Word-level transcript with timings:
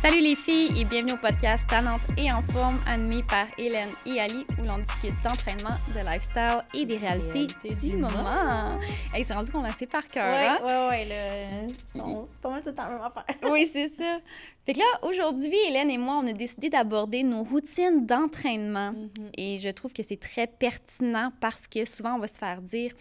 Salut 0.00 0.20
les 0.20 0.36
filles 0.36 0.80
et 0.80 0.84
bienvenue 0.84 1.14
au 1.14 1.16
podcast 1.16 1.68
Talente 1.68 2.00
et 2.16 2.30
en 2.30 2.40
forme 2.40 2.78
animé 2.86 3.24
par 3.24 3.46
Hélène 3.58 3.90
et 4.06 4.20
Ali 4.20 4.46
où 4.60 4.68
l'on 4.68 4.78
discute 4.78 5.20
d'entraînement, 5.24 5.76
de 5.88 5.98
lifestyle 5.98 6.62
et 6.72 6.86
des 6.86 6.98
réalités 6.98 7.48
du, 7.74 7.96
moment. 7.96 8.78
Hey, 9.12 9.24
c'est 9.24 9.34
rendu 9.34 9.50
qu'on 9.50 9.60
l'a 9.60 9.70
par 9.90 10.06
cœur, 10.06 10.32
ouais, 10.32 10.46
hein? 10.46 10.58
Ouais, 10.62 11.04
ouais, 11.04 12.26
c'est 12.30 12.40
pas 12.40 12.50
mal 12.50 12.62
tout 12.62 12.68
le 12.68 12.74
temps 12.76 12.88
même 12.88 13.00
affaire. 13.00 13.24
oui, 13.50 13.68
c'est 13.72 13.88
ça. 13.88 14.18
Fait 14.64 14.74
que 14.74 14.78
là, 14.78 15.08
aujourd'hui, 15.08 15.56
Hélène 15.68 15.90
et 15.90 15.98
moi, 15.98 16.20
on 16.22 16.26
a 16.26 16.32
décidé 16.32 16.68
d'aborder 16.68 17.22
nos 17.22 17.42
routines 17.42 18.06
d'entraînement. 18.06 18.92
Mm-hmm. 18.92 19.30
Et 19.36 19.58
je 19.58 19.70
trouve 19.70 19.92
que 19.92 20.02
c'est 20.02 20.20
très 20.20 20.46
pertinent 20.46 21.32
parce 21.40 21.66
que 21.66 21.84
souvent, 21.86 22.14
on 22.14 22.18
va 22.18 22.28
se 22.28 22.38
faire 22.38 22.60
dire 22.60 22.92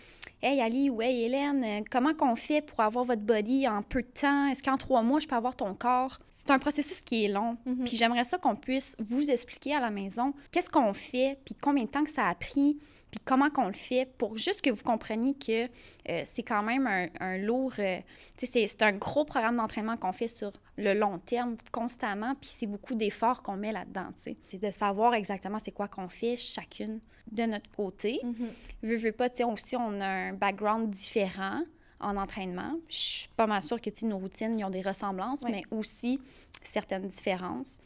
Hey 0.41 0.61
Ali 0.61 0.89
ou 0.89 1.01
Hey 1.01 1.23
Hélène, 1.23 1.63
euh, 1.65 1.81
comment 1.91 2.13
qu'on 2.13 2.35
fait 2.35 2.61
pour 2.61 2.79
avoir 2.79 3.03
votre 3.03 3.23
body 3.23 3.67
en 3.67 3.81
peu 3.81 4.03
de 4.03 4.07
temps? 4.07 4.47
Est-ce 4.47 4.61
qu'en 4.63 4.77
trois 4.77 5.01
mois, 5.01 5.19
je 5.19 5.27
peux 5.27 5.35
avoir 5.35 5.55
ton 5.55 5.73
corps? 5.73 6.19
C'est 6.31 6.51
un 6.51 6.59
processus 6.59 6.86
qui 7.03 7.25
est 7.25 7.29
long. 7.29 7.57
Mhm. 7.65 7.83
Puis 7.85 7.97
j'aimerais 7.97 8.23
ça 8.23 8.37
qu'on 8.37 8.55
puisse 8.55 8.95
vous 8.99 9.29
expliquer 9.29 9.75
à 9.75 9.79
la 9.79 9.89
maison 9.89 10.33
qu'est-ce 10.51 10.69
qu'on 10.69 10.93
fait, 10.93 11.39
puis 11.45 11.55
combien 11.55 11.83
de 11.83 11.89
temps 11.89 12.03
que 12.03 12.11
ça 12.11 12.27
a 12.27 12.35
pris, 12.35 12.77
puis 13.09 13.21
comment 13.23 13.49
qu'on 13.49 13.67
le 13.67 13.73
fait 13.73 14.09
pour 14.17 14.37
juste 14.37 14.61
que 14.61 14.69
vous 14.69 14.83
compreniez 14.83 15.33
que 15.33 15.65
euh, 16.09 16.21
c'est 16.25 16.43
quand 16.43 16.61
même 16.61 16.85
un, 16.87 17.07
un 17.21 17.37
lourd... 17.37 17.71
euh, 17.79 17.99
tu 18.37 18.45
sais, 18.45 18.67
c'est- 18.67 18.81
un 18.83 18.91
gros 18.91 19.23
programme 19.23 19.55
d'entraînement 19.57 19.95
qu'on 19.95 20.11
fait 20.11 20.27
sur 20.27 20.51
le 20.77 20.93
long 20.93 21.17
terme 21.19 21.55
constamment, 21.71 22.35
puis 22.35 22.49
c'est 22.51 22.67
beaucoup 22.67 22.95
d'efforts 22.95 23.41
qu'on 23.43 23.55
met 23.55 23.71
là-dedans, 23.71 24.07
tu 24.17 24.23
sais. 24.23 24.37
C'est 24.47 24.61
de 24.61 24.71
savoir 24.71 25.13
exactement 25.13 25.57
c'est 25.59 25.71
quoi 25.71 25.87
qu'on 25.87 26.09
fait 26.09 26.35
chacune 26.35 26.99
de 27.31 27.43
notre 27.43 27.69
côté. 27.71 28.19
Mhm. 28.23 28.35
Veux, 28.83 28.97
veux 28.97 29.11
pas, 29.13 29.29
tu 29.29 29.37
sais, 29.37 29.43
aussi, 29.45 29.75
on 29.77 30.01
a 30.01 30.05
un 30.07 30.33
background 30.33 30.89
différent 30.89 31.61
en 31.99 32.15
entraînement. 32.17 32.73
Je 32.89 32.95
suis 32.97 33.29
pas 33.35 33.47
mal 33.47 33.63
sûre 33.63 33.81
que, 33.81 33.89
nos 34.05 34.17
routines, 34.19 34.59
ils 34.59 34.63
ont 34.65 34.69
des 34.69 34.81
ressemblances, 34.83 35.41
Oui. 35.45 35.51
mais 35.51 35.63
aussi 35.71 36.19
certaines 36.67 37.07
différences. 37.07 37.77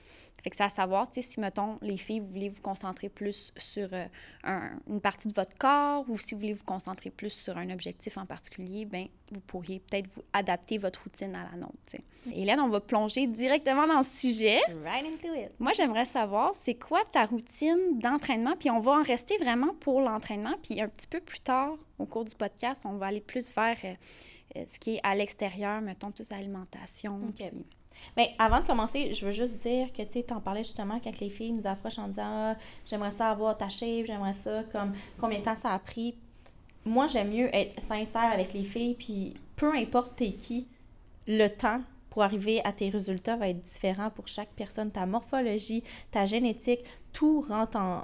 Fait 0.43 0.49
que 0.49 0.55
c'est 0.55 0.63
à 0.63 0.69
savoir, 0.69 1.07
tu 1.07 1.21
sais, 1.21 1.29
si, 1.33 1.39
mettons, 1.39 1.77
les 1.83 1.97
filles, 1.97 2.19
vous 2.19 2.25
voulez 2.25 2.49
vous 2.49 2.61
concentrer 2.63 3.09
plus 3.09 3.51
sur 3.57 3.87
euh, 3.93 4.05
un- 4.43 4.71
une 4.89 4.99
partie 4.99 5.27
de 5.27 5.33
votre 5.33 5.55
corps 5.55 6.03
ou 6.09 6.17
si 6.17 6.33
vous 6.33 6.39
voulez 6.39 6.53
vous 6.55 6.63
concentrer 6.63 7.11
plus 7.11 7.29
sur 7.31 7.57
un 7.59 7.69
objectif 7.69 8.17
en 8.17 8.25
particulier, 8.25 8.85
ben 8.85 9.05
vous 9.31 9.41
pourriez 9.41 9.79
peut-être 9.81 10.07
vous 10.07 10.23
adapter 10.33 10.79
votre 10.79 11.03
routine 11.03 11.35
à 11.35 11.43
la 11.51 11.57
nôtre, 11.57 11.75
tu 11.85 11.97
sais. 11.97 12.33
Hélène, 12.33 12.59
on 12.59 12.69
va 12.69 12.79
plonger 12.79 13.27
directement 13.27 13.85
dans 13.85 13.97
le 13.97 14.03
sujet. 14.03 14.59
Right 14.83 15.05
into 15.05 15.31
it. 15.35 15.51
Moi, 15.59 15.73
j'aimerais 15.75 16.05
savoir, 16.05 16.53
c'est 16.63 16.75
quoi 16.75 17.03
ta 17.11 17.25
routine 17.25 17.99
d'entraînement? 17.99 18.55
Puis 18.59 18.71
on 18.71 18.79
va 18.79 18.93
en 18.93 19.03
rester 19.03 19.37
vraiment 19.37 19.75
pour 19.79 20.01
l'entraînement. 20.01 20.53
Puis 20.63 20.81
un 20.81 20.87
petit 20.87 21.07
peu 21.07 21.19
plus 21.19 21.39
tard, 21.41 21.75
au 21.99 22.05
cours 22.07 22.25
du 22.25 22.33
podcast, 22.35 22.81
on 22.85 22.93
va 22.93 23.07
aller 23.07 23.21
plus 23.21 23.51
vers 23.53 23.77
euh, 23.83 23.93
ce 24.55 24.79
qui 24.79 24.95
est 24.95 24.99
à 25.03 25.15
l'extérieur, 25.15 25.81
mettons, 25.81 26.11
toute 26.11 26.29
l'alimentation. 26.29 27.19
Ok. 27.29 27.35
puis- 27.49 27.65
Mais 28.17 28.31
avant 28.39 28.61
de 28.61 28.65
commencer, 28.65 29.13
je 29.13 29.25
veux 29.25 29.31
juste 29.31 29.57
dire 29.59 29.91
que 29.93 30.01
tu 30.01 30.23
t'en 30.23 30.39
parlais 30.39 30.63
justement 30.63 30.99
quand 31.03 31.19
les 31.19 31.29
filles 31.29 31.51
nous 31.51 31.67
approchent 31.67 31.99
en 31.99 32.07
disant 32.07 32.23
Ah, 32.53 32.55
j'aimerais 32.89 33.11
ça 33.11 33.29
avoir 33.29 33.57
ta 33.57 33.69
shape, 33.69 34.05
j'aimerais 34.05 34.33
ça, 34.33 34.63
comme 34.71 34.93
combien 35.19 35.39
de 35.39 35.43
temps 35.43 35.55
ça 35.55 35.73
a 35.73 35.79
pris. 35.79 36.15
Moi, 36.85 37.05
j'aime 37.07 37.29
mieux 37.31 37.53
être 37.55 37.79
sincère 37.79 38.31
avec 38.31 38.53
les 38.53 38.63
filles, 38.63 38.95
puis 38.95 39.33
peu 39.55 39.71
importe 39.75 40.15
t'es 40.15 40.31
qui, 40.31 40.67
le 41.27 41.47
temps 41.47 41.81
pour 42.09 42.23
arriver 42.23 42.59
à 42.65 42.73
tes 42.73 42.89
résultats 42.89 43.37
va 43.37 43.49
être 43.49 43.61
différent 43.61 44.09
pour 44.09 44.27
chaque 44.27 44.49
personne. 44.49 44.89
Ta 44.91 45.05
morphologie, 45.05 45.83
ta 46.11 46.25
génétique, 46.25 46.79
tout 47.13 47.41
rentre 47.47 47.77
en, 47.77 48.03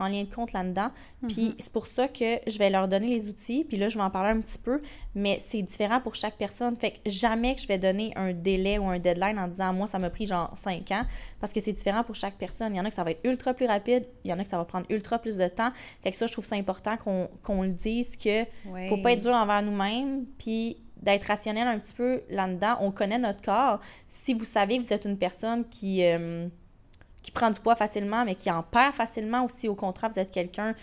en 0.00 0.08
lien 0.08 0.22
de 0.24 0.32
compte 0.32 0.52
là-dedans. 0.52 0.90
Puis 1.28 1.54
c'est 1.58 1.72
pour 1.72 1.86
ça 1.86 2.06
que 2.08 2.38
je 2.46 2.58
vais 2.58 2.70
leur 2.70 2.86
donner 2.88 3.08
les 3.08 3.28
outils, 3.28 3.64
puis 3.64 3.76
là, 3.76 3.88
je 3.88 3.98
vais 3.98 4.04
en 4.04 4.10
parler 4.10 4.30
un 4.30 4.40
petit 4.40 4.58
peu, 4.58 4.80
mais 5.14 5.38
c'est 5.40 5.62
différent 5.62 6.00
pour 6.00 6.14
chaque 6.14 6.36
personne. 6.36 6.76
Fait 6.76 6.92
que 6.92 6.98
jamais 7.10 7.54
que 7.56 7.60
je 7.62 7.66
vais 7.68 7.78
donner 7.78 8.12
un 8.16 8.32
délai 8.32 8.78
ou 8.78 8.88
un 8.88 8.98
deadline 8.98 9.38
en 9.38 9.48
disant, 9.48 9.72
moi, 9.72 9.86
ça 9.86 9.98
m'a 9.98 10.10
pris 10.10 10.26
genre 10.26 10.50
5 10.54 10.90
ans, 10.92 11.04
parce 11.40 11.52
que 11.52 11.60
c'est 11.60 11.72
différent 11.72 12.04
pour 12.04 12.14
chaque 12.14 12.34
personne. 12.36 12.74
Il 12.74 12.78
y 12.78 12.80
en 12.80 12.84
a 12.84 12.88
que 12.90 12.94
ça 12.94 13.02
va 13.04 13.10
être 13.10 13.24
ultra 13.24 13.54
plus 13.54 13.66
rapide, 13.66 14.04
il 14.24 14.30
y 14.30 14.34
en 14.34 14.38
a 14.38 14.42
que 14.44 14.48
ça 14.48 14.56
va 14.58 14.64
prendre 14.64 14.86
ultra 14.90 15.18
plus 15.18 15.36
de 15.36 15.48
temps. 15.48 15.70
Fait 16.02 16.10
que 16.12 16.16
ça, 16.16 16.26
je 16.26 16.32
trouve 16.32 16.44
ça 16.44 16.56
important 16.56 16.96
qu'on 17.42 17.62
le 17.62 17.70
dise, 17.70 18.16
que 18.16 18.44
Ouais. 18.68 18.88
faut 18.88 18.98
pas 18.98 19.12
être 19.12 19.22
dur 19.22 19.32
envers 19.32 19.62
nous-mêmes, 19.62 20.24
puis 20.38 20.76
d'être 21.02 21.24
rationnel 21.26 21.66
un 21.68 21.78
petit 21.78 21.94
peu 21.94 22.22
là-dedans. 22.28 22.76
On 22.80 22.90
connaît 22.90 23.18
notre 23.18 23.40
corps. 23.40 23.78
Si 24.08 24.34
vous 24.34 24.44
savez 24.44 24.78
que 24.78 24.82
vous 24.84 24.92
êtes 24.92 25.04
une 25.04 25.16
personne 25.16 25.64
qui, 25.68 26.04
euh, 26.04 26.48
qui 27.22 27.30
prend 27.30 27.50
du 27.50 27.60
poids 27.60 27.76
facilement, 27.76 28.24
mais 28.24 28.34
qui 28.34 28.50
en 28.50 28.62
perd 28.62 28.94
facilement, 28.94 29.44
ou 29.44 29.48
si 29.48 29.68
au 29.68 29.74
contraire, 29.74 30.10
vous 30.10 30.18
êtes 30.18 30.30
quelqu'un 30.30 30.74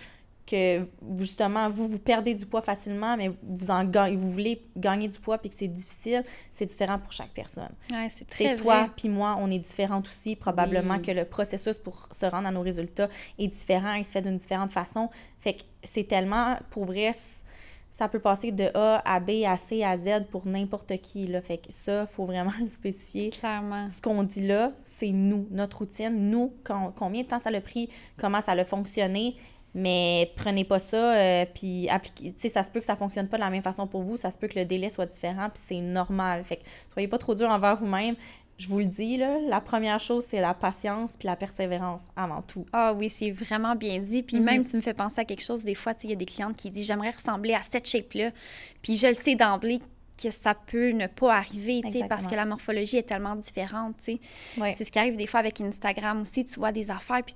que 0.45 0.87
justement, 1.17 1.69
vous, 1.71 1.87
vous 1.87 1.97
perdez 1.97 2.35
du 2.35 2.45
poids 2.45 2.61
facilement, 2.61 3.17
mais 3.17 3.31
vous, 3.41 3.71
en 3.71 3.83
gagnez, 3.83 4.15
vous 4.15 4.29
voulez 4.31 4.61
gagner 4.77 5.07
du 5.07 5.19
poids 5.19 5.39
puis 5.39 5.49
que 5.49 5.55
c'est 5.55 5.67
difficile, 5.67 6.23
c'est 6.53 6.67
différent 6.67 6.99
pour 6.99 7.11
chaque 7.13 7.31
personne. 7.31 7.71
Ouais, 7.91 8.07
c'est 8.09 8.55
toi 8.55 8.87
puis 8.95 9.09
moi, 9.09 9.37
on 9.39 9.49
est 9.49 9.57
différentes 9.57 10.07
aussi. 10.07 10.35
Probablement 10.35 10.95
Oui. 10.95 11.01
que 11.01 11.11
le 11.11 11.25
processus 11.25 11.79
pour 11.79 12.07
se 12.11 12.27
rendre 12.27 12.47
à 12.47 12.51
nos 12.51 12.61
résultats 12.61 13.09
est 13.39 13.47
différent, 13.47 13.93
il 13.93 14.05
se 14.05 14.11
fait 14.11 14.21
d'une 14.21 14.37
différente 14.37 14.71
façon. 14.71 15.09
Fait 15.39 15.55
que 15.55 15.63
c'est 15.83 16.07
tellement, 16.07 16.57
pour 16.69 16.85
vrai, 16.85 17.11
ça 17.97 18.09
peut 18.09 18.19
passer 18.19 18.51
de 18.51 18.65
A 18.73 19.01
à 19.09 19.21
B 19.21 19.45
à 19.47 19.55
C 19.55 19.81
à 19.81 19.97
Z 19.97 20.25
pour 20.29 20.45
n'importe 20.45 20.97
qui. 20.97 21.27
Là. 21.27 21.41
Fait 21.41 21.59
que 21.59 21.67
ça, 21.71 22.05
faut 22.07 22.25
vraiment 22.25 22.51
le 22.59 22.67
spécifier. 22.67 23.29
Clairement. 23.29 23.89
Ce 23.89 24.01
qu'on 24.01 24.21
dit 24.23 24.45
là, 24.45 24.73
c'est 24.83 25.11
nous, 25.11 25.47
notre 25.49 25.77
routine, 25.77 26.29
nous, 26.29 26.53
quand- 26.65 26.91
combien 26.93 27.21
de 27.21 27.27
temps 27.27 27.39
ça 27.39 27.51
a 27.51 27.61
pris, 27.61 27.89
comment 28.17 28.41
ça 28.41 28.51
a 28.51 28.65
fonctionné. 28.65 29.35
Mais 29.73 30.31
prenez 30.35 30.65
pas 30.65 30.79
ça, 30.79 31.15
euh, 31.15 31.45
puis 31.53 31.87
appliquez. 31.89 32.33
Tu 32.33 32.39
sais, 32.41 32.49
ça 32.49 32.63
se 32.63 32.69
peut 32.71 32.81
que 32.81 32.85
ça 32.85 32.97
fonctionne 32.97 33.29
pas 33.29 33.37
de 33.37 33.41
la 33.43 33.49
même 33.49 33.61
façon 33.63 33.87
pour 33.87 34.01
vous, 34.01 34.17
ça 34.17 34.29
se 34.31 34.37
peut 34.37 34.47
que 34.49 34.59
le 34.59 34.65
délai 34.65 34.89
soit 34.89 35.05
différent, 35.05 35.49
puis 35.49 35.61
c'est 35.65 35.81
normal. 35.81 36.43
Fait 36.43 36.57
que 36.57 36.63
soyez 36.93 37.07
pas 37.07 37.17
trop 37.17 37.33
dur 37.35 37.49
envers 37.49 37.77
vous-même. 37.77 38.15
Je 38.57 38.69
vous 38.69 38.79
le 38.79 38.85
dis, 38.85 39.17
là, 39.17 39.37
la 39.49 39.59
première 39.59 39.99
chose, 39.99 40.23
c'est 40.25 40.39
la 40.39 40.53
patience 40.53 41.17
puis 41.17 41.27
la 41.27 41.35
persévérance 41.35 42.01
avant 42.15 42.41
tout. 42.41 42.65
Ah 42.71 42.93
oui, 42.93 43.09
c'est 43.09 43.31
vraiment 43.31 43.75
bien 43.75 43.99
dit. 43.99 44.23
Puis 44.23 44.37
Mhm. 44.39 44.43
même, 44.45 44.63
tu 44.63 44.77
me 44.77 44.81
fais 44.81 44.93
penser 44.93 45.19
à 45.19 45.25
quelque 45.25 45.43
chose, 45.43 45.63
des 45.63 45.75
fois, 45.75 45.93
il 46.03 46.09
y 46.09 46.13
a 46.13 46.15
des 46.15 46.25
clientes 46.25 46.55
qui 46.55 46.69
disent 46.71 46.87
J'aimerais 46.87 47.09
ressembler 47.09 47.53
à 47.53 47.61
cette 47.63 47.87
shape-là. 47.87 48.31
Puis 48.81 48.95
je 48.97 49.07
le 49.07 49.13
sais 49.13 49.35
d'emblée 49.35 49.79
que 50.21 50.31
ça 50.31 50.53
peut 50.53 50.91
ne 50.91 51.07
pas 51.07 51.35
arriver, 51.35 51.81
parce 52.07 52.25
que 52.27 52.35
la 52.35 52.45
morphologie 52.45 52.95
est 52.97 53.03
tellement 53.03 53.35
différente. 53.35 53.95
Ouais. 54.57 54.71
C'est 54.71 54.85
ce 54.85 54.91
qui 54.91 54.97
arrive 54.99 55.17
des 55.17 55.27
fois 55.27 55.41
avec 55.41 55.59
Instagram 55.59 56.21
aussi. 56.21 56.45
Tu 56.45 56.57
vois 56.57 56.71
des 56.71 56.89
affaires, 56.89 57.21
puis 57.23 57.35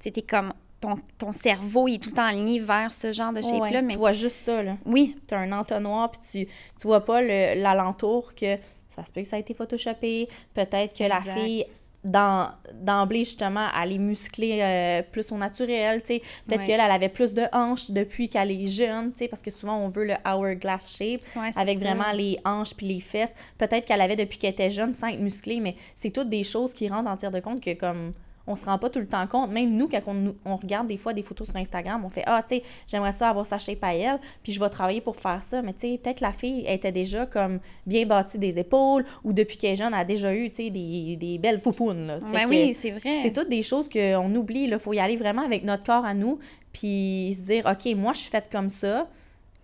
tu 0.00 0.10
t'es 0.10 0.22
comme. 0.22 0.52
Ton, 0.80 0.94
ton 1.18 1.32
cerveau 1.32 1.88
il 1.88 1.96
est 1.96 1.98
tout 1.98 2.10
le 2.10 2.14
temps 2.14 2.22
aligné 2.24 2.60
vers 2.60 2.92
ce 2.92 3.10
genre 3.12 3.32
de 3.32 3.42
shape-là. 3.42 3.58
Ouais, 3.62 3.82
mais 3.82 3.94
Tu 3.94 3.98
vois 3.98 4.12
juste 4.12 4.36
ça, 4.36 4.62
là. 4.62 4.76
oui, 4.86 5.16
Tu 5.26 5.34
as 5.34 5.38
un 5.38 5.50
entonnoir, 5.50 6.08
puis 6.12 6.20
tu, 6.46 6.46
tu 6.80 6.86
vois 6.86 7.04
pas 7.04 7.20
le- 7.20 7.60
l'alentour 7.60 8.32
que 8.36 8.56
ça 9.00 9.06
se 9.06 9.12
peut 9.12 9.22
que 9.22 9.26
ça 9.28 9.36
a 9.36 9.38
été 9.38 9.54
photoshopé, 9.54 10.28
peut-être 10.54 10.96
que 10.96 11.04
la 11.04 11.20
fille, 11.20 11.64
d'emblée, 12.04 13.24
justement, 13.24 13.66
elle 13.82 13.92
est 13.92 13.98
musclée 13.98 14.60
euh, 14.62 15.02
plus 15.02 15.30
au 15.32 15.36
naturel, 15.36 16.00
tu 16.00 16.06
sais. 16.14 16.22
Peut-être 16.46 16.60
Ouais. 16.60 16.66
qu'elle, 16.66 16.80
elle 16.80 16.90
avait 16.92 17.08
plus 17.08 17.34
de 17.34 17.42
hanches 17.52 17.90
depuis 17.90 18.28
qu'elle 18.28 18.50
est 18.50 18.66
jeune, 18.66 19.10
tu 19.12 19.18
sais, 19.18 19.28
parce 19.28 19.42
que 19.42 19.50
souvent, 19.50 19.76
on 19.78 19.88
veut 19.88 20.06
le 20.06 20.14
hourglass 20.24 20.96
shape, 20.96 21.20
Ouais, 21.36 21.50
avec 21.56 21.78
ça. 21.78 21.84
vraiment 21.84 22.12
les 22.12 22.38
hanches 22.44 22.74
puis 22.74 22.86
les 22.86 23.00
fesses. 23.00 23.34
Peut-être 23.58 23.84
qu'elle 23.86 24.00
avait 24.00 24.16
depuis 24.16 24.38
qu'elle 24.38 24.52
était 24.52 24.70
jeune 24.70 24.94
sans 24.94 25.08
être 25.08 25.20
musclée, 25.20 25.60
mais 25.60 25.74
c'est 25.96 26.10
toutes 26.10 26.28
des 26.28 26.44
choses 26.44 26.72
qui 26.72 26.88
rentrent 26.88 27.10
en 27.10 27.16
tir 27.16 27.30
de 27.30 27.40
compte 27.40 27.60
que, 27.62 27.74
comme 27.74 28.12
on 28.48 28.56
se 28.56 28.64
rend 28.64 28.78
pas 28.78 28.90
tout 28.90 28.98
le 28.98 29.06
temps 29.06 29.26
compte. 29.26 29.50
Même 29.50 29.76
nous, 29.76 29.88
quand 29.88 30.00
on, 30.06 30.34
on 30.44 30.56
regarde 30.56 30.88
des 30.88 30.96
fois 30.96 31.12
des 31.12 31.22
photos 31.22 31.48
sur 31.48 31.56
Instagram, 31.56 32.04
on 32.04 32.08
fait 32.08 32.24
Ah, 32.26 32.42
tu 32.42 32.56
sais, 32.56 32.62
j'aimerais 32.86 33.12
ça 33.12 33.28
avoir 33.28 33.46
sa 33.46 33.58
shape 33.58 33.82
à 33.82 33.94
elle, 33.94 34.18
puis 34.42 34.52
je 34.52 34.58
vais 34.58 34.68
travailler 34.68 35.00
pour 35.00 35.16
faire 35.16 35.42
ça. 35.42 35.62
Mais 35.62 35.74
tu 35.74 35.80
sais, 35.80 36.00
peut-être 36.02 36.20
la 36.20 36.32
fille 36.32 36.64
elle 36.66 36.76
était 36.76 36.92
déjà 36.92 37.26
comme 37.26 37.60
bien 37.86 38.06
bâtie 38.06 38.38
des 38.38 38.58
épaules, 38.58 39.04
ou 39.22 39.32
depuis 39.32 39.56
qu'elle 39.56 39.72
est 39.72 39.76
jeune, 39.76 39.92
elle 39.92 40.00
a 40.00 40.04
déjà 40.04 40.34
eu, 40.34 40.48
tu 40.50 40.56
sais, 40.56 40.70
des, 40.70 41.16
des 41.16 41.38
belles 41.38 41.60
foufounes. 41.60 42.06
Là. 42.06 42.18
Ben 42.32 42.46
oui, 42.48 42.74
c'est 42.74 42.90
vrai. 42.90 43.16
C'est 43.22 43.32
toutes 43.32 43.50
des 43.50 43.62
choses 43.62 43.88
qu'on 43.88 44.34
oublie. 44.34 44.64
Il 44.64 44.78
faut 44.78 44.92
y 44.92 44.98
aller 44.98 45.16
vraiment 45.16 45.42
avec 45.44 45.62
notre 45.64 45.84
corps 45.84 46.04
à 46.04 46.14
nous, 46.14 46.38
puis 46.72 47.36
se 47.36 47.52
dire 47.52 47.66
OK, 47.70 47.94
moi, 47.94 48.12
je 48.14 48.20
suis 48.20 48.30
faite 48.30 48.48
comme 48.50 48.68
ça, 48.68 49.08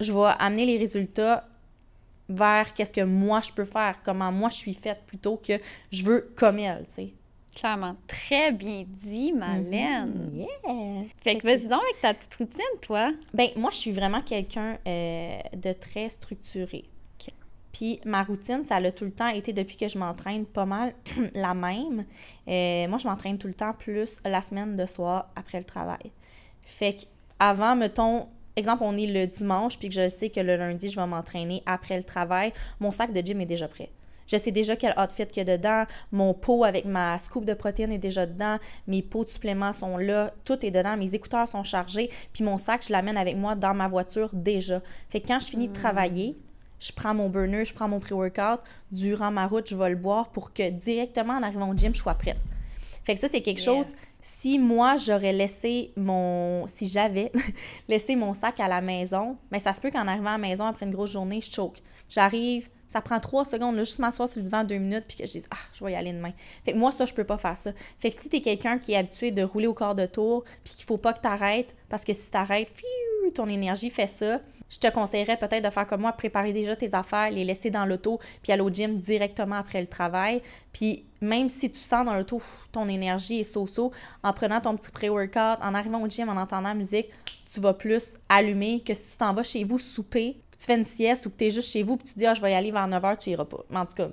je 0.01 0.13
vais 0.13 0.33
amener 0.39 0.67
les 0.67 0.79
résultats 0.79 1.49
vers 2.29 2.73
qu'est-ce 2.73 2.93
que 2.93 3.03
moi 3.03 3.41
je 3.43 3.53
peux 3.53 3.65
faire, 3.65 3.99
comment 4.05 4.33
moi 4.33 4.49
je 4.49 4.57
suis 4.57 4.75
faite 4.75 5.01
plutôt 5.07 5.37
que 5.37 5.55
je 5.93 6.05
veux 6.05 6.33
comme 6.37 6.59
elle, 6.59 6.85
tu 6.87 6.95
sais. 6.95 7.13
Clairement. 7.55 7.97
Très 8.07 8.53
bien 8.53 8.85
dit, 8.87 9.33
Malène. 9.33 10.31
Yeah! 10.33 11.05
Fait 11.23 11.37
que 11.37 11.47
vas-y 11.47 11.67
donc 11.67 11.83
avec 11.83 12.01
ta 12.01 12.15
petite 12.15 12.35
routine, 12.37 12.81
toi. 12.81 13.13
Ben, 13.33 13.51
moi, 13.57 13.71
je 13.71 13.77
suis 13.77 13.93
vraiment 13.93 14.23
quelqu'un 14.23 14.79
euh, 14.87 15.39
de 15.55 15.73
très 15.73 16.09
structuré. 16.09 16.85
Puis 17.75 18.01
ma 18.05 18.23
routine, 18.23 18.65
ça 18.65 18.77
a 18.77 18.91
tout 18.93 19.05
le 19.05 19.11
temps 19.11 19.29
été, 19.29 19.53
depuis 19.53 19.77
que 19.77 19.89
je 19.89 19.99
m'entraîne, 19.99 20.47
pas 20.47 20.65
mal 20.65 20.95
la 21.35 21.55
même. 21.55 22.05
Euh, 22.49 22.87
moi, 22.89 22.99
je 22.99 23.09
m'entraîne 23.09 23.37
tout 23.37 23.49
le 23.49 23.55
temps 23.55 23.73
plus 23.73 24.21
la 24.25 24.43
semaine 24.43 24.77
de 24.77 24.87
soir 24.87 25.31
après 25.35 25.59
le 25.59 25.65
travail. 25.65 26.13
Fait 26.63 26.95
que 26.95 27.03
avant, 27.41 27.75
mettons, 27.75 28.29
exemple, 28.55 28.85
on 28.85 28.97
est 28.97 29.09
le 29.09 29.27
dimanche, 29.27 29.77
puis 29.79 29.89
que 29.89 29.95
je 29.95 30.09
sais 30.09 30.31
que 30.31 30.41
le 30.41 30.57
lundi, 30.57 30.89
je 30.89 30.97
vais 30.97 31.07
m'entraîner 31.07 31.63
après 31.67 31.97
le 31.97 32.05
travail, 32.05 32.53
mon 32.79 32.93
sac 32.93 33.13
de 33.13 33.21
gym 33.21 33.41
est 33.41 33.47
déjà 33.47 33.67
prêt. 33.67 33.91
Je 34.27 34.37
sais 34.37 34.51
déjà 34.51 34.77
quel 34.77 34.95
outfit 34.99 35.27
qu'il 35.27 35.47
y 35.47 35.51
a 35.51 35.57
dedans. 35.57 35.85
Mon 36.13 36.35
pot 36.35 36.65
avec 36.65 36.85
ma 36.85 37.19
scoop 37.19 37.45
de 37.45 37.55
protéines 37.55 37.93
est 37.93 37.99
déjà 37.99 38.27
dedans. 38.27 38.59
Mes 38.87 39.03
pots 39.03 39.25
de 39.25 39.31
suppléments 39.31 39.73
sont 39.73 39.97
là. 39.97 40.33
Tout 40.45 40.65
est 40.65 40.71
dedans. 40.71 40.97
Mes 40.97 41.15
écouteurs 41.15 41.49
sont 41.49 41.65
chargés. 41.65 42.11
Puis 42.33 42.45
mon 42.45 42.57
sac, 42.57 42.85
je 42.87 42.93
l'amène 42.93 43.17
avec 43.17 43.37
moi 43.37 43.55
dans 43.55 43.75
ma 43.75 43.89
voiture 43.89 44.31
déjà. 44.33 44.81
Fait 45.11 45.21
que 45.21 45.29
quand 45.29 45.41
je 45.41 45.47
finis 45.47 45.69
de 45.69 45.75
travailler, 45.75 46.37
je 46.81 46.93
prends 46.93 47.15
mon 47.15 47.29
burner, 47.29 47.65
je 47.65 47.75
prends 47.75 47.89
mon 47.89 48.01
pré-workout. 48.01 48.61
Durant 48.91 49.31
ma 49.31 49.47
route, 49.47 49.69
je 49.69 49.77
vais 49.77 49.91
le 49.91 49.97
boire 49.97 50.29
pour 50.29 50.53
que 50.53 50.71
directement 50.71 51.35
en 51.35 51.43
arrivant 51.43 51.71
au 51.71 51.77
gym, 51.77 51.95
je 51.95 52.01
sois 52.01 52.15
prête. 52.15 52.37
Fait 53.05 53.15
que 53.15 53.21
ça, 53.21 53.29
c'est 53.29 53.43
quelque 53.43 53.61
chose. 53.61 53.89
Si 54.23 54.59
moi, 54.59 54.97
j'aurais 54.97 55.33
laissé 55.33 55.93
mon. 55.97 56.67
Si 56.67 56.87
j'avais 56.87 57.31
laissé 57.89 58.17
mon 58.17 58.33
sac 58.33 58.61
à 58.61 58.69
la 58.69 58.81
maison, 58.81 59.37
mais 59.51 59.59
ça 59.59 59.75
se 59.75 59.81
peut 59.81 59.91
qu'en 59.91 60.09
arrivant 60.09 60.31
à 60.31 60.33
la 60.33 60.39
maison 60.39 60.65
après 60.65 60.87
une 60.87 60.93
grosse 60.93 61.13
journée, 61.13 61.41
je 61.43 61.51
choque. 61.51 61.83
J'arrive, 62.09 62.69
ça 62.95 63.01
prend 63.01 63.19
trois 63.19 63.45
secondes, 63.45 63.75
là, 63.75 63.83
juste 63.83 63.99
m'asseoir 63.99 64.29
sur 64.29 64.39
le 64.39 64.45
divan 64.45 64.63
deux 64.63 64.77
minutes, 64.77 65.03
puis 65.09 65.17
que 65.17 65.27
je 65.27 65.33
dise, 65.33 65.49
ah, 65.51 65.57
je 65.73 65.85
vais 65.85 65.91
y 65.91 65.97
aller 65.97 66.13
demain. 66.13 66.31
Fait 66.65 66.75
que 66.75 66.79
moi, 66.79 66.93
ça, 66.93 67.07
je 67.07 67.13
peux 67.13 67.25
pas 67.25 67.39
faire 67.39 67.59
ça. 67.59 67.73
Fait 67.99 68.11
que 68.11 68.23
si 68.23 68.29
t'es 68.29 68.41
quelqu'un 68.41 68.79
qui 68.79 68.93
est 68.93 68.97
habitué 68.97 69.33
de 69.33 69.43
rouler 69.43 69.67
au 69.67 69.75
corps 69.75 69.97
de 69.97 70.07
tour, 70.07 70.45
puis 70.63 70.75
qu'il 70.75 70.85
faut 70.85 70.97
pas 70.97 71.13
que 71.13 71.19
t'arrêtes, 71.19 71.75
parce 71.89 72.05
que 72.05 72.13
si 72.13 72.31
t'arrêtes, 72.31 72.71
ton 73.35 73.49
énergie 73.49 73.91
fait 73.91 74.07
ça, 74.07 74.39
je 74.69 74.79
te 74.79 74.89
conseillerais 74.93 75.37
peut-être 75.37 75.65
de 75.65 75.71
faire 75.71 75.89
comme 75.89 76.03
moi, 76.03 76.13
préparer 76.13 76.53
déjà 76.53 76.77
tes 76.77 76.95
affaires, 76.95 77.33
les 77.33 77.45
laisser 77.45 77.71
dans 77.71 77.85
l'auto, 77.85 78.21
puis 78.45 78.53
aller 78.53 78.63
au 78.63 78.71
gym 78.71 78.97
directement 78.99 79.57
après 79.57 79.81
le 79.81 79.89
travail. 79.89 80.41
Puis 80.73 81.05
même 81.21 81.49
si 81.49 81.73
tu 81.73 81.81
sens 81.81 82.07
dans 82.07 82.15
l'auto, 82.15 82.41
ton 82.71 82.89
énergie 82.89 83.41
est 83.41 83.45
so-so, 83.45 83.91
en 84.23 84.33
prenant 84.33 84.61
ton 84.61 84.77
petit 84.77 84.93
pré-workout, 84.93 85.59
en 85.61 85.75
arrivant 85.75 86.01
au 86.01 86.09
gym, 86.09 86.29
en 86.29 86.41
entendant 86.41 86.69
la 86.69 86.75
musique, 86.75 87.09
tu 87.53 87.59
vas 87.59 87.75
plus 87.75 88.19
allumer 88.29 88.85
que 88.87 88.95
si 88.95 89.13
tu 89.13 89.19
t'en 89.19 89.35
vas 89.35 89.43
chez 89.43 89.65
vous 89.65 89.81
souper, 89.81 90.39
tu 90.59 90.67
fais 90.67 90.77
une 90.77 90.85
sieste 90.85 91.27
ou 91.27 91.31
que 91.31 91.37
tu 91.37 91.45
es 91.45 91.51
juste 91.51 91.71
chez 91.71 91.83
vous 91.83 91.97
puis 91.97 92.09
tu 92.09 92.19
dis 92.19 92.27
ah 92.27 92.35
je 92.35 92.41
vais 92.41 92.53
y 92.53 92.55
aller 92.55 92.71
vers 92.71 92.89
9h, 92.89 93.19
tu 93.19 93.31
iras 93.31 93.45
pas. 93.45 93.65
Mais 93.71 93.79
en 93.79 93.87
tout 93.87 93.95
cas, 93.95 94.09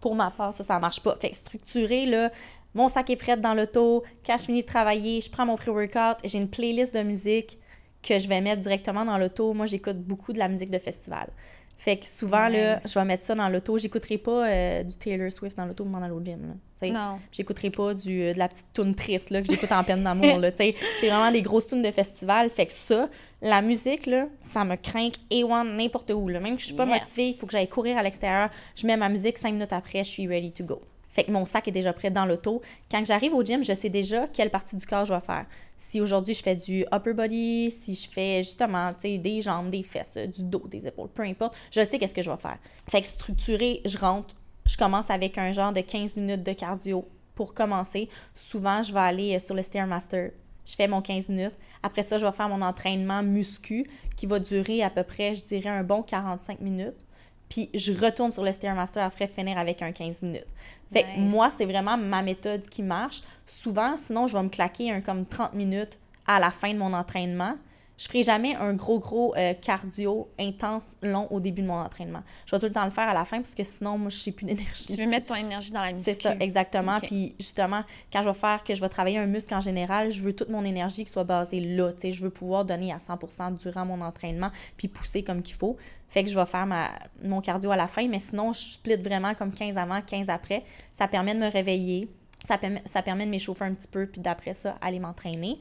pour 0.00 0.14
ma 0.14 0.30
part, 0.30 0.52
ça 0.54 0.64
ça 0.64 0.78
marche 0.78 1.00
pas. 1.00 1.16
Fait 1.20 1.30
que 1.30 1.36
structurer 1.36 2.06
là, 2.06 2.30
mon 2.74 2.88
sac 2.88 3.10
est 3.10 3.16
prêt 3.16 3.36
dans 3.36 3.54
l'auto, 3.54 4.02
quand 4.24 4.38
je 4.38 4.44
finis 4.44 4.62
de 4.62 4.66
travailler, 4.66 5.20
je 5.20 5.30
prends 5.30 5.46
mon 5.46 5.56
pré-workout, 5.56 6.18
j'ai 6.24 6.38
une 6.38 6.48
playlist 6.48 6.94
de 6.94 7.02
musique 7.02 7.58
que 8.02 8.18
je 8.18 8.28
vais 8.28 8.40
mettre 8.40 8.60
directement 8.60 9.04
dans 9.04 9.16
l'auto. 9.18 9.52
Moi, 9.52 9.66
j'écoute 9.66 9.98
beaucoup 9.98 10.32
de 10.32 10.38
la 10.38 10.48
musique 10.48 10.70
de 10.70 10.78
festival. 10.78 11.28
Fait 11.76 11.96
que 11.96 12.06
souvent, 12.06 12.48
là, 12.48 12.80
je 12.84 12.94
vais 12.94 13.04
mettre 13.04 13.24
ça 13.24 13.34
dans 13.34 13.48
l'auto. 13.48 13.76
J'écouterai 13.76 14.18
pas 14.18 14.46
euh, 14.46 14.82
du 14.84 14.96
Taylor 14.96 15.32
Swift 15.32 15.56
dans 15.56 15.64
l'auto 15.64 15.84
pendant 15.84 16.06
le 16.06 16.24
gym. 16.24 16.54
Là. 16.80 16.90
Non. 16.90 17.18
J'écouterai 17.32 17.70
pas 17.70 17.94
du, 17.94 18.22
euh, 18.22 18.34
de 18.34 18.38
la 18.38 18.48
petite 18.48 18.72
tune 18.72 18.94
triste 18.94 19.30
là, 19.30 19.42
que 19.42 19.48
j'écoute 19.48 19.72
en 19.72 19.82
peine 19.82 20.04
d'amour. 20.04 20.40
c'est 20.56 20.74
vraiment 21.02 21.30
des 21.30 21.42
grosses 21.42 21.66
tunes 21.66 21.82
de 21.82 21.90
festival. 21.90 22.50
Fait 22.50 22.66
que 22.66 22.72
ça, 22.72 23.08
la 23.42 23.60
musique, 23.60 24.06
là, 24.06 24.28
ça 24.42 24.64
me 24.64 24.76
craint 24.76 25.10
et 25.30 25.42
one 25.42 25.76
n'importe 25.76 26.12
où. 26.12 26.28
Là. 26.28 26.38
Même 26.40 26.54
que 26.54 26.60
je 26.60 26.66
suis 26.66 26.74
pas 26.74 26.86
motivée, 26.86 27.30
il 27.30 27.34
faut 27.34 27.46
que 27.46 27.52
j'aille 27.52 27.68
courir 27.68 27.98
à 27.98 28.02
l'extérieur. 28.02 28.50
Je 28.76 28.86
mets 28.86 28.96
ma 28.96 29.08
musique, 29.08 29.36
cinq 29.36 29.52
minutes 29.52 29.72
après, 29.72 30.04
je 30.04 30.10
suis 30.10 30.26
ready 30.28 30.52
to 30.52 30.64
go. 30.64 30.80
Fait 31.10 31.24
que 31.24 31.30
mon 31.30 31.44
sac 31.44 31.68
est 31.68 31.72
déjà 31.72 31.92
prêt 31.92 32.10
dans 32.10 32.24
l'auto. 32.24 32.62
Quand 32.90 33.04
j'arrive 33.04 33.34
au 33.34 33.44
gym, 33.44 33.62
je 33.62 33.74
sais 33.74 33.90
déjà 33.90 34.26
quelle 34.28 34.48
partie 34.48 34.76
du 34.76 34.86
corps 34.86 35.04
je 35.04 35.12
vais 35.12 35.20
faire. 35.20 35.44
Si 35.76 36.00
aujourd'hui 36.00 36.32
je 36.32 36.42
fais 36.42 36.56
du 36.56 36.86
upper 36.92 37.12
body, 37.12 37.70
si 37.70 37.94
je 37.94 38.08
fais 38.08 38.42
justement 38.42 38.92
des 39.02 39.40
jambes, 39.42 39.68
des 39.68 39.82
fesses, 39.82 40.16
du 40.16 40.42
dos, 40.44 40.62
des 40.68 40.86
épaules, 40.86 41.08
peu 41.08 41.22
importe, 41.22 41.54
je 41.70 41.84
sais 41.84 41.98
qu'est-ce 41.98 42.14
que 42.14 42.22
je 42.22 42.30
vais 42.30 42.36
faire. 42.38 42.56
Fait 42.88 43.02
que 43.02 43.06
structuré, 43.06 43.82
je 43.84 43.98
rentre, 43.98 44.36
je 44.64 44.76
commence 44.78 45.10
avec 45.10 45.36
un 45.36 45.50
genre 45.50 45.72
de 45.72 45.80
15 45.80 46.16
minutes 46.16 46.44
de 46.44 46.52
cardio 46.54 47.06
pour 47.34 47.52
commencer. 47.52 48.08
Souvent, 48.34 48.82
je 48.82 48.94
vais 48.94 49.00
aller 49.00 49.36
euh, 49.36 49.38
sur 49.38 49.54
le 49.54 49.62
Stairmaster. 49.62 50.30
Je 50.66 50.74
fais 50.74 50.88
mon 50.88 51.02
15 51.02 51.28
minutes. 51.28 51.58
Après 51.82 52.02
ça, 52.02 52.18
je 52.18 52.26
vais 52.26 52.32
faire 52.32 52.48
mon 52.48 52.62
entraînement 52.62 53.22
muscu 53.22 53.90
qui 54.16 54.26
va 54.26 54.38
durer 54.38 54.82
à 54.82 54.90
peu 54.90 55.02
près, 55.02 55.34
je 55.34 55.42
dirais, 55.42 55.70
un 55.70 55.82
bon 55.82 56.02
45 56.02 56.60
minutes 56.60 57.04
puis 57.52 57.68
je 57.74 57.92
retourne 57.92 58.32
sur 58.32 58.42
le 58.42 58.50
Stairmaster 58.50 59.02
après 59.02 59.28
finir 59.28 59.58
avec 59.58 59.82
un 59.82 59.92
15 59.92 60.22
minutes. 60.22 60.46
Fait 60.90 61.02
que 61.02 61.18
moi, 61.18 61.50
c'est 61.50 61.66
vraiment 61.66 61.98
ma 61.98 62.22
méthode 62.22 62.66
qui 62.70 62.82
marche. 62.82 63.20
Souvent, 63.46 63.98
sinon, 63.98 64.26
je 64.26 64.34
vais 64.34 64.42
me 64.42 64.48
claquer 64.48 64.90
un 64.90 65.02
comme 65.02 65.26
30 65.26 65.52
minutes 65.52 65.98
à 66.26 66.40
la 66.40 66.50
fin 66.50 66.72
de 66.72 66.78
mon 66.78 66.94
entraînement 66.94 67.56
je 68.02 68.08
ferai 68.08 68.24
jamais 68.24 68.56
un 68.56 68.74
gros, 68.74 68.98
gros 68.98 69.32
euh, 69.36 69.54
cardio 69.54 70.28
intense, 70.36 70.96
long 71.02 71.28
au 71.30 71.38
début 71.38 71.62
de 71.62 71.68
mon 71.68 71.78
entraînement. 71.78 72.24
Je 72.46 72.56
vais 72.56 72.58
tout 72.58 72.66
le 72.66 72.72
temps 72.72 72.84
le 72.84 72.90
faire 72.90 73.08
à 73.08 73.14
la 73.14 73.24
fin 73.24 73.40
parce 73.40 73.54
que 73.54 73.62
sinon, 73.62 73.96
moi, 73.96 74.10
je 74.10 74.26
n'ai 74.26 74.32
plus 74.32 74.44
d'énergie. 74.44 74.96
Tu 74.96 75.00
veux 75.00 75.06
mettre 75.06 75.26
ton 75.26 75.36
énergie 75.36 75.70
dans 75.70 75.82
la 75.82 75.92
muscu. 75.92 76.02
C'est 76.02 76.20
ça, 76.20 76.34
exactement. 76.40 76.98
Puis 76.98 77.36
justement, 77.38 77.82
quand 78.12 78.20
je 78.20 78.28
vais 78.28 78.34
faire 78.34 78.64
que 78.64 78.74
je 78.74 78.80
vais 78.80 78.88
travailler 78.88 79.18
un 79.18 79.26
muscle 79.26 79.54
en 79.54 79.60
général, 79.60 80.10
je 80.10 80.20
veux 80.20 80.32
toute 80.32 80.48
mon 80.48 80.64
énergie 80.64 81.04
qui 81.04 81.12
soit 81.12 81.22
basée 81.22 81.60
là. 81.60 81.92
sais, 81.96 82.10
je 82.10 82.24
veux 82.24 82.30
pouvoir 82.30 82.64
donner 82.64 82.92
à 82.92 82.96
100% 82.96 83.56
durant 83.58 83.86
mon 83.86 84.00
entraînement 84.00 84.50
puis 84.76 84.88
pousser 84.88 85.22
comme 85.22 85.40
qu'il 85.40 85.54
faut. 85.54 85.76
Fait 86.08 86.24
que 86.24 86.28
je 86.28 86.36
vais 86.36 86.46
faire 86.46 86.66
ma, 86.66 86.90
mon 87.22 87.40
cardio 87.40 87.70
à 87.70 87.76
la 87.76 87.86
fin, 87.86 88.08
mais 88.08 88.18
sinon, 88.18 88.52
je 88.52 88.62
split 88.62 88.96
vraiment 88.96 89.34
comme 89.34 89.54
15 89.54 89.78
avant, 89.78 90.00
15 90.02 90.28
après. 90.28 90.64
Ça 90.92 91.06
permet 91.06 91.34
de 91.34 91.38
me 91.38 91.48
réveiller. 91.48 92.08
Ça 92.44 92.58
permet, 92.58 92.82
ça 92.84 93.00
permet 93.02 93.26
de 93.26 93.30
m'échauffer 93.30 93.64
un 93.64 93.74
petit 93.74 93.86
peu, 93.86 94.06
puis 94.06 94.20
d'après 94.20 94.54
ça, 94.54 94.76
aller 94.80 94.98
m'entraîner. 94.98 95.60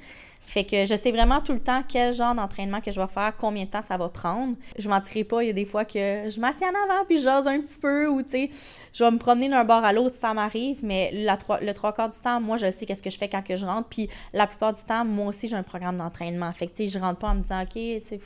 Fait 0.51 0.65
que 0.65 0.85
je 0.85 0.97
sais 0.97 1.13
vraiment 1.13 1.39
tout 1.39 1.53
le 1.53 1.61
temps 1.61 1.81
quel 1.87 2.11
genre 2.11 2.35
d'entraînement 2.35 2.81
que 2.81 2.91
je 2.91 2.99
vais 2.99 3.07
faire, 3.07 3.33
combien 3.37 3.63
de 3.63 3.69
temps 3.69 3.81
ça 3.81 3.95
va 3.95 4.09
prendre. 4.09 4.57
Je 4.77 4.89
mentirai 4.89 5.23
pas, 5.23 5.43
il 5.43 5.47
y 5.47 5.49
a 5.49 5.53
des 5.53 5.63
fois 5.63 5.85
que 5.85 5.93
je 6.29 6.41
m'assieds 6.41 6.67
en 6.67 6.71
avant 6.71 7.05
puis 7.05 7.19
je 7.19 7.21
jase 7.21 7.47
un 7.47 7.61
petit 7.61 7.79
peu 7.79 8.09
ou 8.09 8.21
tu 8.21 8.31
sais, 8.31 8.49
je 8.91 9.01
vais 9.01 9.11
me 9.11 9.17
promener 9.17 9.47
d'un 9.47 9.63
bord 9.63 9.85
à 9.85 9.93
l'autre, 9.93 10.17
ça 10.17 10.33
m'arrive, 10.33 10.83
mais 10.83 11.09
le 11.13 11.71
trois 11.71 11.93
quarts 11.93 12.09
du 12.09 12.19
temps, 12.19 12.41
moi 12.41 12.57
je 12.57 12.69
sais 12.69 12.85
qu'est-ce 12.85 13.01
que 13.01 13.09
je 13.09 13.17
fais 13.17 13.29
quand 13.29 13.41
que 13.41 13.55
je 13.55 13.65
rentre 13.65 13.87
puis 13.87 14.09
la 14.33 14.45
plupart 14.45 14.73
du 14.73 14.83
temps, 14.83 15.05
moi 15.05 15.27
aussi 15.27 15.47
j'ai 15.47 15.55
un 15.55 15.63
programme 15.63 15.95
d'entraînement. 15.95 16.51
Fait 16.51 16.67
que 16.67 16.75
tu 16.75 16.85
sais, 16.85 16.99
je 16.99 17.01
rentre 17.01 17.19
pas 17.19 17.29
en 17.29 17.35
me 17.35 17.43
disant 17.43 17.61
OK, 17.61 17.69
tu 17.69 18.01
sais, 18.03 18.19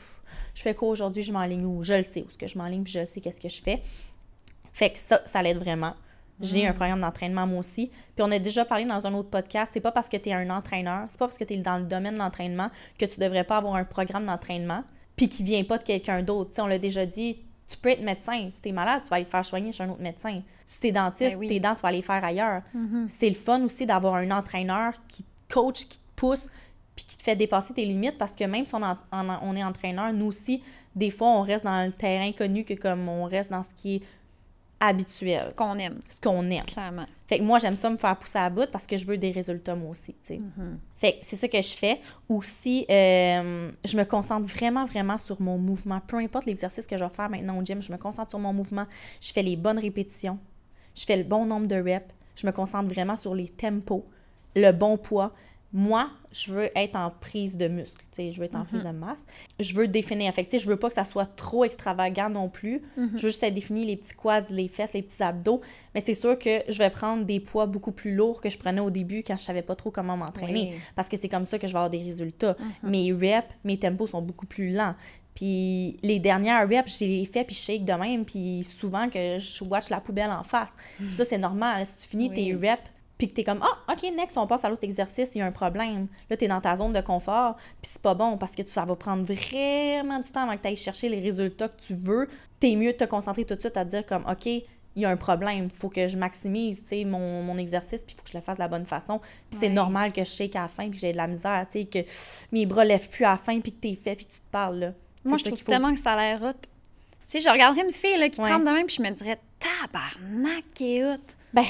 je 0.55 0.61
fais 0.63 0.73
quoi 0.73 0.89
aujourd'hui, 0.89 1.21
je 1.21 1.31
m'enligne 1.31 1.65
où, 1.65 1.83
je 1.83 1.93
le 1.93 2.03
sais 2.03 2.23
où 2.27 2.31
ce 2.31 2.39
que 2.39 2.47
je 2.47 2.57
m'enligne 2.57 2.81
puis 2.81 2.93
je 2.93 3.05
sais 3.05 3.21
qu'est-ce 3.21 3.39
que 3.39 3.49
je 3.49 3.61
fais. 3.61 3.83
Fait 4.73 4.89
que 4.89 4.97
ça, 4.97 5.21
ça 5.27 5.43
l'aide 5.43 5.59
vraiment. 5.59 5.93
J'ai 6.41 6.67
un 6.67 6.71
mm. 6.71 6.75
programme 6.75 7.01
d'entraînement 7.01 7.47
moi 7.47 7.59
aussi. 7.59 7.87
Puis 8.15 8.23
on 8.23 8.31
a 8.31 8.39
déjà 8.39 8.65
parlé 8.65 8.85
dans 8.85 9.07
un 9.07 9.13
autre 9.13 9.29
podcast, 9.29 9.71
c'est 9.73 9.79
pas 9.79 9.91
parce 9.91 10.09
que 10.09 10.17
tu 10.17 10.29
es 10.29 10.33
un 10.33 10.49
entraîneur, 10.49 11.05
c'est 11.07 11.17
pas 11.17 11.27
parce 11.27 11.37
que 11.37 11.43
tu 11.43 11.53
es 11.53 11.57
dans 11.57 11.77
le 11.77 11.85
domaine 11.85 12.15
de 12.15 12.19
l'entraînement 12.19 12.69
que 12.97 13.05
tu 13.05 13.19
devrais 13.19 13.43
pas 13.43 13.57
avoir 13.57 13.75
un 13.75 13.85
programme 13.85 14.25
d'entraînement 14.25 14.83
puis 15.15 15.29
qui 15.29 15.43
vient 15.43 15.63
pas 15.63 15.77
de 15.77 15.83
quelqu'un 15.83 16.23
d'autre. 16.23 16.51
on 16.59 16.67
l'a 16.67 16.77
déjà 16.77 17.05
dit, 17.05 17.37
tu 17.67 17.77
peux 17.77 17.89
être 17.89 18.03
médecin. 18.03 18.49
Si 18.51 18.61
tu 18.61 18.69
es 18.69 18.71
malade, 18.71 19.01
tu 19.03 19.09
vas 19.09 19.15
aller 19.15 19.25
te 19.25 19.31
faire 19.31 19.45
soigner 19.45 19.71
chez 19.71 19.83
un 19.83 19.89
autre 19.89 20.01
médecin. 20.01 20.41
Si 20.65 20.79
tu 20.79 20.87
es 20.87 20.91
dentiste, 20.91 21.39
ben 21.39 21.47
tes 21.47 21.59
dents, 21.59 21.73
tu 21.73 21.81
vas 21.81 21.89
aller 21.89 22.01
faire 22.01 22.23
ailleurs. 22.23 22.61
Mm-hmm. 22.75 23.07
C'est 23.07 23.29
le 23.29 23.35
fun 23.35 23.63
aussi 23.63 23.85
d'avoir 23.85 24.15
un 24.15 24.29
entraîneur 24.31 24.93
qui 25.07 25.23
te 25.23 25.53
coach, 25.53 25.85
qui 25.85 25.97
te 25.97 26.03
pousse, 26.15 26.47
puis 26.95 27.05
qui 27.05 27.17
te 27.17 27.23
fait 27.23 27.35
dépasser 27.35 27.73
tes 27.73 27.85
limites 27.85 28.17
parce 28.17 28.35
que 28.35 28.43
même 28.43 28.65
si 28.65 28.75
on, 28.75 28.81
on 29.11 29.55
est 29.55 29.63
entraîneur, 29.63 30.13
nous 30.13 30.27
aussi, 30.27 30.61
des 30.95 31.11
fois, 31.11 31.27
on 31.29 31.41
reste 31.41 31.65
dans 31.65 31.85
le 31.85 31.91
terrain 31.91 32.31
connu 32.31 32.63
que 32.63 32.73
comme 32.73 33.09
on 33.09 33.25
reste 33.25 33.51
dans 33.51 33.63
ce 33.63 33.73
qui 33.75 33.95
est 33.95 34.01
habituel. 34.79 35.45
Ce 35.45 35.53
qu'on 35.53 35.77
aime. 35.77 35.99
Ce 36.09 36.19
qu'on 36.19 36.49
aime. 36.49 36.65
Clairement. 36.65 37.05
Fait 37.27 37.39
que 37.39 37.43
moi, 37.43 37.59
j'aime 37.59 37.75
ça 37.75 37.89
me 37.89 37.97
faire 37.97 38.17
pousser 38.17 38.37
à 38.37 38.49
bout 38.49 38.69
parce 38.71 38.85
que 38.85 38.97
je 38.97 39.05
veux 39.05 39.17
des 39.17 39.31
résultats 39.31 39.75
moi 39.75 39.91
aussi, 39.91 40.13
tu 40.13 40.19
sais. 40.21 40.37
Mm-hmm. 40.37 40.77
Fait 40.97 41.11
que 41.13 41.17
c'est 41.21 41.37
ça 41.37 41.47
que 41.47 41.61
je 41.61 41.75
fais. 41.75 42.01
Aussi, 42.29 42.85
euh, 42.89 43.71
je 43.83 43.97
me 43.97 44.03
concentre 44.03 44.47
vraiment, 44.47 44.85
vraiment 44.85 45.17
sur 45.17 45.41
mon 45.41 45.57
mouvement. 45.57 45.99
Peu 46.05 46.17
importe 46.17 46.45
l'exercice 46.45 46.85
que 46.85 46.97
je 46.97 47.03
vais 47.03 47.09
faire 47.09 47.29
maintenant 47.29 47.57
au 47.57 47.63
gym, 47.63 47.81
je 47.81 47.91
me 47.91 47.97
concentre 47.97 48.31
sur 48.31 48.39
mon 48.39 48.53
mouvement. 48.53 48.85
Je 49.21 49.31
fais 49.31 49.43
les 49.43 49.55
bonnes 49.55 49.79
répétitions. 49.79 50.37
Je 50.93 51.03
fais 51.05 51.17
le 51.17 51.23
bon 51.23 51.45
nombre 51.45 51.67
de 51.67 51.75
reps. 51.75 52.13
Je 52.35 52.45
me 52.45 52.51
concentre 52.51 52.93
vraiment 52.93 53.15
sur 53.15 53.33
les 53.33 53.47
tempos, 53.47 54.05
le 54.55 54.71
bon 54.71 54.97
poids 54.97 55.33
moi, 55.75 56.09
je 56.35 56.51
veux 56.51 56.69
être 56.75 56.97
en 56.97 57.11
prise 57.11 57.55
de 57.55 57.69
muscle, 57.69 58.03
je 58.17 58.37
veux 58.37 58.45
être 58.45 58.55
en 58.55 58.65
prise 58.65 58.83
mhm. 58.83 58.91
de 58.91 58.97
masse. 58.97 59.25
Je 59.59 59.73
veux 59.73 59.87
définir, 59.87 60.33
fait 60.33 60.57
je 60.57 60.67
veux 60.67 60.75
pas 60.75 60.89
que 60.89 60.95
ça 60.95 61.05
soit 61.05 61.25
trop 61.25 61.63
extravagant 61.63 62.29
non 62.29 62.49
plus. 62.49 62.81
Mhm. 62.97 63.11
Je 63.15 63.21
veux 63.21 63.29
juste 63.29 63.45
définir 63.45 63.87
les 63.87 63.95
petits 63.95 64.13
quads, 64.13 64.49
les 64.49 64.67
fesses, 64.67 64.93
les 64.93 65.01
petits 65.01 65.23
abdos. 65.23 65.61
Mais 65.93 66.01
c'est 66.01 66.13
sûr 66.13 66.37
que 66.37 66.61
je 66.67 66.77
vais 66.77 66.89
prendre 66.89 67.23
des 67.23 67.39
poids 67.39 67.67
beaucoup 67.67 67.93
plus 67.93 68.13
lourds 68.13 68.41
que 68.41 68.49
je 68.49 68.57
prenais 68.57 68.81
au 68.81 68.89
début 68.89 69.23
quand 69.23 69.37
je 69.37 69.43
savais 69.43 69.61
pas 69.61 69.75
trop 69.75 69.91
comment 69.91 70.17
m'entraîner. 70.17 70.73
Parce 70.95 71.07
que 71.07 71.15
c'est 71.15 71.29
comme 71.29 71.45
ça 71.45 71.57
que 71.57 71.67
je 71.67 71.71
vais 71.71 71.77
avoir 71.77 71.89
des 71.89 72.03
résultats. 72.03 72.57
Mhm. 72.83 72.89
Mes 72.89 73.13
reps, 73.13 73.47
mes 73.63 73.77
tempos 73.77 74.07
sont 74.07 74.21
beaucoup 74.21 74.45
plus 74.45 74.73
lents. 74.73 74.95
Puis 75.35 75.97
les 76.01 76.19
dernières 76.19 76.67
reps, 76.67 76.97
j'ai 76.97 77.07
les 77.07 77.25
fait, 77.25 77.43
puis 77.45 77.55
je 77.55 77.61
shake 77.61 77.85
de 77.85 77.93
même, 77.93 78.25
puis 78.25 78.63
souvent 78.63 79.09
que 79.09 79.37
je 79.37 79.63
watch 79.63 79.89
la 79.89 79.99
poubelle 80.01 80.31
en 80.31 80.43
face. 80.43 80.73
ça, 81.11 81.23
c'est 81.23 81.37
normal. 81.37 81.85
Si 81.85 81.95
tu 81.97 82.09
finis 82.09 82.31
tes 82.31 82.53
reps 82.53 82.91
puis 83.17 83.29
que 83.29 83.35
t'es 83.35 83.43
comme 83.43 83.61
ah 83.61 83.93
ok 83.93 84.03
next 84.15 84.37
on 84.37 84.47
passe 84.47 84.65
à 84.65 84.69
l'autre 84.69 84.83
exercice 84.83 85.35
il 85.35 85.39
y 85.39 85.41
a 85.41 85.45
un 85.45 85.51
problème. 85.51 86.07
Là 86.29 86.37
t'es 86.37 86.47
dans 86.47 86.61
ta 86.61 86.75
zone 86.75 86.93
de 86.93 87.01
confort 87.01 87.55
puis 87.81 87.91
c'est 87.91 88.01
pas 88.01 88.13
bon 88.13 88.37
parce 88.37 88.55
que 88.55 88.65
ça 88.67 88.85
va 88.85 88.95
prendre 88.95 89.23
vraiment 89.23 90.19
du 90.19 90.31
temps 90.31 90.43
avant 90.43 90.57
que 90.57 90.61
tu 90.61 90.67
ailles 90.67 90.75
chercher 90.75 91.09
les 91.09 91.19
résultats 91.19 91.69
que 91.69 91.81
tu 91.81 91.93
veux. 91.93 92.27
T'es 92.59 92.75
mieux 92.75 92.93
de 92.93 92.97
te 92.97 93.05
concentrer 93.05 93.45
tout 93.45 93.55
de 93.55 93.59
suite 93.59 93.77
à 93.77 93.85
dire 93.85 94.05
comme 94.05 94.25
ok 94.29 94.45
il 94.45 95.01
y 95.01 95.05
a 95.05 95.09
un 95.09 95.17
problème 95.17 95.69
faut 95.69 95.89
que 95.89 96.07
je 96.07 96.17
maximise 96.17 96.81
mon, 97.05 97.43
mon 97.43 97.57
exercice 97.57 98.03
puis 98.03 98.15
il 98.15 98.17
faut 98.17 98.23
que 98.23 98.31
je 98.31 98.37
le 98.37 98.43
fasse 98.43 98.57
de 98.57 98.61
la 98.61 98.67
bonne 98.67 98.85
façon. 98.85 99.19
Puis 99.49 99.59
c'est 99.59 99.69
normal 99.69 100.11
que 100.11 100.23
je 100.23 100.29
shake 100.29 100.55
à 100.55 100.63
la 100.63 100.67
fin 100.67 100.89
puis 100.89 100.99
j'ai 100.99 101.11
de 101.11 101.17
la 101.17 101.27
misère 101.27 101.65
tu 101.71 101.79
sais 101.79 101.85
que 101.85 101.99
mes 102.51 102.65
bras 102.65 102.83
lèvent 102.83 103.09
plus 103.09 103.25
à 103.25 103.31
la 103.31 103.37
fin 103.37 103.59
puis 103.59 103.71
que 103.71 103.79
t'es 103.79 103.95
fait 103.95 104.15
puis 104.15 104.25
tu 104.25 104.37
te 104.39 104.51
parles 104.51 104.79
là. 104.79 104.93
Moi 105.23 105.37
je 105.37 105.45
trouve 105.45 105.63
tellement 105.63 105.93
que 105.93 105.99
ça 105.99 106.13
a 106.13 106.17
l'air 106.17 106.43
hot. 106.43 106.53
Tu 106.53 106.59
sais 107.27 107.39
je 107.39 107.49
regarderais 107.49 107.85
une 107.85 107.93
fille 107.93 108.17
là, 108.17 108.29
qui 108.29 108.41
ouais. 108.41 108.49
trempe 108.49 108.65
de 108.65 108.71
même 108.71 108.85
puis 108.85 108.97
je 108.97 109.01
me 109.01 109.09
dirais 109.11 109.39
tabarnak 109.59 110.81
et 110.81 111.05
hot. 111.05 111.17
Ben 111.53 111.65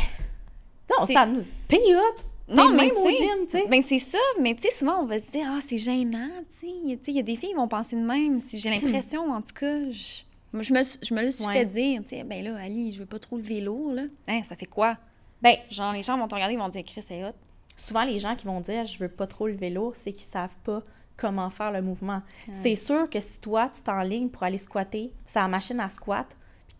non, 0.99 1.05
ça 1.05 1.25
nous. 1.25 1.41
Hot! 1.41 2.23
Non, 2.47 2.69
mais 2.69 2.87
même 2.87 2.97
au 2.97 3.09
gym, 3.09 3.45
tu 3.45 3.57
sais. 3.57 3.65
Ben, 3.67 3.81
c'est 3.81 3.99
ça, 3.99 4.19
mais 4.39 4.53
tu 4.53 4.63
sais, 4.63 4.71
souvent, 4.71 5.01
on 5.01 5.05
va 5.05 5.17
se 5.17 5.29
dire, 5.31 5.47
ah, 5.49 5.59
c'est 5.61 5.79
gênant, 5.79 6.29
tu 6.59 6.67
sais. 6.67 6.73
Il 7.07 7.15
y 7.15 7.19
a 7.19 7.23
des 7.23 7.35
filles 7.35 7.49
qui 7.49 7.55
vont 7.55 7.67
penser 7.67 7.95
de 7.95 8.05
même. 8.05 8.39
Si 8.39 8.59
j'ai 8.59 8.69
l'impression, 8.69 9.31
en 9.31 9.41
tout 9.41 9.53
cas, 9.53 9.89
je, 9.89 10.21
je, 10.53 10.73
me, 10.73 10.81
je 10.83 11.13
me 11.13 11.21
le 11.23 11.31
suis 11.31 11.45
fait 11.45 11.65
dire, 11.65 12.01
tu 12.03 12.09
sais, 12.09 12.23
ben 12.23 12.43
là, 12.43 12.55
Ali, 12.57 12.93
je 12.93 12.99
veux 12.99 13.07
pas 13.07 13.17
trop 13.17 13.37
lever 13.37 13.61
lourd, 13.61 13.93
là. 13.93 14.03
Hein, 14.27 14.41
ça 14.43 14.55
fait 14.55 14.67
quoi? 14.67 14.97
Ben, 15.41 15.55
genre, 15.71 15.91
les 15.91 16.03
gens 16.03 16.17
vont 16.17 16.27
te 16.27 16.35
regarder, 16.35 16.53
ils 16.53 16.59
vont 16.59 16.69
dire, 16.69 16.83
Chris, 16.85 17.01
c'est 17.01 17.23
hot. 17.23 17.33
Souvent, 17.77 18.03
les 18.03 18.19
gens 18.19 18.35
qui 18.35 18.45
vont 18.45 18.61
dire, 18.61 18.85
je 18.85 18.99
veux 18.99 19.09
pas 19.09 19.27
trop 19.27 19.47
lever 19.47 19.71
lourd, 19.71 19.93
c'est 19.95 20.13
qu'ils 20.13 20.27
savent 20.27 20.55
pas 20.63 20.83
comment 21.17 21.49
faire 21.49 21.71
le 21.71 21.81
mouvement. 21.81 22.21
C'est 22.51 22.75
sûr 22.75 23.09
que 23.09 23.19
si 23.19 23.39
toi, 23.39 23.69
tu 23.73 23.81
t'enlignes 23.81 24.29
pour 24.29 24.43
aller 24.43 24.57
squatter, 24.57 25.11
c'est 25.25 25.39
la 25.39 25.47
machine 25.47 25.79
à 25.79 25.89
squat, 25.89 26.27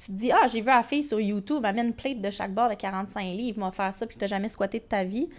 tu 0.05 0.11
te 0.11 0.17
dis, 0.17 0.31
ah, 0.31 0.45
j'ai 0.47 0.61
vu 0.61 0.67
la 0.67 0.83
fille 0.83 1.03
sur 1.03 1.19
YouTube, 1.19 1.63
elle 1.65 1.75
met 1.75 1.81
une 1.81 1.93
plate 1.93 2.21
de 2.21 2.29
chaque 2.29 2.53
bord 2.53 2.69
de 2.69 2.75
45 2.75 3.23
livres, 3.23 3.59
va 3.59 3.71
faire 3.71 3.91
ça, 3.91 4.05
puis 4.05 4.15
t'as 4.17 4.27
jamais 4.27 4.49
squatté 4.49 4.79
de 4.79 4.83
ta 4.83 5.03
vie. 5.03 5.29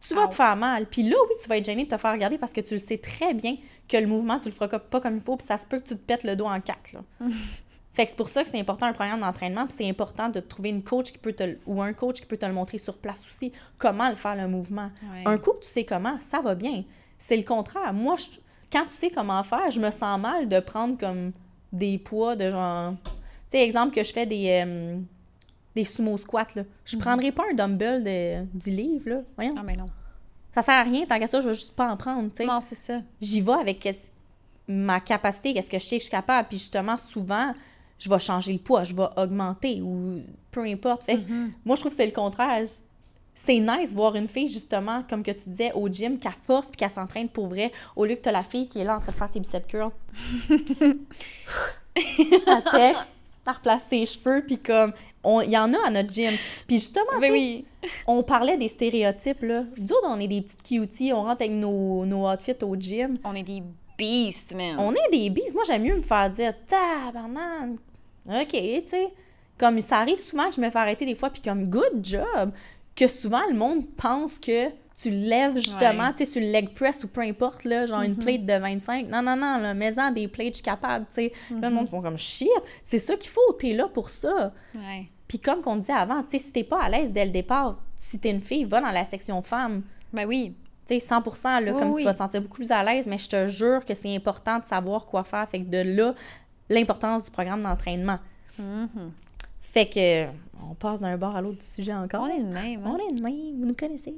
Tu 0.00 0.14
vas 0.14 0.26
te 0.26 0.34
faire 0.34 0.56
mal. 0.56 0.86
Puis 0.86 1.02
là, 1.02 1.16
oui, 1.28 1.34
tu 1.42 1.48
vas 1.48 1.58
être 1.58 1.66
gêné 1.66 1.84
de 1.84 1.90
te 1.90 1.98
faire 1.98 2.12
regarder 2.12 2.38
parce 2.38 2.52
que 2.52 2.62
tu 2.62 2.74
le 2.74 2.80
sais 2.80 2.96
très 2.96 3.34
bien 3.34 3.56
que 3.86 3.98
le 3.98 4.06
mouvement, 4.06 4.38
tu 4.38 4.46
le 4.46 4.54
feras 4.54 4.78
pas 4.78 5.00
comme 5.00 5.16
il 5.16 5.20
faut, 5.20 5.36
puis 5.36 5.46
ça 5.46 5.58
se 5.58 5.66
peut 5.66 5.80
que 5.80 5.88
tu 5.88 5.96
te 5.96 6.00
pètes 6.00 6.24
le 6.24 6.34
dos 6.34 6.46
en 6.46 6.60
quatre. 6.60 6.94
Là. 6.94 7.00
fait 7.92 8.04
que 8.04 8.10
c'est 8.10 8.16
pour 8.16 8.30
ça 8.30 8.42
que 8.42 8.48
c'est 8.48 8.60
important 8.60 8.86
un 8.86 8.94
programme 8.94 9.20
d'entraînement, 9.20 9.66
puis 9.66 9.76
c'est 9.76 9.88
important 9.88 10.30
de 10.30 10.40
trouver 10.40 10.70
une 10.70 10.82
coach 10.82 11.12
qui 11.12 11.18
peut 11.18 11.34
te 11.34 11.58
ou 11.66 11.82
un 11.82 11.92
coach 11.92 12.20
qui 12.20 12.26
peut 12.26 12.38
te 12.38 12.46
le 12.46 12.54
montrer 12.54 12.78
sur 12.78 12.96
place 12.96 13.26
aussi, 13.28 13.52
comment 13.76 14.08
le 14.08 14.14
faire 14.14 14.36
le 14.36 14.48
mouvement. 14.48 14.90
Un 15.26 15.36
coup 15.36 15.52
que 15.52 15.64
tu 15.66 15.70
sais 15.70 15.84
comment, 15.84 16.16
ça 16.20 16.40
va 16.40 16.54
bien. 16.54 16.84
C'est 17.18 17.36
le 17.36 17.42
contraire. 17.42 17.92
Moi, 17.92 18.16
quand 18.72 18.84
tu 18.84 18.92
sais 18.92 19.10
comment 19.10 19.42
faire, 19.42 19.70
je 19.70 19.80
me 19.80 19.90
sens 19.90 20.18
mal 20.18 20.48
de 20.48 20.58
prendre 20.60 20.96
comme 20.96 21.32
des 21.70 21.98
poids 21.98 22.34
de 22.34 22.50
genre 22.50 22.94
sais, 23.50 23.64
exemple 23.64 23.94
que 23.94 24.02
je 24.02 24.12
fais 24.12 24.26
des, 24.26 24.62
euh, 24.66 24.98
des 25.74 25.84
sumo 25.84 26.16
squats, 26.16 26.46
là. 26.54 26.62
Je 26.84 26.96
mm 26.96 27.00
prendrais 27.00 27.32
pas 27.32 27.44
un 27.50 27.54
dumbbell 27.54 28.02
de 28.02 28.44
10 28.54 28.70
livres, 28.70 29.10
là. 29.10 29.20
Voyons. 29.36 29.54
Ah, 29.56 29.62
mais 29.64 29.76
non. 29.76 29.86
Ça 30.54 30.62
sert 30.62 30.74
à 30.74 30.82
rien, 30.82 31.06
tant 31.06 31.18
qu'à 31.18 31.26
ça, 31.26 31.40
je 31.40 31.48
vais 31.48 31.54
juste 31.54 31.72
pas 31.72 31.90
en 31.90 31.96
prendre, 31.96 32.30
tu 32.30 32.36
sais. 32.38 32.46
Non, 32.46 32.60
c'est 32.66 32.74
ça. 32.74 33.00
J'y 33.20 33.40
vais 33.40 33.52
avec 33.52 33.88
ma 34.66 35.00
capacité, 35.00 35.54
qu'est-ce 35.54 35.70
que 35.70 35.78
je 35.78 35.84
sais 35.84 35.96
que 35.96 36.02
je 36.02 36.08
suis 36.08 36.10
capable. 36.10 36.48
Puis 36.48 36.58
justement, 36.58 36.96
souvent, 36.96 37.54
je 37.98 38.08
vais 38.10 38.18
changer 38.18 38.52
le 38.52 38.58
poids, 38.58 38.84
je 38.84 38.94
vais 38.94 39.06
augmenter 39.16 39.80
ou 39.82 40.20
peu 40.50 40.64
importe. 40.64 41.04
Fait 41.04 41.16
Mhm. 41.16 41.52
moi, 41.64 41.74
je 41.76 41.80
trouve 41.80 41.92
que 41.92 41.96
c'est 41.96 42.06
le 42.06 42.12
contraire. 42.12 42.64
C'est 43.34 43.60
nice 43.60 43.94
voir 43.94 44.16
une 44.16 44.26
fille, 44.26 44.48
justement, 44.48 45.04
comme 45.08 45.22
que 45.22 45.30
tu 45.30 45.48
disais, 45.48 45.72
au 45.72 45.88
gym, 45.88 46.18
qui 46.18 46.28
force 46.42 46.66
puis 46.68 46.76
qu'elle 46.76 46.90
s'entraîne 46.90 47.28
pour 47.28 47.46
vrai, 47.46 47.70
au 47.94 48.04
lieu 48.04 48.16
que 48.16 48.20
tu 48.22 48.28
as 48.28 48.32
la 48.32 48.42
fille 48.42 48.66
qui 48.66 48.80
est 48.80 48.84
là 48.84 48.96
en 48.96 49.00
train 49.00 49.12
de 49.12 49.16
faire 49.16 49.30
ses 49.30 49.38
biceps 49.38 49.66
curls. 49.68 49.92
elle 51.94 52.62
texte, 52.72 53.08
elle 53.48 53.54
replace 53.54 53.84
ses 53.88 54.06
cheveux, 54.06 54.44
puis 54.46 54.58
comme, 54.58 54.92
on- 55.24 55.40
il 55.40 55.50
y 55.50 55.58
en 55.58 55.72
a 55.74 55.86
à 55.86 55.90
notre 55.90 56.10
gym. 56.10 56.34
Puis 56.66 56.78
justement, 56.78 57.18
Ben 57.20 57.32
oui. 57.32 57.64
on 58.06 58.22
parlait 58.22 58.56
des 58.56 58.68
stéréotypes, 58.68 59.42
là. 59.42 59.64
Nous 59.76 59.92
autres, 59.92 60.06
on 60.08 60.20
est 60.20 60.28
des 60.28 60.42
petites 60.42 60.62
cuties, 60.62 61.12
on 61.12 61.22
rentre 61.22 61.42
avec 61.42 61.52
nos, 61.52 62.04
nos 62.04 62.28
outfits 62.30 62.52
au 62.62 62.76
gym. 62.76 63.18
On 63.24 63.34
est 63.34 63.42
des 63.42 63.62
beasts, 63.96 64.54
man. 64.54 64.76
On 64.78 64.92
est 64.92 65.10
des 65.10 65.30
bises. 65.30 65.54
Moi, 65.54 65.64
j'aime 65.66 65.82
mieux 65.82 65.96
me 65.96 66.02
faire 66.02 66.30
dire 66.30 66.54
tabarnak. 66.66 67.70
OK, 68.28 68.48
tu 68.50 68.82
sais. 68.86 69.08
Comme 69.58 69.80
ça 69.80 69.98
arrive 69.98 70.18
souvent 70.18 70.48
que 70.50 70.54
je 70.54 70.60
me 70.60 70.70
fais 70.70 70.78
arrêter 70.78 71.04
des 71.04 71.14
fois, 71.16 71.30
puis 71.30 71.42
comme 71.42 71.64
good 71.64 72.00
job. 72.02 72.52
Que 72.94 73.06
souvent, 73.08 73.42
le 73.48 73.56
monde 73.56 73.84
pense 73.96 74.38
que 74.38 74.68
tu 75.00 75.10
lèves 75.10 75.56
justement, 75.56 76.06
Ouais. 76.08 76.12
tu 76.16 76.24
sais, 76.24 76.32
sur 76.32 76.40
le 76.42 76.48
leg 76.50 76.70
press 76.74 77.02
ou 77.04 77.08
peu 77.08 77.20
importe, 77.20 77.64
là, 77.64 77.86
genre 77.86 78.02
une 78.02 78.16
plate 78.16 78.44
de 78.44 78.52
25. 78.54 79.06
Non, 79.08 79.22
non, 79.22 79.36
non, 79.36 79.58
là, 79.58 79.72
mets-en 79.74 80.10
des 80.10 80.26
plates, 80.28 80.48
je 80.48 80.54
suis 80.54 80.62
capable, 80.64 81.06
tu 81.06 81.14
sais. 81.14 81.32
Là, 81.50 81.68
le 81.68 81.74
monde 81.74 81.88
font 81.88 82.02
comme 82.02 82.18
shit. 82.18 82.48
C'est 82.82 82.98
ça 82.98 83.14
qu'il 83.16 83.30
faut, 83.30 83.52
t'es 83.58 83.74
là 83.74 83.86
pour 83.88 84.10
ça. 84.10 84.52
Ouais. 84.74 85.06
Puis 85.28 85.38
comme 85.38 85.60
qu'on 85.60 85.76
disait 85.76 85.92
avant, 85.92 86.22
tu 86.22 86.30
sais, 86.30 86.38
si 86.38 86.52
t'es 86.52 86.64
pas 86.64 86.82
à 86.82 86.88
l'aise 86.88 87.12
dès 87.12 87.24
le 87.26 87.30
départ, 87.30 87.78
si 87.94 88.18
t'es 88.18 88.30
une 88.30 88.40
fille, 88.40 88.64
va 88.64 88.80
dans 88.80 88.90
la 88.90 89.04
section 89.04 89.40
femmes. 89.42 89.82
Ben 90.12 90.26
oui. 90.26 90.54
Tu 90.86 90.94
sais, 90.98 91.00
100 91.00 91.20
là, 91.44 91.60
Oui, 91.74 91.78
comme 91.78 91.90
oui. 91.92 92.00
tu 92.00 92.06
vas 92.06 92.14
te 92.14 92.18
sentir 92.18 92.40
beaucoup 92.40 92.56
plus 92.56 92.70
à 92.70 92.82
l'aise, 92.82 93.06
mais 93.06 93.18
je 93.18 93.28
te 93.28 93.46
jure 93.46 93.84
que 93.84 93.92
c'est 93.94 94.14
important 94.16 94.58
de 94.58 94.64
savoir 94.64 95.04
quoi 95.04 95.22
faire. 95.22 95.46
Fait 95.50 95.60
que 95.60 95.66
de 95.68 95.82
là, 95.96 96.14
l'importance 96.70 97.24
du 97.24 97.30
programme 97.30 97.62
d'entraînement. 97.62 98.18
Mhm. 98.58 98.88
Fait 99.60 99.86
que, 99.86 100.24
on 100.68 100.74
passe 100.74 101.02
d'un 101.02 101.16
bord 101.18 101.36
à 101.36 101.42
l'autre 101.42 101.58
du 101.58 101.66
sujet 101.66 101.92
encore. 101.92 102.22
On 102.22 102.28
est 102.28 102.38
le 102.38 102.46
même. 102.46 102.80
On 102.86 102.94
Hein? 102.94 102.98
est 103.10 103.14
de 103.14 103.22
même, 103.22 103.58
vous 103.58 103.66
nous 103.66 103.74
connaissez. 103.74 104.14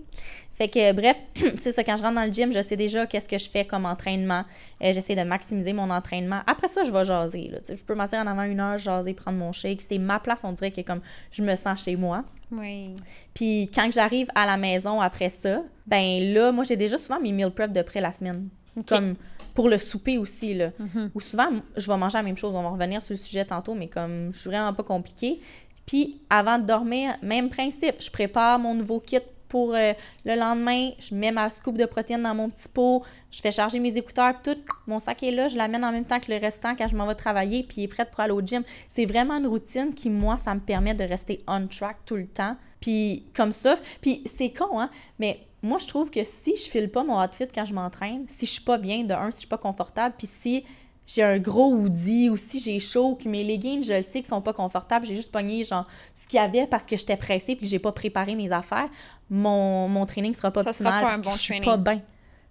Fait 0.61 0.69
que, 0.69 0.93
bref, 0.93 1.17
c'est 1.59 1.73
ça, 1.73 1.83
quand 1.83 1.97
je 1.97 2.03
rentre 2.03 2.17
dans 2.17 2.27
le 2.27 2.31
gym, 2.31 2.53
je 2.53 2.61
sais 2.61 2.77
déjà 2.77 3.07
qu'est-ce 3.07 3.27
que 3.27 3.39
je 3.39 3.49
fais 3.49 3.65
comme 3.65 3.87
entraînement. 3.87 4.45
Euh, 4.83 4.93
J'essaie 4.93 5.15
de 5.15 5.23
maximiser 5.23 5.73
mon 5.73 5.89
entraînement. 5.89 6.43
Après 6.47 6.69
ça, 6.69 6.83
je 6.85 6.93
vais 6.93 7.03
jaser. 7.03 7.49
Là. 7.49 7.61
Je 7.67 7.83
peux 7.83 7.95
m'asseoir 7.95 8.23
en 8.23 8.27
avant 8.27 8.43
une 8.43 8.61
heure, 8.61 8.77
jaser, 8.77 9.15
prendre 9.15 9.39
mon 9.39 9.53
shake. 9.53 9.81
C'est 9.81 9.97
ma 9.97 10.21
place, 10.21 10.45
on 10.45 10.53
dirait 10.53 10.71
que 10.71 10.83
comme 10.83 11.01
je 11.31 11.43
me 11.43 11.57
sens 11.57 11.85
chez 11.85 11.97
moi. 11.97 12.25
Oui. 12.53 12.95
Puis 13.33 13.71
quand 13.75 13.91
j'arrive 13.91 14.29
à 14.35 14.45
la 14.45 14.59
maison 14.59 15.01
après 15.01 15.31
ça, 15.31 15.63
ben 15.87 16.35
là, 16.35 16.53
moi, 16.53 16.65
j'ai 16.65 16.77
déjà 16.77 16.99
souvent 16.99 17.21
mes 17.21 17.33
meal 17.33 17.51
prep 17.53 17.73
de 17.73 17.81
près 17.81 18.03
la 18.03 18.13
semaine. 18.13 18.51
Comme 18.87 19.15
pour 19.55 19.71
le 19.71 19.79
souper 19.79 20.19
aussi, 20.19 20.53
là. 20.53 20.73
Mhm. 20.79 21.11
Ou 21.15 21.21
souvent, 21.21 21.49
je 21.75 21.91
vais 21.91 21.97
manger 21.97 22.19
la 22.19 22.23
même 22.23 22.37
chose. 22.37 22.55
On 22.55 22.63
va 22.63 22.69
revenir 22.69 23.01
sur 23.01 23.15
le 23.15 23.19
sujet 23.19 23.47
tantôt, 23.47 23.75
mais 23.75 23.89
comme 23.89 24.31
je 24.35 24.41
suis 24.41 24.51
vraiment 24.51 24.75
pas 24.75 24.83
compliquée. 24.83 25.41
Puis 25.87 26.21
avant 26.29 26.59
de 26.59 26.67
dormir, 26.67 27.15
même 27.23 27.49
principe. 27.49 27.95
Je 27.99 28.11
prépare 28.11 28.59
mon 28.59 28.75
nouveau 28.75 29.01
kit 29.01 29.21
pour 29.51 29.75
euh, 29.75 29.93
le 30.25 30.35
lendemain. 30.35 30.93
Je 30.99 31.15
mets 31.15 31.33
ma 31.33 31.51
scoop 31.51 31.77
de 31.77 31.85
protéines 31.85 32.23
dans 32.23 32.35
mon 32.35 32.49
petit 32.49 32.69
pot. 32.69 33.03
Je 33.31 33.43
fais 33.43 33.51
charger 33.51 33.79
mes 33.79 33.99
écouteurs, 33.99 34.41
tout. 34.43 34.57
Mon 34.87 34.99
sac 34.99 35.23
est 35.23 35.31
là. 35.31 35.49
Je 35.49 35.59
l'amène 35.59 35.85
en 35.85 35.93
même 35.93 36.07
temps 36.07 36.19
que 36.19 36.33
le 36.33 36.39
restant 36.39 36.75
quand 36.75 36.89
je 36.89 36.97
m'en 36.97 37.07
vais 37.07 37.15
travailler, 37.15 37.63
puis 37.65 37.83
il 37.83 37.85
est 37.85 37.89
prêt 37.89 38.07
pour 38.07 38.21
aller 38.21 38.33
au 38.33 38.41
gym. 38.41 38.63
C'est 38.89 39.05
vraiment 39.05 39.35
une 39.35 39.47
routine 39.47 39.93
qui, 39.93 40.09
moi, 40.09 40.39
ça 40.39 40.55
me 40.55 40.61
permet 40.61 40.95
de 40.95 41.05
rester 41.05 41.45
on 41.47 41.67
track 41.67 41.99
tout 42.07 42.17
le 42.17 42.27
temps. 42.27 42.57
Puis 42.81 43.27
comme 43.35 43.53
ça. 43.53 43.77
Puis 44.01 44.23
c'est 44.25 44.51
con, 44.51 44.81
hein? 44.81 44.89
Mais 45.19 45.41
moi, 45.63 45.79
je 45.79 45.87
trouve 45.87 46.11
que 46.11 46.25
si 46.25 46.57
je 46.57 46.71
file 46.71 46.91
pas 46.91 47.05
mon 47.05 47.23
outfit 47.23 47.49
quand 47.55 47.67
je 47.67 47.75
m'entraîne, 47.75 48.25
si 48.29 48.47
je 48.47 48.53
suis 48.53 48.63
pas 48.63 48.79
bien, 48.79 49.05
de 49.05 49.13
un, 49.13 49.31
si 49.31 49.37
je 49.37 49.41
suis 49.41 49.49
pas 49.49 49.59
confortable, 49.59 50.15
puis 50.17 50.27
si 50.27 50.65
j'ai 51.07 51.23
un 51.23 51.39
gros 51.39 51.73
hoodie 51.73 52.31
ou 52.31 52.37
si 52.37 52.61
j'ai 52.61 52.79
chaud, 52.79 53.17
que 53.21 53.29
mes 53.29 53.43
leggings, 53.43 53.83
je 53.83 53.95
le 53.95 54.03
sais, 54.03 54.21
qu'ils 54.21 54.27
sont 54.27 54.41
pas 54.43 54.53
confortables, 54.53 55.05
j'ai 55.07 55.17
juste 55.17 55.33
pogné 55.33 55.65
genre 55.65 55.87
ce 56.15 56.27
qu'il 56.29 56.37
y 56.37 56.41
avait 56.41 56.67
parce 56.67 56.85
que 56.87 56.97
j'étais 56.97 57.17
pressée 57.17 57.57
puis 57.57 57.65
que 57.65 57.71
j'ai 57.71 57.79
pas 57.81 57.93
préparé 57.93 58.35
mes 58.37 58.53
affaires, 58.53 58.89
mon, 59.29 59.89
mon 59.89 60.07
training 60.07 60.35
sera 60.35 60.51
pas 60.53 60.63
Ça 60.63 60.73
sera 60.73 60.91
optimal 60.91 61.05
pas 61.05 61.07
parce 61.09 61.19
un 61.19 61.23
bon 61.31 61.37
je 61.37 61.39
suis 61.39 61.49
training. 61.49 61.65
pas 61.65 61.77
bien. 61.77 62.03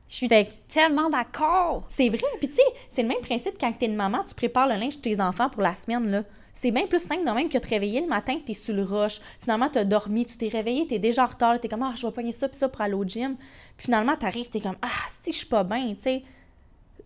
Je 0.07 0.15
suis 0.15 0.27
Fait 0.27 0.49
tellement 0.67 1.09
d'accord. 1.09 1.83
c'est 1.87 2.09
vrai. 2.09 2.19
Puis 2.39 2.47
tu 2.49 2.55
sais, 2.55 2.61
c'est 2.89 3.03
le 3.03 3.07
même 3.09 3.21
principe 3.21 3.55
quand 3.59 3.71
t'es 3.77 3.85
une 3.85 3.95
maman, 3.95 4.23
tu 4.27 4.33
prépares 4.33 4.67
le 4.67 4.75
linge 4.75 4.97
de 4.97 5.01
tes 5.01 5.21
enfants 5.21 5.49
pour 5.49 5.61
la 5.61 5.75
semaine, 5.75 6.09
là. 6.09 6.23
C'est 6.51 6.71
bien 6.71 6.87
plus 6.87 7.01
simple 7.01 7.23
de 7.25 7.31
même 7.31 7.47
que 7.47 7.53
de 7.53 7.59
te 7.59 7.69
réveiller 7.69 8.01
le 8.01 8.07
matin, 8.07 8.35
t'es 8.45 8.55
sur 8.55 8.73
le 8.73 8.83
rush. 8.83 9.21
Finalement, 9.39 9.69
t'as 9.71 9.85
dormi, 9.85 10.25
tu 10.25 10.35
t'es 10.35 10.49
réveillé, 10.49 10.87
t'es 10.87 10.99
déjà 10.99 11.23
en 11.23 11.27
retard, 11.27 11.57
t'es 11.59 11.69
comme, 11.69 11.83
ah, 11.83 11.93
je 11.95 12.05
vais 12.05 12.11
pogner 12.11 12.31
ça 12.33 12.49
puis 12.49 12.57
ça 12.57 12.67
pour 12.67 12.81
aller 12.81 12.95
au 12.95 13.05
gym. 13.05 13.37
Puis 13.77 13.85
finalement, 13.85 14.15
t'arrives, 14.17 14.49
t'es 14.49 14.59
comme, 14.59 14.75
ah, 14.81 14.87
si, 15.07 15.31
je 15.31 15.37
suis 15.37 15.45
pas 15.45 15.63
bien, 15.63 15.93
tu 15.93 16.01
sais. 16.01 16.23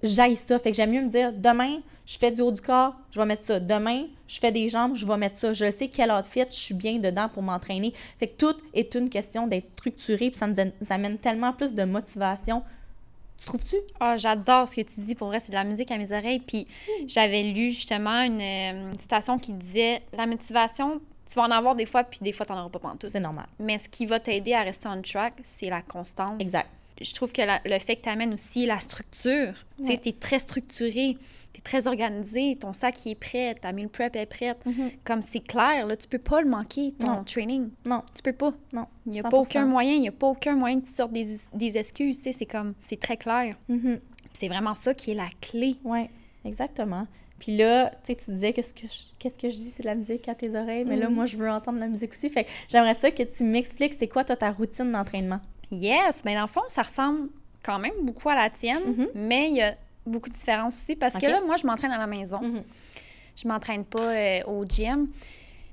J'aille 0.04 0.36
ça. 0.36 0.60
Fait 0.60 0.72
que 0.72 0.78
j'aime 0.78 0.92
mieux 0.92 1.02
me 1.02 1.10
dire, 1.10 1.32
demain, 1.34 1.80
je 2.06 2.18
fais 2.18 2.32
du 2.32 2.42
haut 2.42 2.52
du 2.52 2.62
corps, 2.62 2.94
je 3.12 3.20
vais 3.20 3.26
mettre 3.26 3.44
ça. 3.44 3.60
Demain, 3.60 4.06
je 4.28 4.40
fais 4.40 4.52
des 4.52 4.70
jambes, 4.70 4.96
je 4.96 5.06
vais 5.06 5.18
mettre 5.18 5.38
ça. 5.38 5.54
Je 5.54 5.72
sais 5.72 5.88
quel 5.88 6.12
outfit 6.12 6.44
je 6.50 6.56
suis 6.56 6.74
bien 6.74 7.00
dedans 7.00 7.30
pour 7.30 7.42
m'entraîner. 7.42 7.94
Fait 8.20 8.28
que 8.28 8.38
tout 8.38 8.56
est 8.74 8.94
une 8.96 9.10
question 9.10 9.48
d'être 9.48 9.72
structuré, 9.72 10.30
puis 10.30 10.38
ça 10.38 10.48
nous 10.48 10.56
amène 10.90 11.18
tellement 11.18 11.54
plus 11.54 11.74
de 11.74 11.84
motivation. 11.84 12.64
Tu 13.38 13.46
trouves-tu? 13.46 13.78
Ah, 14.00 14.18
j'adore 14.18 14.68
ce 14.68 14.76
que 14.76 14.82
tu 14.82 15.02
dis. 15.02 15.16
Pour 15.16 15.28
vrai, 15.28 15.40
c'est 15.40 15.50
de 15.50 15.56
la 15.56 15.64
musique 15.64 15.90
à 15.92 15.98
mes 15.98 16.12
oreilles. 16.12 16.40
Puis 16.40 16.66
j'avais 17.08 17.44
lu 17.44 17.72
justement 17.72 18.22
une, 18.22 18.42
euh, 18.42 18.92
une 18.92 19.00
citation 19.00 19.40
qui 19.40 19.54
disait 19.54 20.02
La 20.14 20.28
motivation, 20.28 21.02
tu 21.26 21.36
vas 21.36 21.44
en 21.44 21.52
avoir 21.52 21.76
des 21.76 21.86
fois, 21.86 22.04
puis 22.04 22.20
des 22.22 22.32
fois, 22.32 22.46
tu 22.46 22.52
n'en 22.52 22.60
auras 22.60 22.70
pas 22.70 22.80
pantoute. 22.80 23.10
C'est 23.10 23.20
normal. 23.20 23.48
Mais 23.60 23.78
ce 23.78 23.90
qui 23.90 24.06
va 24.06 24.20
t'aider 24.20 24.54
à 24.54 24.62
rester 24.62 24.88
on 24.88 25.02
track, 25.02 25.34
c'est 25.44 25.70
la 25.70 25.82
constance. 25.82 26.40
Exact. 26.40 26.70
Je 27.02 27.14
trouve 27.14 27.32
que 27.32 27.42
la- 27.42 27.62
le 27.66 27.80
fait 27.80 27.96
que 27.98 28.04
tu 28.04 28.10
amènes 28.10 28.34
aussi 28.34 28.66
la 28.66 28.80
structure, 28.80 29.54
tu 29.78 29.86
sais, 29.86 29.92
Ouais. 29.94 29.98
tu 29.98 30.10
es 30.10 30.14
très 30.14 30.40
structuré, 30.40 31.18
tu 31.54 31.60
es 31.60 31.62
très 31.64 31.88
organisé, 31.88 32.56
ton 32.60 32.74
sac 32.74 33.06
il 33.06 33.12
est 33.12 33.16
prêt, 33.16 33.56
ta 33.56 33.72
meal 33.72 33.90
prep 33.90 34.16
est 34.16 34.26
prête. 34.26 34.58
Comme 35.04 35.22
c'est 35.22 35.40
clair, 35.40 35.86
là, 35.88 35.98
tu 35.98 36.08
peux 36.08 36.20
pas 36.20 36.42
le 36.42 36.50
manquer, 36.50 36.94
ton 37.00 37.12
Non. 37.18 37.24
training. 37.24 37.70
Non. 37.86 38.04
Tu 38.16 38.22
peux 38.22 38.34
pas. 38.34 38.54
Non. 38.74 38.86
Il 39.06 39.12
n'y 39.14 39.20
a 39.20 39.24
pas 39.24 39.30
100%. 39.30 39.42
aucun 39.42 39.66
moyen, 39.66 39.94
il 39.94 40.02
n'y 40.02 40.08
a 40.08 40.12
pas 40.14 40.28
aucun 40.28 40.56
moyen 40.56 40.80
que 40.82 40.86
tu 40.86 40.94
sortes 40.94 41.12
des, 41.14 41.26
des 41.54 41.78
excuses, 41.78 42.18
tu 42.18 42.24
sais, 42.24 42.32
c'est 42.34 42.46
comme, 42.46 42.74
c'est 42.84 43.00
très 43.00 43.18
clair. 43.18 43.56
Mhm. 43.70 44.00
C'est 44.34 44.48
vraiment 44.48 44.76
ça 44.76 44.94
qui 44.94 45.12
est 45.12 45.16
la 45.16 45.30
clé. 45.42 45.76
Oui, 45.84 46.02
exactement. 46.46 47.08
Puis 47.40 47.58
là, 47.58 47.90
tu 48.04 48.14
sais, 48.14 48.16
tu 48.16 48.32
disais 48.32 48.54
qu'est-ce 48.54 48.74
que 48.74 48.88
je, 48.88 48.94
qu'est-ce 49.20 49.38
que 49.38 49.50
je 49.50 49.56
dis, 49.56 49.70
c'est 49.72 49.84
de 49.84 49.88
la 49.88 49.96
musique 49.96 50.28
à 50.30 50.36
tes 50.36 50.56
oreilles, 50.56 50.86
mais 50.86 50.96
là, 50.96 51.10
Mhm. 51.10 51.16
moi, 51.16 51.26
je 51.26 51.36
veux 51.38 51.50
entendre 51.50 51.80
la 51.80 51.88
musique 51.88 52.12
aussi. 52.12 52.30
Fait 52.30 52.46
que 52.46 52.50
j'aimerais 52.70 52.94
ça 52.96 53.12
que 53.12 53.24
tu 53.24 53.44
m'expliques 53.44 53.94
c'est 53.96 54.08
quoi, 54.08 54.24
toi, 54.24 54.36
ta 54.38 54.52
routine 54.52 54.92
d'entraînement? 54.92 55.40
Yes, 55.74 56.22
mais 56.26 56.36
dans 56.36 56.42
le 56.42 56.48
fond, 56.48 56.62
ça 56.68 56.82
ressemble 56.84 57.30
quand 57.64 57.80
même 57.80 57.94
beaucoup 58.04 58.30
à 58.30 58.36
la 58.36 58.50
tienne, 58.50 58.84
Mhm. 58.86 59.08
mais 59.16 59.50
il 59.50 59.56
y 59.58 59.62
a 59.62 59.76
beaucoup 60.06 60.30
de 60.30 60.34
différences 60.36 60.76
aussi 60.78 60.96
parce 60.96 61.16
que 61.18 61.26
là, 61.26 61.42
moi, 61.42 61.56
je 61.58 61.66
m'entraîne 61.66 61.92
à 61.92 61.98
la 61.98 62.08
maison. 62.08 62.42
Je 63.36 63.48
m'entraîne 63.48 63.84
pas 63.86 64.00
euh, 64.14 64.44
au 64.46 64.66
gym. 64.66 65.08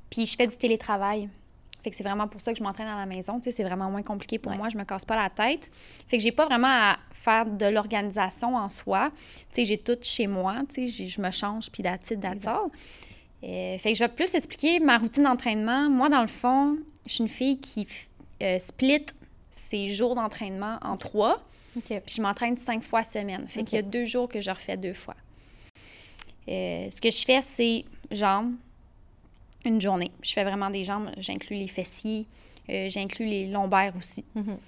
Puis 0.09 0.25
je 0.27 0.37
fais 0.37 0.47
du 0.47 0.57
télétravail. 0.57 1.29
Fait 1.83 1.91
que 1.91 1.97
c'est 1.97 2.03
vraiment 2.05 2.29
pour 2.29 2.41
ça 2.41 2.53
que 2.53 2.59
je 2.59 2.63
m'entraîne 2.63 2.89
à 2.89 2.97
la 2.99 3.07
maison. 3.07 3.39
Tu 3.39 3.45
sais, 3.45 3.51
c'est 3.53 3.65
vraiment 3.65 3.91
moins 3.91 4.03
compliqué 4.03 4.39
pour 4.39 4.53
Ouais. 4.53 4.59
moi. 4.59 4.69
Je 4.69 4.77
me 4.79 4.85
casse 4.85 5.05
pas 5.05 5.17
la 5.17 5.31
tête. 5.31 5.71
Fait 6.09 6.17
que 6.19 6.23
j'ai 6.23 6.33
pas 6.33 6.47
vraiment 6.47 6.69
à 6.69 6.99
faire 7.13 7.47
de 7.47 7.67
l'organisation 7.67 8.55
en 8.57 8.69
soi. 8.71 9.11
Tu 9.53 9.57
sais, 9.57 9.65
j'ai 9.65 9.79
tout 9.79 9.97
chez 10.03 10.27
moi. 10.27 10.57
Tu 10.69 10.75
sais, 10.75 10.89
j'ai- 10.89 11.09
je 11.09 11.21
me 11.21 11.31
change 11.31 11.71
puis 11.71 11.83
all. 11.87 11.99
Euh, 13.43 13.79
fait 13.79 13.93
que 13.93 13.95
je 13.99 14.05
vais 14.05 14.09
plus 14.09 14.35
expliquer 14.35 14.81
ma 14.81 14.99
routine 14.99 15.23
d'entraînement. 15.25 15.89
Moi, 15.89 16.09
dans 16.11 16.21
le 16.21 16.27
fond, 16.27 16.77
je 17.07 17.13
suis 17.13 17.23
une 17.23 17.29
fille 17.29 17.59
qui 17.59 17.87
euh, 18.43 18.59
split 18.59 19.05
ses 19.51 19.89
jours 19.89 20.15
d'entraînement 20.15 20.79
en 20.83 20.97
trois. 20.97 21.43
Puis 21.85 22.01
je 22.17 22.23
m'entraîne 22.23 22.57
cinq 22.57 22.83
fois 22.83 23.05
semaine. 23.05 23.47
Fait 23.47 23.63
qu'il 23.63 23.77
y 23.77 23.79
a 23.79 23.83
deux 23.83 24.05
jours 24.05 24.29
que 24.29 24.41
je 24.41 24.51
refais 24.51 24.77
deux 24.77 24.95
fois. 24.95 25.15
Euh, 26.49 26.91
ce 26.91 27.01
que 27.01 27.11
je 27.11 27.25
fais, 27.25 27.43
c'est 27.43 27.85
jambes, 28.11 28.55
une 29.65 29.81
journée. 29.81 30.11
Je 30.23 30.33
fais 30.33 30.43
vraiment 30.43 30.71
des 30.71 30.85
jambes. 30.85 31.11
J'inclus 31.19 31.57
les 31.57 31.69
fessiers, 31.69 32.27
euh, 32.69 32.89
j'inclus 32.89 33.27
les 33.27 33.47
lombaires 33.47 33.95
aussi. 33.97 34.25
Mhm. 34.35 34.59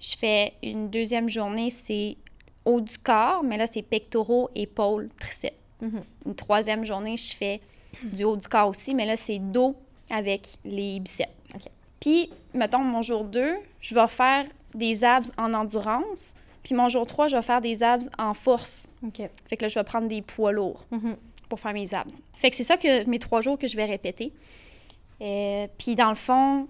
Je 0.00 0.16
fais 0.16 0.54
une 0.62 0.90
deuxième 0.90 1.28
journée, 1.28 1.70
c'est 1.70 2.16
haut 2.64 2.80
du 2.80 2.98
corps, 2.98 3.42
mais 3.42 3.56
là, 3.56 3.66
c'est 3.66 3.82
pectoraux, 3.82 4.50
épaules, 4.54 5.08
triceps. 5.18 5.56
Mhm. 5.80 6.02
Une 6.26 6.34
troisième 6.34 6.84
journée, 6.84 7.16
je 7.16 7.34
fais 7.34 7.60
du 8.02 8.24
haut 8.24 8.36
du 8.36 8.46
corps 8.48 8.68
aussi, 8.68 8.94
mais 8.94 9.06
là, 9.06 9.16
c'est 9.16 9.38
dos 9.38 9.76
avec 10.10 10.48
les 10.64 11.00
biceps. 11.00 11.30
OK. 11.54 11.62
Puis, 12.00 12.30
mettons, 12.54 12.78
mon 12.78 13.02
jour 13.02 13.24
2, 13.24 13.56
je 13.80 13.94
vais 13.94 14.08
faire 14.08 14.46
des 14.74 15.04
abs 15.04 15.30
en 15.38 15.52
endurance. 15.54 16.34
Puis 16.62 16.74
mon 16.74 16.88
jour 16.88 17.06
3, 17.06 17.28
je 17.28 17.36
vais 17.36 17.42
faire 17.42 17.60
des 17.60 17.82
abs 17.82 18.08
en 18.18 18.34
force. 18.34 18.88
OK. 19.06 19.22
Fait 19.48 19.56
que 19.56 19.62
là, 19.64 19.68
je 19.68 19.74
vais 19.78 19.84
prendre 19.84 20.08
des 20.08 20.22
poids 20.22 20.52
lourds 20.52 20.84
Mhm. 20.90 21.16
pour 21.48 21.60
faire 21.60 21.72
mes 21.72 21.94
abs. 21.94 22.12
Fait 22.34 22.50
que 22.50 22.56
c'est 22.56 22.62
ça 22.64 22.76
que 22.76 23.04
mes 23.08 23.18
trois 23.18 23.40
jours 23.40 23.58
que 23.58 23.66
je 23.66 23.76
vais 23.76 23.86
répéter. 23.86 24.32
Euh, 25.20 25.66
puis 25.78 25.94
dans 25.94 26.10
le 26.10 26.14
fond, 26.14 26.68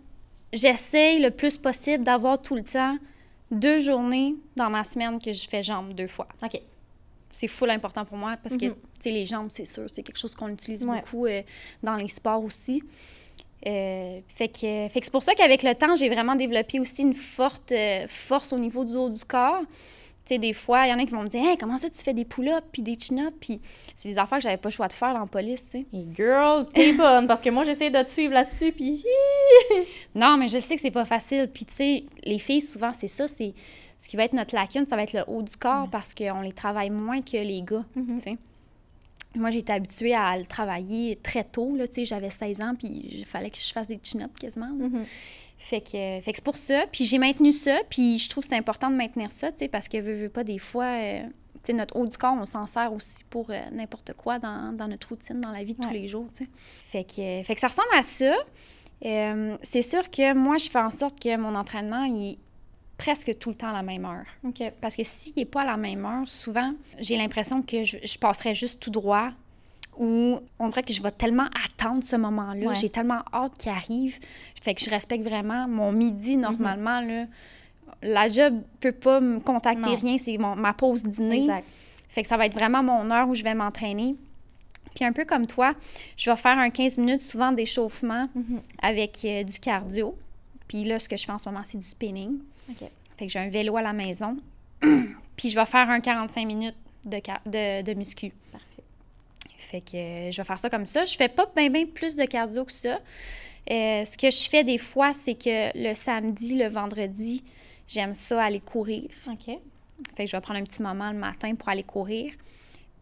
j'essaye 0.53 1.21
le 1.21 1.31
plus 1.31 1.57
possible 1.59 2.05
d'avoir 2.05 2.41
tout 2.41 2.55
le 2.55 2.63
temps 2.63 2.97
deux 3.51 3.81
journées 3.81 4.35
dans 4.57 4.71
ma 4.71 4.85
semaine 4.85 5.19
que 5.19 5.33
je 5.33 5.49
fais 5.49 5.63
jambes 5.63 5.93
deux 5.95 6.07
fois. 6.07 6.29
OK. 6.43 6.61
C'est 7.31 7.49
full 7.49 7.71
important 7.71 8.05
pour 8.05 8.17
moi 8.17 8.37
parce 8.43 8.57
que, 8.57 8.67
Mhm. 8.67 8.75
tu 8.75 8.81
sais, 9.01 9.11
les 9.11 9.27
jambes, 9.27 9.49
c'est 9.51 9.65
sûr, 9.67 9.85
c'est 9.89 10.03
quelque 10.03 10.19
chose 10.19 10.35
qu'on 10.35 10.49
utilise 10.49 10.85
Ouais. 10.85 11.01
beaucoup 11.01 11.27
euh, 11.27 11.43
dans 11.83 11.95
les 11.97 12.09
sports 12.09 12.43
aussi. 12.43 12.83
Euh, 13.67 14.21
fait 14.29 14.49
que, 14.49 14.89
fait 14.89 15.01
que 15.01 15.05
c'est 15.05 15.11
pour 15.13 15.23
ça 15.23 15.35
qu'avec 15.35 15.63
le 15.63 15.75
temps, 15.75 15.97
j'ai 15.97 16.09
vraiment 16.09 16.37
développé 16.37 16.79
aussi 16.81 17.03
une 17.03 17.15
forte 17.15 17.73
euh, 17.73 18.07
force 18.09 18.53
au 18.53 18.59
niveau 18.59 18.85
du 18.85 18.95
haut 18.95 19.09
du 19.11 19.25
corps. 19.25 19.63
Tu 20.25 20.35
sais, 20.35 20.39
des 20.39 20.53
fois, 20.53 20.87
il 20.87 20.91
y 20.91 20.93
en 20.93 20.99
a 20.99 21.05
qui 21.07 21.13
vont 21.13 21.23
me 21.23 21.29
dire 21.29 21.43
Hey, 21.43 21.57
comment 21.57 21.79
ça 21.79 21.89
tu 21.89 21.99
fais 21.99 22.13
des 22.13 22.25
pull-ups 22.27 22.67
puis 22.71 22.83
des 22.83 22.97
chin-ups? 22.99 23.35
Puis 23.41 23.61
c'est 23.97 24.11
des 24.11 24.19
affaires 24.19 24.39
que 24.39 24.45
j'avais 24.45 24.59
pas 24.59 24.69
le 24.69 24.75
choix 24.75 24.87
de 24.87 24.93
faire 24.93 25.17
en 25.17 25.27
police, 25.27 25.65
tu 25.65 25.71
sais. 25.81 25.87
Girl, 26.15 26.67
t'es 26.73 26.93
bonne, 26.93 27.27
parce 27.27 27.41
que 27.41 27.49
moi, 27.51 27.65
j'essaie 27.65 27.91
de 27.91 28.03
te 28.03 28.11
suivre 28.11 28.35
là-dessus, 28.35 28.73
puis... 28.73 29.05
Non, 30.15 30.37
mais 30.37 30.49
je 30.49 30.59
sais 30.59 30.75
que 30.77 30.81
c'est 30.81 30.91
pas 30.91 31.05
facile. 31.07 31.49
Puis, 31.53 31.65
tu 31.65 31.75
sais, 31.75 32.05
les 32.25 32.39
filles, 32.39 32.61
souvent, 32.61 32.93
c'est 32.93 33.09
ça. 33.09 33.27
C'est 33.27 33.55
ce 33.97 34.07
qui 34.07 34.17
va 34.17 34.25
être 34.25 34.35
notre 34.35 34.55
lacune, 34.55 34.87
ça 34.87 34.97
va 34.97 35.03
être 35.03 35.13
le 35.15 35.25
haut 35.27 35.43
du 35.43 35.57
corps 35.57 35.89
parce 35.91 36.15
qu'on 36.15 36.43
les 36.43 36.53
travaille 36.53 36.91
moins 36.91 37.21
que 37.23 37.37
les 37.39 37.63
gars, 37.63 37.85
Mhm. 37.97 38.17
tu 38.17 38.23
sais. 38.23 38.37
Moi, 39.35 39.51
j'ai 39.51 39.59
été 39.59 39.73
habituée 39.73 40.15
à 40.15 40.39
le 40.39 40.47
travailler 40.47 41.17
très 41.17 41.45
tôt, 41.45 41.77
là. 41.77 41.85
J'avais 41.97 42.31
16 42.31 42.61
ans, 42.63 42.75
puis 42.77 42.89
il 42.89 43.25
fallait 43.25 43.51
que 43.51 43.59
je 43.59 43.73
fasse 43.73 43.87
des 43.87 44.01
chin-ups 44.03 44.39
quasiment. 44.39 44.71
Mhm. 44.71 45.05
Fait 45.59 45.81
que, 45.81 45.91
fait 45.91 46.23
que 46.31 46.37
c'est 46.37 46.45
pour 46.45 46.57
ça. 46.57 46.85
Puis 46.91 47.05
j'ai 47.05 47.19
maintenu 47.19 47.53
ça, 47.53 47.79
puis 47.91 48.19
je 48.19 48.29
trouve 48.29 48.45
que 48.45 48.51
c'est 48.51 48.57
important 48.57 48.91
de 48.91 48.97
maintenir 48.97 49.31
ça, 49.33 49.51
parce 49.71 49.89
que, 49.89 49.99
veux, 49.99 50.15
veux 50.15 50.29
pas, 50.29 50.45
des 50.45 50.59
fois, 50.59 50.85
euh, 50.85 51.23
sais, 51.69 51.73
notre 51.73 51.97
haut 51.97 52.07
du 52.07 52.17
corps, 52.17 52.37
on 52.39 52.45
s'en 52.45 52.67
sert 52.67 52.93
aussi 52.93 53.25
pour 53.25 53.51
euh, 53.51 53.61
n'importe 53.73 54.13
quoi 54.15 54.39
dans, 54.39 54.73
dans 54.73 54.89
notre 54.89 55.09
routine, 55.09 55.41
dans 55.41 55.51
la 55.51 55.63
vie 55.65 55.75
de 55.75 55.83
tous 55.83 55.93
les 55.93 56.09
jours. 56.09 56.27
Fait 56.91 57.05
que, 57.05 57.43
fait 57.45 57.55
que 57.55 57.61
ça 57.61 57.69
ressemble 57.69 57.89
à 57.97 58.03
ça. 58.03 58.35
Euh, 59.05 59.57
c'est 59.63 59.83
sûr 59.83 60.11
que 60.11 60.35
moi, 60.35 60.59
je 60.59 60.69
fais 60.69 60.81
en 60.81 60.91
sorte 60.91 61.21
que 61.21 61.37
mon 61.37 61.55
entraînement, 61.55 62.05
il 62.05 62.39
presque 62.99 63.39
tout 63.39 63.49
le 63.51 63.55
temps 63.55 63.69
à 63.69 63.73
la 63.75 63.83
même 63.83 64.05
heure. 64.05 64.27
Parce 64.81 64.97
que 64.97 65.05
s'il 65.05 65.35
n'est 65.37 65.45
pas 65.47 65.63
à 65.63 65.65
la 65.65 65.77
même 65.77 66.05
heure, 66.05 66.29
souvent, 66.29 66.75
j'ai 66.99 67.17
l'impression 67.17 67.63
que 67.63 67.85
je, 67.85 67.97
je 68.05 68.19
passerais 68.19 68.55
juste 68.55 68.81
tout 68.83 68.91
droit 68.91 69.31
ou 69.97 70.39
on 70.59 70.69
dirait 70.69 70.83
que 70.83 70.93
je 70.93 71.03
vais 71.03 71.11
tellement 71.11 71.47
attendre 71.67 72.03
ce 72.05 72.17
moment-là. 72.17 72.69
Ouais. 72.69 72.75
J'ai 72.75 72.89
tellement 72.89 73.23
hâte 73.33 73.57
qu'il 73.59 73.71
arrive. 73.71 74.19
Fait 74.61 74.75
que 74.75 74.81
je 74.85 74.91
respecte 74.91 75.25
vraiment 75.25 75.67
mon 75.69 75.91
midi, 75.93 76.37
Mhm. 76.37 76.43
normalement. 76.43 77.01
là, 77.01 77.27
la 78.03 78.29
job 78.29 78.61
peut 78.81 78.93
pas 78.93 79.21
me 79.21 79.41
contacter 79.41 79.91
Non. 79.91 79.95
rien, 79.97 80.19
c'est 80.19 80.37
ma 80.39 80.73
pause 80.73 81.03
dîner. 81.03 81.41
Exact. 81.43 81.65
Fait 82.11 82.23
que 82.23 82.29
ça 82.29 82.37
va 82.37 82.47
être 82.47 82.55
vraiment 82.55 82.83
mon 82.83 83.11
heure 83.11 83.29
où 83.29 83.35
je 83.35 83.43
vais 83.43 83.55
m'entraîner. 83.55 84.17
Puis 84.95 85.05
un 85.05 85.13
peu 85.13 85.25
comme 85.25 85.47
toi, 85.47 85.75
je 86.17 86.31
vais 86.31 86.37
faire 86.37 86.59
un 86.59 86.71
15 86.71 86.97
minutes 86.99 87.23
souvent 87.23 87.53
d'échauffement 87.53 88.29
Mhm. 88.35 88.61
avec 88.83 89.19
euh, 89.25 89.43
du 89.45 89.59
cardio. 89.61 90.17
Puis 90.67 90.85
là, 90.85 90.99
ce 90.99 91.09
que 91.09 91.17
je 91.17 91.25
fais 91.25 91.33
en 91.33 91.39
ce 91.39 91.49
moment, 91.49 91.63
c'est 91.65 91.79
du 91.79 91.85
spinning. 91.87 92.39
OK. 92.71 92.89
Fait 93.19 93.27
que 93.27 93.33
j'ai 93.33 93.39
un 93.39 93.49
vélo 93.49 93.77
à 93.77 93.83
la 93.83 93.93
maison. 93.93 94.37
Puis 95.37 95.51
je 95.51 95.55
vais 95.59 95.67
faire 95.67 95.89
un 95.91 96.01
45 96.01 96.47
minutes 96.47 96.77
de, 97.05 97.19
de, 97.47 97.83
de 97.83 97.95
muscu. 97.95 98.33
Parfait. 98.53 98.83
Fait 99.57 99.81
que 99.81 99.97
euh, 99.97 100.31
je 100.31 100.37
vais 100.41 100.45
faire 100.47 100.59
ça 100.59 100.71
comme 100.71 100.87
ça. 100.87 101.05
Je 101.05 101.17
fais 101.17 101.29
pas 101.29 101.47
bien 101.55 101.69
bien 101.71 101.87
plus 101.87 102.17
de 102.17 102.25
cardio 102.25 102.65
que 102.65 102.73
ça. 102.73 103.01
Euh, 103.71 104.05
ce 104.05 104.17
que 104.17 104.31
je 104.31 104.49
fais 104.49 104.65
des 104.65 104.79
fois, 104.79 105.13
c'est 105.13 105.35
que 105.35 105.71
le 105.77 105.95
samedi, 105.95 106.57
le 106.57 106.69
vendredi, 106.69 107.43
j'aime 107.87 108.15
ça 108.15 108.43
aller 108.45 108.61
courir. 108.61 109.09
OK. 109.29 109.47
Fait 110.17 110.25
que 110.25 110.31
je 110.31 110.37
vais 110.37 110.41
prendre 110.41 110.61
un 110.61 110.65
petit 110.65 110.83
moment 110.83 111.11
le 111.13 111.19
matin 111.19 111.55
pour 111.55 111.69
aller 111.69 111.83
courir. 111.83 112.33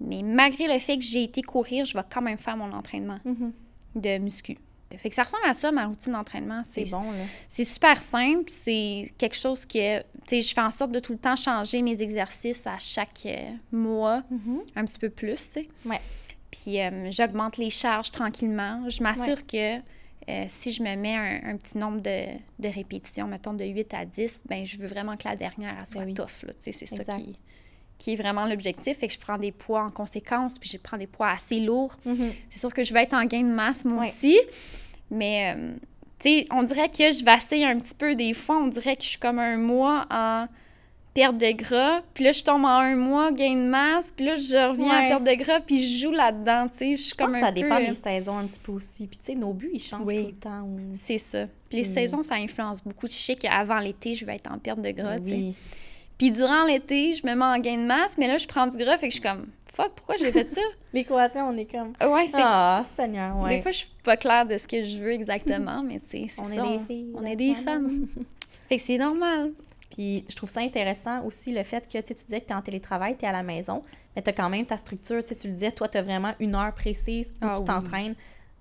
Mais 0.01 0.23
malgré 0.23 0.67
le 0.73 0.79
fait 0.79 0.97
que 0.99 1.05
j'ai 1.05 1.23
été 1.25 1.41
courir, 1.43 1.85
je 1.85 1.97
vais 1.97 2.05
quand 2.13 2.21
même 2.23 2.39
faire 2.39 2.57
mon 2.57 2.73
entraînement 2.73 3.19
Mhm. 3.25 3.53
de 3.95 4.19
muscu. 4.19 4.57
Fait 4.99 5.09
que 5.09 5.15
ça 5.15 5.25
ressemble 5.25 5.43
à 5.47 5.53
ça, 5.53 5.73
ma 5.73 5.87
routine 5.87 6.13
d'entraînement. 6.13 6.63
C'est 6.65 6.89
bon, 6.91 7.03
là. 7.03 7.25
C'est 7.49 7.65
super 7.65 8.01
simple. 8.01 8.45
C'est 8.49 9.13
quelque 9.19 9.37
chose 9.37 9.65
que, 9.65 9.99
tu 10.01 10.05
sais, 10.29 10.43
je 10.43 10.55
fais 10.55 10.61
en 10.61 10.71
sorte 10.71 10.93
de 10.93 11.01
tout 11.01 11.13
le 11.13 11.19
temps 11.19 11.37
changer 11.37 11.83
mes 11.83 12.01
exercices 12.03 12.67
à 12.67 12.79
chaque 12.79 13.23
euh, 13.27 13.51
mois, 13.73 14.23
Mhm. 14.31 14.61
un 14.77 14.85
petit 14.85 14.99
peu 14.99 15.11
plus, 15.11 15.35
tu 15.37 15.43
sais. 15.53 15.69
Ouais. 15.85 16.01
Puis 16.51 16.81
euh, 16.81 17.11
j'augmente 17.11 17.57
les 17.57 17.71
charges 17.71 18.11
tranquillement. 18.13 18.89
Je 18.89 19.03
m'assure 19.03 19.45
que 19.47 19.77
euh, 20.29 20.45
si 20.49 20.73
je 20.73 20.83
me 20.83 20.95
mets 20.97 21.15
un, 21.17 21.51
un 21.53 21.57
petit 21.57 21.77
nombre 21.79 22.01
de, 22.01 22.27
de 22.59 22.69
répétitions, 22.69 23.27
mettons 23.27 23.55
de 23.55 23.65
8 23.65 23.93
à 23.95 24.05
10, 24.05 24.41
ben 24.49 24.65
je 24.65 24.79
veux 24.79 24.87
vraiment 24.87 25.17
que 25.17 25.29
la 25.29 25.37
dernière 25.37 25.77
elle 25.79 25.87
soit 25.87 26.03
Ben 26.03 26.09
oui. 26.09 26.15
tough, 26.15 26.45
là. 26.45 26.53
Tu 26.55 26.73
sais, 26.73 26.73
c'est 26.73 26.87
ça 26.87 27.05
qui, 27.19 27.39
qui 27.99 28.13
est 28.13 28.17
vraiment 28.17 28.47
l'objectif. 28.47 28.99
Fait 28.99 29.07
que 29.09 29.15
je 29.15 29.19
prends 29.19 29.39
des 29.39 29.53
poids 29.53 29.83
en 29.85 29.91
conséquence, 29.91 30.59
puis 30.59 30.69
je 30.71 30.77
prends 30.79 30.99
des 30.99 31.07
poids 31.07 31.31
assez 31.31 31.61
lourds. 31.61 31.97
Mhm. 32.05 32.33
C'est 32.49 32.59
sûr 32.59 32.73
que 32.75 32.83
je 32.85 32.93
vais 32.93 33.03
être 33.05 33.15
en 33.15 33.25
gain 33.25 33.41
de 33.43 33.53
masse, 33.55 33.85
moi 33.85 34.01
Ouais. 34.03 34.13
aussi. 34.19 34.39
Mais, 35.11 35.55
euh, 35.57 35.75
tu 36.19 36.29
sais, 36.31 36.47
on 36.51 36.63
dirait 36.63 36.89
que 36.89 37.11
je 37.11 37.25
vacille 37.25 37.65
un 37.65 37.79
petit 37.79 37.95
peu 37.95 38.15
des 38.15 38.35
fois. 38.35 38.59
On 38.59 38.67
dirait 38.69 38.97
que 38.97 39.03
je 39.03 39.09
suis 39.09 39.19
comme 39.19 39.39
un 39.39 39.57
mois 39.57 40.07
en 40.11 40.47
perte 41.15 41.39
de 41.39 41.51
gras. 41.53 42.03
Puis 42.13 42.25
là, 42.25 42.33
je 42.33 42.43
tombe 42.43 42.65
en 42.65 42.69
un 42.81 42.97
mois, 42.97 43.33
gain 43.33 43.55
de 43.55 43.69
masse. 43.71 44.13
Puis 44.15 44.27
là, 44.27 44.37
je 44.37 44.69
reviens 44.71 44.91
Ouais. 44.91 45.07
en 45.07 45.09
perte 45.09 45.25
de 45.25 45.43
gras. 45.45 45.61
Puis 45.61 45.83
je 45.83 46.03
joue 46.03 46.13
là-dedans, 46.13 46.69
tu 46.69 46.79
sais. 46.79 46.97
Je 46.97 47.03
suis 47.03 47.15
pense 47.15 47.27
comme 47.29 47.37
un 47.37 47.41
ça 47.41 47.49
peu, 47.53 47.61
dépend 47.63 47.77
euh, 47.81 47.89
des 47.89 47.95
saisons 47.95 48.37
un 48.37 48.45
petit 48.47 48.61
peu 48.61 48.73
aussi. 48.73 49.07
Puis, 49.07 49.19
tu 49.19 49.25
sais, 49.27 49.35
nos 49.35 49.55
buts, 49.55 49.71
ils 49.73 49.79
changent 49.83 50.03
Oui. 50.05 50.19
tout 50.25 50.27
le 50.27 50.33
temps. 50.35 50.63
ou- 50.63 50.79
C'est 50.95 51.17
ça. 51.19 51.47
Puis 51.71 51.79
les 51.79 51.85
saisons, 51.85 52.23
ça 52.23 52.35
influence 52.35 52.85
beaucoup. 52.85 53.07
Je 53.07 53.13
sais 53.13 53.35
qu'avant 53.37 53.79
l'été, 53.79 54.15
je 54.15 54.27
vais 54.27 54.35
être 54.37 54.51
en 54.53 54.59
perte 54.59 54.81
de 54.83 54.91
gras, 54.91 55.19
tu 55.19 55.29
sais. 55.29 55.53
Puis 56.19 56.31
durant 56.31 56.65
l'été, 56.65 57.15
je 57.15 57.27
me 57.27 57.35
mets 57.35 57.45
en 57.45 57.59
gain 57.59 57.77
de 57.77 57.87
masse. 57.87 58.17
Mais 58.19 58.27
là, 58.27 58.39
je 58.39 58.47
prends 58.47 58.67
du 58.67 58.79
gras. 58.79 58.99
Fait 58.99 59.09
que 59.09 59.15
je 59.15 59.21
suis 59.21 59.29
comme, 59.29 59.47
fuck, 59.75 59.93
pourquoi 59.97 60.17
j'ai 60.19 60.33
fait 60.33 60.49
ça? 60.49 60.61
L'équation, 60.93 61.49
on 61.49 61.57
est 61.57 61.71
comme... 61.71 61.93
ouais, 62.13 62.27
fait 62.27 62.33
que 62.33 62.37
Ah, 62.43 62.85
Seigneur, 62.97 63.37
ouais. 63.39 63.57
Des 63.57 63.63
fois, 63.63 63.71
je 63.73 63.79
suis 63.79 63.91
pas 64.03 64.17
claire 64.17 64.47
de 64.47 64.57
ce 64.57 64.67
que 64.67 64.83
je 64.83 64.99
veux 64.99 65.13
exactement, 65.13 65.83
mais 65.83 66.01
tu 66.01 66.27
sais, 66.27 66.27
c'est 66.29 66.41
on 66.41 66.45
ça. 66.45 66.55
est 66.67 66.79
des 66.79 66.85
filles. 66.87 67.13
On 67.15 67.25
est 67.25 67.37
des 67.37 67.55
femmes. 67.55 68.07
fait 68.69 68.77
que 68.77 68.83
c'est 68.83 68.99
normal. 68.99 69.53
Puis 69.95 70.25
je 70.29 70.35
trouve 70.37 70.51
ça 70.51 70.61
intéressant 70.61 71.23
aussi 71.25 71.53
le 71.53 71.63
fait 71.63 71.81
que 71.87 71.93
tu 71.93 71.99
sais, 72.07 72.15
tu 72.15 72.25
disais 72.25 72.41
que 72.41 72.47
tu 72.47 72.53
es 72.53 72.57
en 72.57 72.61
télétravail, 72.63 73.17
tu 73.17 73.25
es 73.25 73.29
à 73.29 73.33
la 73.33 73.43
maison, 73.43 73.83
mais 74.15 74.23
tu 74.23 74.31
as 74.31 74.33
quand 74.33 74.49
même 74.51 74.67
ta 74.67 74.77
structure. 74.79 75.23
Tu 75.25 75.35
le 75.47 75.53
disais, 75.53 75.71
toi, 75.73 75.87
tu 75.89 75.97
as 75.99 76.03
vraiment 76.03 76.33
une 76.41 76.55
heure 76.55 76.73
précise 76.75 77.31
où 77.41 77.47
Ah 77.47 77.53
tu 77.55 77.61
oui. 77.61 77.65
t'entraînes 77.67 78.15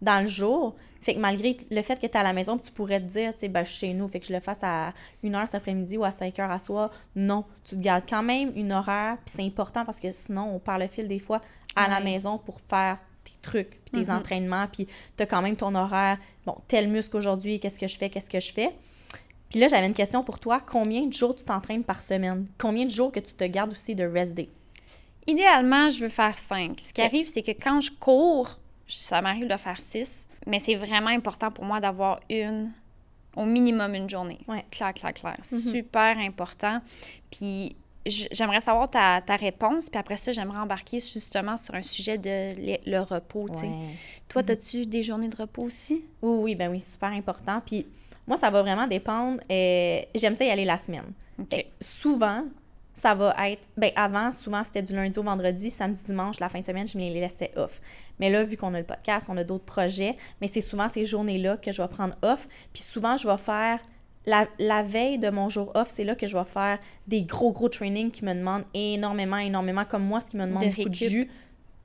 dans 0.06 0.22
le 0.22 0.28
jour. 0.28 0.76
Fait 1.02 1.14
que 1.14 1.20
malgré 1.20 1.58
le 1.70 1.82
fait 1.84 1.96
que 1.96 2.08
tu 2.08 2.14
es 2.14 2.18
à 2.18 2.24
la 2.24 2.34
maison, 2.34 2.58
tu 2.58 2.72
pourrais 2.72 3.00
te 3.00 3.06
dire, 3.06 3.34
tu 3.34 3.42
sais, 3.42 3.48
ben, 3.50 3.64
je 3.64 3.70
suis 3.70 3.80
chez 3.88 3.94
nous, 3.94 4.08
fait 4.08 4.20
que 4.20 4.26
je 4.26 4.34
le 4.34 4.40
fasse 4.40 4.60
à 4.64 4.92
une 5.22 5.36
heure 5.36 5.46
cet 5.46 5.56
après-midi 5.56 5.98
ou 5.98 6.04
à 6.04 6.10
5 6.12 6.40
heures 6.40 6.50
à 6.52 6.58
soir. 6.58 6.90
Non, 7.16 7.44
tu 7.64 7.76
te 7.76 7.82
gardes 7.82 8.06
quand 8.10 8.24
même 8.24 8.52
une 8.56 8.72
horaire, 8.72 9.18
puis 9.24 9.34
c'est 9.36 9.44
important 9.44 9.86
parce 9.86 10.00
que 10.00 10.12
sinon, 10.12 10.56
on 10.56 10.60
perd 10.60 10.80
le 10.82 10.88
fil 10.88 11.08
des 11.08 11.20
fois 11.20 11.42
à 11.76 11.88
la 11.88 12.00
maison 12.00 12.38
pour 12.40 12.60
faire 12.62 12.98
tes 13.24 13.34
trucs, 13.42 13.82
puis 13.86 14.02
tes 14.02 14.10
Mhm. 14.12 14.18
entraînements, 14.18 14.66
puis 14.72 14.88
tu 15.18 15.24
as 15.24 15.26
quand 15.28 15.42
même 15.44 15.56
ton 15.56 15.76
horaire. 15.76 16.18
Bon, 16.46 16.56
tel 16.68 16.88
muscle 16.88 17.16
aujourd'hui, 17.18 17.60
qu'est-ce 17.60 17.78
que 17.80 17.88
je 17.88 17.98
fais, 17.98 18.10
qu'est-ce 18.10 18.30
que 18.30 18.40
je 18.40 18.52
fais? 18.54 18.72
Puis 19.50 19.60
là, 19.60 19.68
j'avais 19.68 19.86
une 19.86 19.94
question 19.94 20.24
pour 20.24 20.40
toi. 20.40 20.60
Combien 20.66 21.06
de 21.06 21.14
jours 21.14 21.36
tu 21.36 21.44
t'entraînes 21.46 21.84
par 21.84 22.02
semaine? 22.02 22.48
Combien 22.58 22.86
de 22.86 22.90
jours 22.90 23.12
que 23.12 23.20
tu 23.20 23.34
te 23.36 23.44
gardes 23.44 23.72
aussi 23.74 23.94
de 23.94 24.06
rest 24.06 24.34
day? 24.34 24.50
Idéalement, 25.28 25.90
je 25.90 26.00
veux 26.02 26.10
faire 26.10 26.38
cinq. 26.38 26.80
Ce 26.80 26.94
qui 26.94 27.02
arrive, 27.02 27.28
c'est 27.28 27.42
que 27.44 27.52
quand 27.52 27.82
je 27.82 27.92
cours, 27.92 28.60
ça 28.88 29.22
m'arrive 29.22 29.48
de 29.48 29.58
faire 29.58 29.80
six, 29.82 30.28
mais 30.48 30.60
c'est 30.60 30.76
vraiment 30.76 31.10
important 31.10 31.52
pour 31.52 31.66
moi 31.66 31.80
d'avoir 31.80 32.20
une, 32.30 32.72
au 33.36 33.46
minimum 33.46 33.94
une 33.96 34.10
journée. 34.10 34.40
Ouais. 34.48 34.66
Claire, 34.72 34.94
claire, 34.94 35.14
claire. 35.14 35.38
Mhm. 35.52 35.60
Super 35.60 36.18
important. 36.20 36.80
Puis 37.32 37.76
j'aimerais 38.06 38.60
savoir 38.60 38.88
ta, 38.90 39.22
ta 39.22 39.36
réponse, 39.36 39.90
puis 39.90 40.00
après 40.00 40.18
ça, 40.18 40.32
j'aimerais 40.32 40.60
embarquer 40.60 41.00
justement 41.00 41.58
sur 41.58 41.74
un 41.74 41.82
sujet 41.82 42.18
de 42.20 42.54
le, 42.56 42.92
le 42.92 43.00
repos, 43.02 43.50
tu 43.50 43.60
sais. 43.62 43.72
Toi, 44.30 44.44
Mhm. 44.44 44.50
as-tu 44.52 44.86
des 44.86 45.02
journées 45.02 45.30
de 45.30 45.36
repos 45.36 45.64
aussi? 45.64 46.06
Oui, 46.22 46.38
oui, 46.44 46.56
ben 46.56 46.70
oui, 46.70 46.82
super 46.82 47.10
important. 47.10 47.62
Puis 47.66 47.88
moi, 48.28 48.38
ça 48.38 48.50
va 48.52 48.62
vraiment 48.62 48.86
dépendre. 48.86 49.40
euh, 49.52 50.02
J'aime 50.14 50.36
ça 50.36 50.46
y 50.46 50.50
aller 50.52 50.66
la 50.66 50.78
semaine. 50.78 51.12
Euh, 51.52 51.58
souvent, 51.82 52.44
ça 52.96 53.14
va 53.14 53.36
être. 53.50 53.68
Ben 53.78 53.92
avant, 53.96 54.32
souvent, 54.34 54.64
c'était 54.64 54.82
du 54.82 54.96
lundi 54.96 55.20
au 55.20 55.24
vendredi, 55.24 55.70
samedi, 55.70 56.02
dimanche, 56.04 56.40
la 56.40 56.50
fin 56.50 56.62
de 56.62 56.66
semaine, 56.66 56.88
je 56.88 56.98
me 56.98 57.04
les 57.04 57.20
laissais 57.20 57.52
off. 57.58 57.82
Mais 58.20 58.30
là, 58.30 58.44
vu 58.44 58.56
qu'on 58.58 58.74
a 58.74 58.80
le 58.80 58.86
podcast, 58.86 59.28
qu'on 59.28 59.38
a 59.38 59.44
d'autres 59.44 59.66
projets, 59.66 60.16
mais 60.42 60.48
c'est 60.48 60.62
souvent 60.62 60.88
ces 60.88 61.06
journées-là 61.06 61.58
que 61.58 61.72
je 61.72 61.82
vais 61.82 61.88
prendre 61.90 62.16
off. 62.22 62.48
Puis 62.74 62.82
souvent, 62.84 63.18
je 63.18 63.28
vais 63.28 63.38
faire. 63.38 63.80
La, 64.28 64.48
la 64.58 64.82
veille 64.82 65.20
de 65.20 65.30
mon 65.30 65.50
jour 65.50 65.72
off, 65.76 65.90
c'est 65.92 66.04
là 66.04 66.16
que 66.16 66.26
je 66.26 66.36
vais 66.36 66.46
faire 66.46 66.80
des 67.06 67.24
gros, 67.26 67.52
gros 67.52 67.70
trainings 67.70 68.10
qui 68.10 68.26
me 68.26 68.34
demandent 68.34 68.64
énormément, 68.74 69.38
énormément. 69.38 69.86
Comme 69.86 70.04
moi, 70.04 70.20
ce 70.20 70.32
qui 70.32 70.38
me 70.38 70.48
demande 70.48 70.64
De 70.64 70.70
beaucoup 70.70 70.90
de 70.90 70.96
jus, 70.96 71.30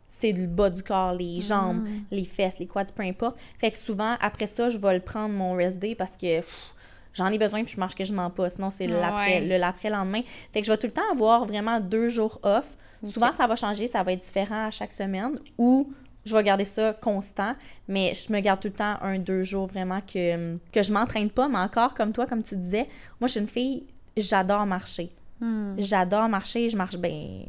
c'est 0.09 0.33
le 0.33 0.47
bas 0.47 0.71
du 0.71 0.83
corps, 0.83 1.13
les 1.13 1.41
jambes, 1.43 1.83
Mm. 1.83 2.01
les 2.11 2.25
fesses, 2.25 2.59
les 2.59 2.67
quads, 2.67 2.87
peu 2.97 3.03
importe. 3.03 3.39
Fait 3.59 3.71
que 3.71 3.77
souvent, 3.77 4.17
après 4.23 4.47
ça, 4.47 4.71
je 4.71 4.79
vais 4.79 4.95
le 4.95 5.01
prendre 5.01 5.35
mon 5.35 5.53
rest 5.53 5.79
day 5.81 5.95
parce 5.95 6.13
que 6.13 6.39
pff, 6.41 6.75
j'en 7.15 7.27
ai 7.29 7.39
besoin 7.39 7.65
puis 7.65 7.75
je 7.75 7.81
marche 7.81 7.95
que 7.95 8.05
je 8.05 8.13
mens 8.13 8.31
pas. 8.31 8.49
Sinon, 8.49 8.71
c'est 8.71 8.87
l'après- 8.87 9.41
Ouais. 9.41 9.47
le 9.47 9.57
l'après-lendemain. 9.57 10.21
Fait 10.53 10.61
que 10.61 10.67
je 10.67 10.73
vais 10.73 10.79
tout 10.79 10.87
le 10.87 10.93
temps 10.93 11.11
avoir 11.13 11.45
vraiment 11.47 11.81
deux 11.81 12.09
jours 12.09 12.39
off. 12.43 12.77
Souvent, 13.05 13.33
ça 13.33 13.47
va 13.47 13.57
changer, 13.57 13.87
ça 13.89 14.03
va 14.03 14.13
être 14.13 14.21
différent 14.23 14.67
à 14.67 14.71
chaque 14.71 14.93
semaine 14.93 15.39
ou 15.57 15.91
je 16.27 16.37
vais 16.37 16.43
garder 16.43 16.65
ça 16.67 16.93
constant, 16.93 17.55
mais 17.89 18.13
je 18.13 18.31
me 18.31 18.41
garde 18.41 18.61
tout 18.61 18.69
le 18.69 18.75
temps 18.75 18.97
un, 19.01 19.19
deux 19.19 19.43
jours 19.43 19.67
vraiment 19.67 20.01
que, 20.03 20.57
que 20.71 20.83
je 20.83 20.93
m'entraîne 20.93 21.31
pas, 21.31 21.49
mais 21.49 21.57
encore 21.59 21.95
comme 21.95 22.13
toi, 22.13 22.27
comme 22.27 22.43
tu 22.43 22.57
disais, 22.57 22.87
moi 23.19 23.27
je 23.27 23.33
suis 23.33 23.41
une 23.41 23.49
fille, 23.49 23.85
j'adore 24.19 24.67
marcher. 24.67 25.09
Hmm. 25.41 25.77
J'adore 25.79 26.29
marcher, 26.29 26.69
je 26.69 26.77
marche 26.77 26.99
bien. 26.99 27.47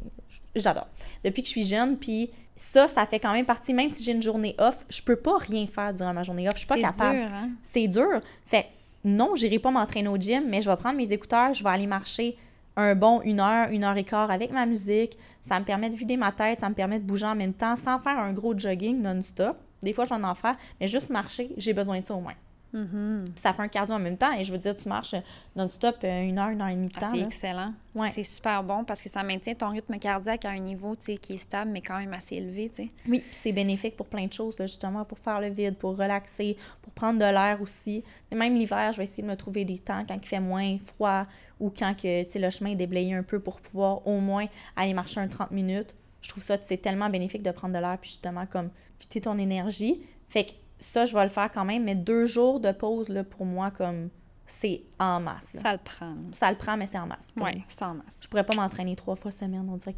J'adore. 0.56 0.86
Depuis 1.22 1.42
que 1.42 1.48
je 1.48 1.52
suis 1.52 1.64
jeune, 1.64 1.98
puis 1.98 2.30
ça, 2.56 2.88
ça 2.88 3.04
fait 3.04 3.20
quand 3.20 3.32
même 3.34 3.44
partie, 3.44 3.74
même 3.74 3.90
si 3.90 4.02
j'ai 4.02 4.12
une 4.12 4.22
journée 4.22 4.54
off, 4.58 4.86
je 4.88 5.02
peux 5.02 5.16
pas 5.16 5.36
rien 5.38 5.66
faire 5.66 5.92
durant 5.92 6.14
ma 6.14 6.22
journée 6.22 6.46
off. 6.48 6.54
Je 6.54 6.60
suis 6.60 6.66
pas 6.66 6.76
C'est 6.76 6.80
capable. 6.80 7.18
dur, 7.18 7.28
hein? 7.30 7.50
C'est 7.62 7.88
dur. 7.88 8.20
Fait 8.46 8.66
non, 9.04 9.34
j'irai 9.34 9.58
pas 9.58 9.70
m'entraîner 9.70 10.08
au 10.08 10.16
gym, 10.16 10.44
mais 10.48 10.60
je 10.60 10.70
vais 10.70 10.76
prendre 10.76 10.96
mes 10.96 11.12
écouteurs, 11.12 11.54
je 11.54 11.64
vais 11.64 11.70
aller 11.70 11.86
marcher 11.86 12.36
un 12.76 12.94
bon 12.94 13.20
une 13.22 13.40
heure, 13.40 13.68
une 13.70 13.84
heure 13.84 13.96
et 13.96 14.04
quart 14.04 14.30
avec 14.30 14.50
ma 14.50 14.64
musique. 14.66 15.18
Ça 15.42 15.58
me 15.58 15.64
permet 15.64 15.90
de 15.90 15.96
vider 15.96 16.16
ma 16.16 16.32
tête, 16.32 16.60
ça 16.60 16.68
me 16.68 16.74
permet 16.74 17.00
de 17.00 17.04
bouger 17.04 17.26
en 17.26 17.34
même 17.34 17.52
temps 17.52 17.76
sans 17.76 17.98
faire 17.98 18.18
un 18.18 18.32
gros 18.32 18.56
jogging 18.56 19.02
non-stop. 19.02 19.56
Des 19.82 19.92
fois, 19.92 20.04
j'en 20.04 20.22
en 20.22 20.34
faire, 20.34 20.56
mais 20.80 20.86
juste 20.86 21.10
marcher, 21.10 21.50
j'ai 21.56 21.72
besoin 21.72 22.00
de 22.00 22.06
ça 22.06 22.14
au 22.14 22.20
moins. 22.20 22.34
Puis 22.72 23.32
ça 23.36 23.52
fait 23.52 23.62
un 23.62 23.68
cardio 23.68 23.94
en 23.94 23.98
même 23.98 24.16
temps, 24.16 24.32
et 24.32 24.44
je 24.44 24.52
veux 24.52 24.58
dire, 24.58 24.74
tu 24.74 24.88
marches 24.88 25.14
non-stop 25.56 25.96
euh, 26.04 26.22
une 26.22 26.38
heure, 26.38 26.48
une 26.48 26.62
heure 26.62 26.68
et 26.68 26.74
demie 26.74 26.88
de 26.88 26.92
Ah, 27.00 27.08
c'est 27.10 27.20
excellent. 27.20 27.74
Ouais. 27.94 28.10
C'est 28.10 28.22
super 28.22 28.62
bon 28.64 28.84
parce 28.84 29.02
que 29.02 29.10
ça 29.10 29.22
maintient 29.22 29.54
ton 29.54 29.68
rythme 29.68 29.98
cardiaque 29.98 30.46
à 30.46 30.50
un 30.50 30.58
niveau 30.58 30.96
qui 30.96 31.12
est 31.12 31.38
stable, 31.38 31.70
mais 31.70 31.82
quand 31.82 31.98
même 31.98 32.14
assez 32.14 32.36
élevé. 32.36 32.70
tu 32.70 32.84
sais. 32.84 32.88
Oui, 33.06 33.20
puis 33.20 33.32
c'est 33.32 33.52
bénéfique 33.52 33.96
pour 33.96 34.06
plein 34.06 34.26
de 34.26 34.32
choses, 34.32 34.58
là, 34.58 34.66
justement, 34.66 35.04
pour 35.04 35.18
faire 35.18 35.40
le 35.40 35.50
vide, 35.50 35.76
pour 35.76 35.96
relaxer, 35.96 36.56
pour 36.80 36.92
prendre 36.92 37.18
de 37.18 37.24
l'air 37.24 37.60
aussi. 37.60 38.02
Et 38.30 38.34
même 38.34 38.54
l'hiver, 38.56 38.92
je 38.92 38.98
vais 38.98 39.04
essayer 39.04 39.22
de 39.22 39.28
me 39.28 39.36
trouver 39.36 39.66
des 39.66 39.78
temps 39.78 40.04
quand 40.08 40.16
il 40.20 40.26
fait 40.26 40.40
moins 40.40 40.78
froid 40.86 41.26
ou 41.60 41.70
quand 41.70 41.94
que, 41.94 42.38
le 42.38 42.50
chemin 42.50 42.70
est 42.70 42.76
déblayé 42.76 43.14
un 43.14 43.22
peu 43.22 43.38
pour 43.38 43.60
pouvoir 43.60 44.06
au 44.06 44.18
moins 44.18 44.46
aller 44.76 44.94
marcher 44.94 45.20
un 45.20 45.28
30 45.28 45.50
minutes. 45.50 45.94
Je 46.22 46.30
trouve 46.30 46.42
ça, 46.42 46.56
c'est 46.62 46.78
tellement 46.78 47.10
bénéfique 47.10 47.42
de 47.42 47.50
prendre 47.50 47.74
de 47.74 47.80
l'air, 47.80 47.98
puis 48.00 48.10
justement, 48.10 48.46
comme, 48.46 48.70
vider 49.00 49.20
ton 49.20 49.36
énergie. 49.38 50.00
Fait 50.28 50.44
que 50.44 50.52
ça, 50.82 51.06
je 51.06 51.14
vais 51.14 51.24
le 51.24 51.30
faire 51.30 51.50
quand 51.50 51.64
même, 51.64 51.84
mais 51.84 51.94
deux 51.94 52.26
jours 52.26 52.60
de 52.60 52.72
pause, 52.72 53.08
là, 53.08 53.24
pour 53.24 53.46
moi, 53.46 53.70
comme, 53.70 54.10
c'est 54.46 54.82
en 54.98 55.20
masse. 55.20 55.54
là. 55.54 55.60
Ça 55.62 55.72
le 55.72 55.78
prend. 55.78 56.14
Ça 56.32 56.50
le 56.50 56.56
prend, 56.58 56.76
mais 56.76 56.86
c'est 56.86 56.98
en 56.98 57.06
masse. 57.06 57.28
Oui, 57.36 57.62
c'est 57.68 57.84
en 57.84 57.94
masse. 57.94 58.18
Je 58.22 58.28
pourrais 58.28 58.44
pas 58.44 58.54
m'entraîner 58.56 58.94
trois 58.96 59.16
fois 59.16 59.30
semaine, 59.30 59.66
on 59.70 59.76
dirait 59.76 59.96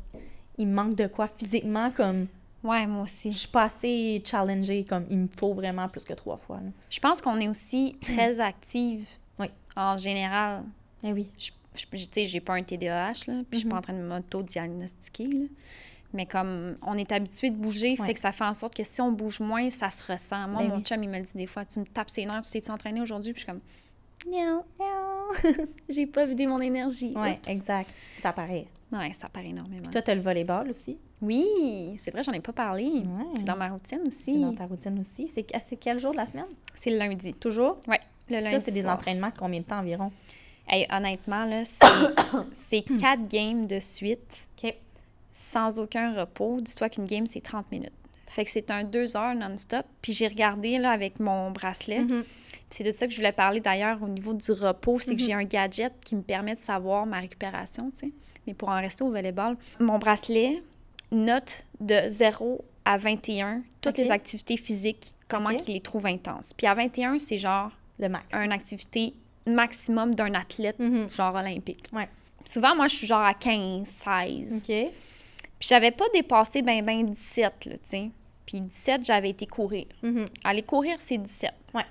qu'il 0.57 0.69
me 0.69 0.75
manque 0.75 0.95
de 0.95 1.07
quoi 1.09 1.27
physiquement, 1.27 1.91
comme... 1.91 2.27
Ouais, 2.63 2.87
moi 2.87 3.01
Je 3.01 3.03
aussi. 3.13 3.33
suis 3.33 3.49
pas 3.49 3.65
assez 3.65 4.23
challengée 4.25 4.85
comme 4.85 5.05
il 5.11 5.19
me 5.19 5.29
faut 5.39 5.53
vraiment 5.53 5.87
plus 5.89 6.05
que 6.05 6.15
trois 6.15 6.39
fois. 6.39 6.57
Là. 6.63 6.71
Je 6.89 6.99
pense 7.01 7.21
qu'on 7.21 7.37
est 7.39 7.49
aussi 7.49 7.97
très 8.01 8.39
active 8.41 9.07
Oui. 9.39 9.49
en 9.77 9.99
général. 9.99 10.63
Eh 11.03 11.13
oui. 11.13 11.31
Je, 11.37 11.51
je, 11.75 11.87
tu 11.87 12.09
sais, 12.11 12.25
j'ai 12.27 12.41
pas 12.41 12.55
un 12.55 12.63
TDAH, 12.63 13.13
là, 13.27 13.43
puis 13.51 13.55
je 13.55 13.59
suis 13.59 13.69
pas 13.69 13.75
Mhm. 13.75 13.79
en 13.79 13.83
train 13.83 13.93
de 13.95 14.03
m'auto-diagnostiquer, 14.03 15.27
là. 15.27 15.47
Mais 16.15 16.27
comme 16.27 16.77
on 16.87 16.95
est 16.95 17.11
habitué 17.13 17.51
de 17.51 17.57
bouger, 17.57 17.97
Ouais. 17.99 18.07
fait 18.07 18.15
que 18.15 18.21
ça 18.21 18.33
fait 18.33 18.45
en 18.45 18.55
sorte 18.55 18.75
que 18.75 18.85
si 18.85 19.01
on 19.01 19.11
bouge 19.13 19.41
moins, 19.41 19.69
ça 19.69 19.91
se 19.91 20.11
ressent. 20.11 20.47
Moi, 20.49 20.63
Ben 20.63 20.69
mon 20.71 20.77
oui. 20.77 20.83
chum, 20.85 21.03
il 21.03 21.11
me 21.11 21.19
le 21.19 21.25
dit 21.25 21.37
des 21.37 21.47
fois, 21.49 21.65
tu 21.65 21.81
me 21.81 21.85
tapes 21.85 22.09
ses 22.11 22.25
nerfs, 22.25 22.43
tu 22.43 22.53
t'es-tu 22.53 22.71
entraîné 22.71 23.01
aujourd'hui? 23.03 23.33
Puis 23.33 23.45
je 23.47 23.51
suis 23.51 23.53
comme, 23.53 24.33
non, 24.33 24.63
non, 24.79 25.65
j'ai 25.89 26.07
pas 26.07 26.25
vidé 26.25 26.47
mon 26.47 26.61
énergie. 26.61 27.13
Oups. 27.17 27.49
exact. 27.49 27.91
Ça 28.23 28.33
paraît. 28.33 28.67
Ouais, 28.93 29.13
ça 29.13 29.29
paraît 29.29 29.49
énormément. 29.49 29.91
Toi, 29.91 30.03
t'as 30.03 30.15
le 30.15 30.21
volleyball 30.21 30.71
aussi? 30.71 30.97
Oui, 31.21 31.97
c'est 31.99 32.13
vrai, 32.13 32.23
j'en 32.23 32.33
ai 32.33 32.41
pas 32.41 32.53
parlé. 32.53 32.85
Ouais. 32.85 33.25
C'est 33.37 33.45
dans 33.45 33.57
ma 33.57 33.69
routine 33.71 34.01
C'est 34.11 34.31
aussi. 34.31 34.41
dans 34.41 34.55
ta 34.55 34.67
routine 34.67 34.99
aussi. 35.01 35.27
C'est 35.27 35.45
c'est 35.67 35.77
quel 35.77 35.99
jour 35.99 36.13
de 36.13 36.19
la 36.19 36.27
semaine? 36.27 36.47
C'est 36.77 36.91
le 36.91 36.99
lundi. 36.99 37.33
Toujours? 37.35 37.81
Ouais, 37.89 37.99
le 38.31 38.35
lundi. 38.39 38.51
Ça, 38.51 38.61
c'est 38.61 38.71
des 38.73 38.87
entraînements 38.87 39.31
de 39.31 39.37
combien 39.39 39.61
de 39.61 39.65
temps 39.65 39.79
environ? 39.81 40.13
Hey, 40.69 40.87
honnêtement, 40.91 41.45
là, 41.45 41.65
c'est- 41.65 41.85
c'est 42.53 42.83
quatre 43.01 43.29
games 43.29 43.67
de 43.67 43.81
suite. 43.81 44.47
Sans 45.35 45.79
aucun 45.79 46.15
repos. 46.19 46.61
Dis-toi 46.63 46.89
qu'une 46.89 47.05
game, 47.05 47.27
c'est 47.27 47.43
30 47.43 47.71
minutes. 47.71 47.93
Fait 48.27 48.45
que 48.47 48.51
c'est 48.51 48.71
un 48.71 48.85
deux 48.85 49.17
heures 49.17 49.35
non-stop. 49.35 49.85
Puis 50.01 50.15
j'ai 50.15 50.27
regardé 50.29 50.79
là, 50.79 50.93
avec 50.93 51.21
mon 51.21 51.51
bracelet. 51.51 52.01
Mhm. 52.01 52.23
Puis 52.25 52.63
c'est 52.71 52.85
de 52.85 52.93
ça 52.93 53.07
que 53.07 53.13
je 53.13 53.19
voulais 53.19 53.33
parler 53.33 53.61
d'ailleurs 53.61 54.03
au 54.03 54.09
niveau 54.09 54.33
du 54.33 54.51
repos. 54.53 54.99
C'est 55.01 55.15
que 55.15 55.21
Mhm. 55.21 55.27
j'ai 55.27 55.35
un 55.35 55.45
gadget 55.45 55.93
qui 56.05 56.17
me 56.17 56.23
permet 56.23 56.55
de 56.55 56.61
savoir 56.61 57.05
ma 57.05 57.21
récupération, 57.21 57.91
tu 57.99 58.07
sais. 58.09 58.13
Mais 58.47 58.55
pour 58.55 58.71
en 58.71 58.81
rester 58.81 59.05
au 59.05 59.11
volleyball, 59.11 59.57
mon 59.79 59.99
bracelet 59.99 60.63
note 61.13 61.65
de 61.81 62.09
0 62.09 62.65
à 62.85 62.97
21 62.97 63.63
toutes 63.81 63.99
les 63.99 64.11
activités 64.11 64.57
physiques, 64.57 65.15
comment 65.29 65.51
Ok. 65.51 65.59
qu'il 65.59 65.75
les 65.75 65.81
trouve 65.81 66.07
intenses. 66.07 66.53
Puis 66.57 66.67
à 66.67 66.75
21, 66.75 67.19
c'est 67.19 67.39
genre 67.39 67.71
Le 67.99 68.09
max. 68.09 68.25
une 68.35 68.53
activité 68.53 69.15
maximum 69.47 70.15
d'un 70.15 70.35
athlète, 70.35 70.79
Mhm. 70.79 71.11
genre 71.11 71.35
olympique. 71.35 71.85
Ouais. 71.93 72.09
Souvent, 72.47 72.75
moi, 72.75 72.89
je 72.89 72.97
suis 72.97 73.07
genre 73.07 73.21
à 73.23 73.35
15, 73.35 73.87
16. 73.89 74.63
OK. 74.69 74.93
Puis 75.59 75.69
j'avais 75.69 75.91
pas 75.91 76.05
dépassé 76.13 76.63
ben 76.63 76.85
ben 76.85 77.07
17, 77.07 77.65
là, 77.67 77.73
tu 77.75 77.79
sais. 77.87 78.11
Puis 78.47 78.61
17, 78.61 79.05
j'avais 79.05 79.31
été 79.31 79.47
courir. 79.47 79.87
Mhm. 80.03 80.27
Aller 80.45 80.63
courir, 80.63 80.97
c'est 80.99 81.19
17. 81.19 81.53
Ouais. 81.75 81.87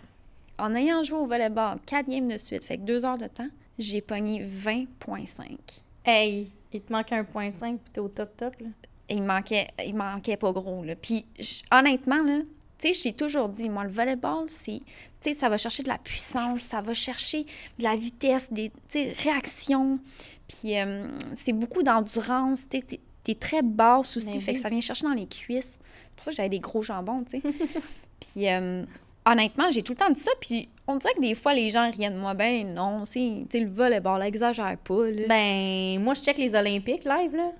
En 0.57 0.75
ayant 0.75 1.03
joué 1.03 1.17
au 1.17 1.25
volleyball 1.25 1.79
4 1.85 2.07
games 2.07 2.27
de 2.27 2.37
suite, 2.37 2.63
fait 2.63 2.77
que 2.77 2.83
2 2.83 3.05
heures 3.05 3.17
de 3.17 3.27
temps, 3.27 3.49
j'ai 3.79 4.01
pogné 4.01 4.43
20,5. 4.43 5.57
Hey, 6.05 6.51
il 6.71 6.81
te 6.81 6.91
manque 6.91 7.11
un 7.11 7.23
point 7.23 7.51
5 7.51 7.79
puis 7.79 7.91
t'es 7.93 7.99
au 7.99 8.09
top 8.09 8.35
top, 8.37 8.55
là. 8.59 8.67
Il 9.09 9.23
manquait, 9.23 9.67
il 9.85 9.95
manquait 9.95 10.37
pas 10.37 10.51
gros, 10.51 10.83
là. 10.83 10.95
Puis 10.95 11.25
honnêtement, 11.71 12.23
là, 12.23 12.39
tu 12.77 12.87
sais, 12.87 12.93
je 12.93 13.03
t'ai 13.03 13.13
toujours 13.13 13.49
dit, 13.49 13.69
moi, 13.69 13.83
le 13.83 13.89
volleyball, 13.89 14.47
c'est, 14.47 14.79
tu 15.21 15.31
sais, 15.31 15.33
ça 15.33 15.49
va 15.49 15.57
chercher 15.57 15.83
de 15.83 15.87
la 15.87 15.97
puissance, 15.97 16.61
ça 16.61 16.81
va 16.81 16.93
chercher 16.93 17.45
de 17.77 17.83
la 17.83 17.95
vitesse, 17.95 18.51
des, 18.51 18.69
tu 18.69 18.75
sais, 18.89 19.13
réactions. 19.23 19.99
Puis 20.47 20.77
euh, 20.77 21.07
c'est 21.35 21.53
beaucoup 21.53 21.83
d'endurance, 21.83 22.67
tu 22.69 22.79
sais, 22.79 22.99
t'es- 23.23 23.35
très 23.35 23.61
basse 23.61 24.15
aussi, 24.17 24.35
Ben 24.37 24.41
fait 24.41 24.53
que 24.53 24.59
ça 24.59 24.69
vient 24.69 24.81
chercher 24.81 25.05
dans 25.05 25.13
les 25.13 25.27
cuisses. 25.27 25.77
C'est 25.79 26.15
pour 26.15 26.25
ça 26.25 26.31
que 26.31 26.37
j'avais 26.37 26.49
des 26.49 26.59
gros 26.59 26.81
jambons, 26.81 27.23
tu 27.23 27.39
sais. 27.39 27.41
puis 28.19 28.49
euh, 28.49 28.83
honnêtement, 29.25 29.71
j'ai 29.71 29.81
tout 29.81 29.93
le 29.93 29.97
temps 29.97 30.09
dit 30.09 30.19
ça, 30.19 30.31
puis 30.39 30.69
on 30.87 30.97
dirait 30.97 31.13
que 31.13 31.21
des 31.21 31.35
fois, 31.35 31.53
les 31.53 31.69
gens 31.69 31.89
riennent 31.89 32.15
de 32.15 32.19
moi. 32.19 32.33
Ben 32.33 32.73
non, 32.73 33.05
c'est, 33.05 33.45
le 33.53 33.69
volleyball, 33.69 34.19
là, 34.19 34.27
exagère 34.27 34.77
pas, 34.77 35.05
là. 35.09 35.27
Ben, 35.27 36.01
moi, 36.01 36.13
je 36.13 36.21
check 36.21 36.37
les 36.37 36.55
Olympiques 36.55 37.05
live, 37.05 37.35
là. 37.35 37.51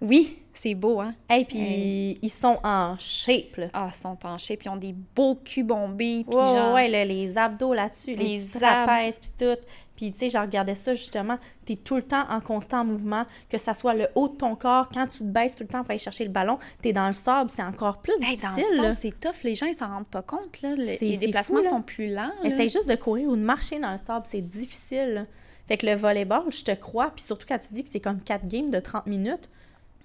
oui, 0.00 0.38
c'est 0.52 0.74
beau, 0.74 1.00
hein? 1.00 1.14
Hey, 1.28 1.44
puis 1.44 2.18
ils 2.22 2.30
sont 2.30 2.58
en 2.64 2.96
shape, 2.98 3.56
là. 3.56 3.66
Ah, 3.72 3.90
ils 3.92 3.96
sont 3.96 4.18
en 4.24 4.38
shape, 4.38 4.58
puis 4.60 4.68
ils 4.68 4.72
ont 4.72 4.76
des 4.76 4.94
beaux 5.14 5.36
culs 5.36 5.64
bombés, 5.64 6.24
puis 6.28 6.36
genre... 6.36 6.74
ouais, 6.74 6.88
là, 6.88 7.04
les 7.04 7.36
abdos 7.36 7.74
là-dessus, 7.74 8.14
les, 8.14 8.38
Les 8.38 8.48
puis 8.48 9.30
tout. 9.38 9.58
Puis, 9.96 10.12
tu 10.12 10.18
sais, 10.18 10.28
je 10.28 10.36
regardais 10.38 10.74
ça, 10.74 10.94
justement, 10.94 11.38
t'es 11.64 11.76
tout 11.76 11.96
le 11.96 12.02
temps 12.02 12.24
en 12.28 12.40
constant 12.40 12.84
mouvement, 12.84 13.24
que 13.48 13.56
ça 13.58 13.72
soit 13.74 13.94
le 13.94 14.08
haut 14.14 14.28
de 14.28 14.36
ton 14.36 14.54
corps, 14.54 14.90
quand 14.92 15.06
tu 15.06 15.18
te 15.20 15.24
baisses 15.24 15.56
tout 15.56 15.62
le 15.64 15.68
temps 15.68 15.82
pour 15.82 15.90
aller 15.90 15.98
chercher 15.98 16.24
le 16.24 16.30
ballon, 16.30 16.58
t'es 16.82 16.92
dans 16.92 17.06
le 17.06 17.12
sable, 17.14 17.50
c'est 17.50 17.62
encore 17.62 17.98
plus 18.02 18.12
Hey, 18.22 18.36
dans 18.36 18.50
le 18.50 18.56
difficile, 18.56 18.94
c'est 18.94 19.18
tough. 19.20 19.42
Les 19.42 19.54
gens, 19.54 19.66
ils 19.66 19.74
s'en 19.74 19.88
rendent 19.88 20.06
pas 20.06 20.22
compte, 20.22 20.60
là. 20.62 20.74
Les 20.74 21.16
déplacements 21.16 21.62
fou, 21.62 21.68
sont 21.70 21.82
plus 21.82 22.12
lents. 22.12 22.30
Essaye 22.44 22.68
juste 22.68 22.88
de 22.88 22.94
courir 22.96 23.28
ou 23.28 23.36
de 23.36 23.40
marcher 23.42 23.78
dans 23.78 23.92
le 23.92 23.98
sable, 23.98 24.26
c'est 24.28 24.42
difficile, 24.46 25.14
là. 25.14 25.26
Fait 25.66 25.76
que 25.78 25.86
le 25.86 25.94
volleyball, 25.96 26.44
je 26.52 26.62
te 26.62 26.72
crois, 26.72 27.10
puis 27.10 27.24
surtout 27.24 27.46
quand 27.48 27.58
tu 27.58 27.72
dis 27.72 27.82
que 27.82 27.90
c'est 27.90 27.98
comme 28.00 28.20
4 28.20 28.46
games 28.46 28.70
de 28.70 28.78
30 28.78 29.06
minutes, 29.06 29.48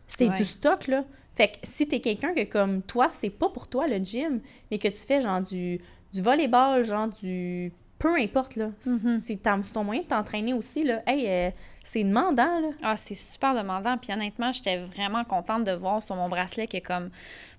c'est 0.07 0.27
Ouais. 0.29 0.35
du 0.35 0.43
stock, 0.45 0.87
là. 0.87 1.03
Fait 1.35 1.49
que 1.49 1.57
si 1.63 1.87
t'es 1.87 1.99
quelqu'un 1.99 2.33
que, 2.33 2.43
comme 2.43 2.81
toi, 2.81 3.09
c'est 3.09 3.29
pas 3.29 3.47
pour 3.49 3.67
toi 3.67 3.87
le 3.87 3.97
gym, 3.97 4.41
mais 4.71 4.79
que 4.79 4.87
tu 4.87 4.97
fais 5.05 5.21
genre 5.21 5.39
du, 5.41 5.79
du 6.13 6.21
volleyball, 6.21 6.83
genre 6.83 7.07
du... 7.21 7.71
Peu 8.01 8.15
importe, 8.19 8.55
là. 8.55 8.71
C'est 8.79 9.39
c'est 9.63 9.73
ton 9.73 9.83
moyen 9.83 10.01
de 10.01 10.07
t'entraîner 10.07 10.53
aussi, 10.53 10.83
là. 10.83 11.03
Hey, 11.05 11.27
euh, 11.27 11.51
c'est 11.83 12.03
demandant, 12.03 12.59
là. 12.59 12.69
Ah, 12.81 12.97
c'est 12.97 13.13
super 13.15 13.53
demandant. 13.53 13.95
Puis 13.97 14.11
honnêtement, 14.11 14.51
j'étais 14.51 14.79
vraiment 14.79 15.23
contente 15.23 15.63
de 15.65 15.73
voir 15.73 16.01
sur 16.01 16.15
mon 16.15 16.27
bracelet 16.27 16.65
que, 16.65 16.79
comme, 16.79 17.11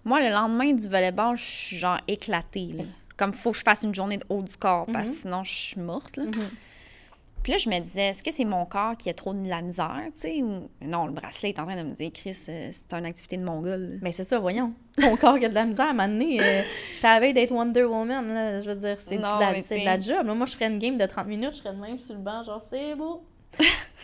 moi, 0.05 0.21
le 0.21 0.31
lendemain 0.31 0.73
du 0.73 0.89
volleyball, 0.89 1.37
je 1.37 1.43
suis 1.43 1.77
genre 1.77 1.99
éclatée, 2.09 2.73
là. 2.77 2.85
Comme, 3.17 3.33
faut 3.33 3.53
que 3.53 3.59
je 3.59 3.63
fasse 3.63 3.85
une 3.85 3.95
journée 3.95 4.19
de 4.19 4.25
haut 4.29 4.43
du 4.43 4.57
corps, 4.57 4.87
parce 4.93 5.09
que 5.11 5.15
sinon, 5.15 5.45
je 5.45 5.53
suis 5.53 5.81
morte, 5.81 6.17
là. 6.17 6.25
Puis 7.43 7.53
là, 7.53 7.59
je 7.59 7.69
me 7.69 7.79
disais, 7.81 8.09
est-ce 8.09 8.23
que 8.23 8.31
c'est 8.33 8.45
mon 8.45 8.65
corps 8.67 8.97
qui 8.97 9.11
a 9.11 9.15
trop 9.15 9.35
de 9.35 9.49
la 9.49 9.63
misère, 9.63 10.01
tu 10.15 10.21
sais? 10.21 10.43
Ou... 10.43 10.69
Non, 10.81 11.07
le 11.07 11.13
bracelet 11.13 11.51
est 11.51 11.59
en 11.59 11.65
train 11.65 11.77
de 11.77 11.89
me 11.89 11.95
dire, 11.95 12.11
Chris, 12.13 12.37
euh, 12.49 12.69
c'est 12.73 12.93
une 12.95 13.05
activité 13.05 13.37
de 13.37 13.45
mongol. 13.45 13.99
Mais 14.01 14.13
c'est 14.13 14.25
ça, 14.25 14.39
voyons. 14.39 14.73
Ton 14.97 15.17
corps 15.21 15.39
qui 15.39 15.45
a 15.47 15.49
de 15.49 15.55
la 15.55 15.65
misère 15.65 15.87
à 15.87 15.91
un 15.91 15.93
moment 15.95 16.09
donné. 16.09 16.39
euh, 16.41 16.63
T'as 17.01 17.19
envie 17.19 17.33
d'être 17.33 17.51
Wonder 17.51 17.85
Woman, 17.85 18.33
là. 18.33 18.61
Je 18.61 18.71
veux 18.71 18.77
dire, 18.77 18.97
c'est 19.01 19.17
de, 19.17 19.23
la- 19.23 19.97
de 19.99 20.03
job. 20.03 20.27
Là, 20.27 20.35
moi, 20.35 20.47
je 20.47 20.53
ferais 20.55 20.69
une 20.69 20.79
game 20.79 20.97
de 20.97 21.05
30 21.07 21.27
minutes, 21.27 21.53
je 21.55 21.59
serais 21.59 21.75
de 21.75 21.81
même 21.81 21.99
sur 21.99 22.15
le 22.15 22.21
banc, 22.21 22.45
genre, 22.45 22.63
c'est 22.71 22.95
beau. 22.95 23.23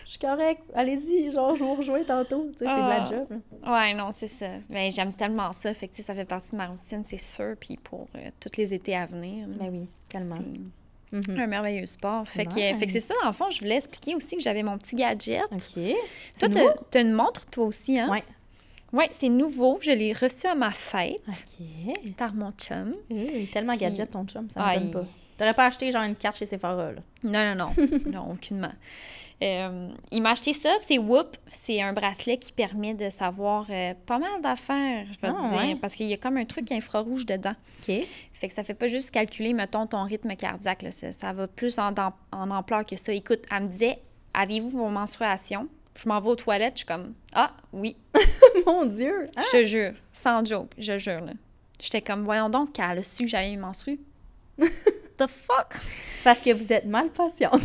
Je 0.05 0.11
suis 0.13 0.19
correct. 0.19 0.61
Allez-y, 0.75 1.31
genre, 1.31 1.57
je 1.57 1.65
vous 1.65 1.75
rejoindre 1.75 2.05
tantôt. 2.07 2.49
Tu 2.53 2.59
sais, 2.59 2.67
c'est 2.67 2.83
de 2.83 2.89
la 2.89 3.03
Ah. 3.03 3.05
job, 3.05 3.27
là. 3.31 3.73
Ouais, 3.73 3.95
non, 3.95 4.11
c'est 4.13 4.27
ça. 4.27 4.47
Ben, 4.69 4.91
j'aime 4.93 5.13
tellement 5.15 5.53
ça. 5.55 5.73
Fait 5.73 5.89
que, 5.89 6.03
ça 6.03 6.15
fait 6.15 6.27
partie 6.27 6.51
de 6.53 6.57
ma 6.57 6.67
routine, 6.67 7.03
c'est 7.03 7.21
sûr. 7.21 7.55
Puis 7.59 7.77
pour 7.83 8.09
euh, 8.15 8.31
tous 8.41 8.51
les 8.59 8.75
étés 8.75 8.95
à 8.95 9.07
venir, 9.07 9.47
Ben 9.49 9.71
oui, 9.73 9.89
tellement. 10.09 10.37
Mhm. 11.13 11.39
un 11.41 11.47
merveilleux 11.47 11.87
sport. 11.87 12.29
Fait 12.29 12.45
que, 12.47 12.55
Nice. 12.55 12.79
fait 12.79 12.87
que 12.87 12.93
c'est 12.93 13.01
ça, 13.01 13.15
le 13.25 13.33
fond, 13.33 13.51
je 13.51 13.61
voulais 13.61 13.77
expliquer 13.77 14.15
aussi 14.15 14.37
que 14.37 14.43
j'avais 14.43 14.63
mon 14.63 14.77
petit 14.79 14.95
gadget. 14.97 15.43
OK. 15.51 15.83
Toi, 16.39 16.49
nouveau? 16.49 16.71
t'as 16.91 17.01
une 17.03 17.13
montre, 17.13 17.47
toi 17.47 17.65
aussi, 17.67 17.99
hein? 17.99 18.09
Ouais. 18.11 18.23
Ouais, 18.93 19.11
c'est 19.19 19.29
nouveau. 19.29 19.79
Je 19.83 19.91
l'ai 19.91 20.13
reçu 20.13 20.47
à 20.47 20.55
ma 20.55 20.71
fête 20.71 21.21
OK. 21.29 22.15
par 22.17 22.33
mon 22.35 22.53
chum. 22.53 22.95
Oui, 23.11 23.49
tellement 23.53 23.73
Puis- 23.73 23.81
gadget, 23.83 24.11
ton 24.11 24.25
chum, 24.27 24.49
ça 24.51 24.61
me 24.61 24.65
Ah, 24.67 24.79
donne 24.79 24.91
pas. 24.91 25.05
T'aurais 25.37 25.55
pas 25.55 25.67
acheté 25.67 25.91
genre 25.93 26.03
une 26.03 26.17
carte 26.17 26.37
chez 26.39 26.47
Sephora, 26.47 26.93
là. 26.93 27.01
Non, 27.23 27.55
non, 27.55 27.67
non. 27.77 27.87
non, 28.11 28.33
aucunement. 28.33 28.73
Euh, 29.41 29.89
il 30.11 30.21
m'a 30.21 30.31
acheté 30.31 30.53
ça, 30.53 30.75
c'est 30.87 30.99
Whoop. 30.99 31.37
C'est 31.53 31.81
un 31.81 31.93
bracelet 31.93 32.39
qui 32.39 32.51
permet 32.53 32.95
de 32.95 33.09
savoir 33.09 33.67
euh, 33.71 33.95
pas 34.07 34.19
mal 34.19 34.41
d'affaires, 34.43 35.07
je 35.13 35.19
vais 35.21 35.29
Ah, 35.29 35.33
te 35.33 35.49
dire. 35.51 35.59
ouais. 35.69 35.77
Parce 35.77 35.95
qu'il 35.95 36.07
y 36.07 36.13
a 36.13 36.17
comme 36.17 36.37
un 36.39 36.45
truc 36.45 36.73
infrarouge 36.73 37.25
dedans. 37.25 37.55
OK. 37.89 37.95
Fait 38.33 38.49
que 38.49 38.55
ça 38.55 38.65
fait 38.65 38.75
pas 38.75 38.89
juste 38.89 39.13
calculer, 39.13 39.53
mettons, 39.53 39.87
ton 39.87 40.03
rythme 40.05 40.35
cardiaque. 40.35 40.83
Là. 40.83 40.91
Ça, 40.91 41.13
ça 41.13 41.33
va 41.33 41.47
plus 41.47 41.79
en, 41.79 41.95
ampleur 42.33 42.85
que 42.85 42.97
ça. 42.97 43.13
Écoute, 43.13 43.41
elle 43.51 43.65
me 43.65 43.69
disait 43.69 43.99
Avez-vous 44.35 44.71
vos 44.71 44.89
menstruations? 44.89 45.69
Je 45.97 46.09
m'en 46.09 46.21
vais 46.21 46.29
aux 46.31 46.37
toilettes. 46.37 46.75
Je 46.75 46.79
suis 46.79 46.87
comme 46.87 47.15
Ah, 47.33 47.53
oui. 47.73 47.97
Mon 48.67 48.85
Dieu! 48.87 49.27
Hein? 49.37 49.43
Je 49.53 49.59
te 49.59 49.65
jure. 49.65 49.93
Sans 50.13 50.45
joke, 50.45 50.71
je 50.79 50.99
jure. 50.99 51.21
là. 51.21 51.33
J'étais 51.81 52.03
comme 52.03 52.25
Voyons 52.25 52.49
donc 52.49 52.73
qu'elle 52.73 52.99
a 52.99 53.03
su 53.05 53.23
que 53.25 53.31
j'avais 53.31 53.51
mes 53.51 53.57
menstrues. 53.57 54.01
The 54.59 55.27
fuck? 55.27 55.75
C'est 56.15 56.25
parce 56.25 56.39
que 56.41 56.53
vous 56.53 56.73
êtes 56.73 56.87
mal 56.87 57.09
patiente. 57.11 57.63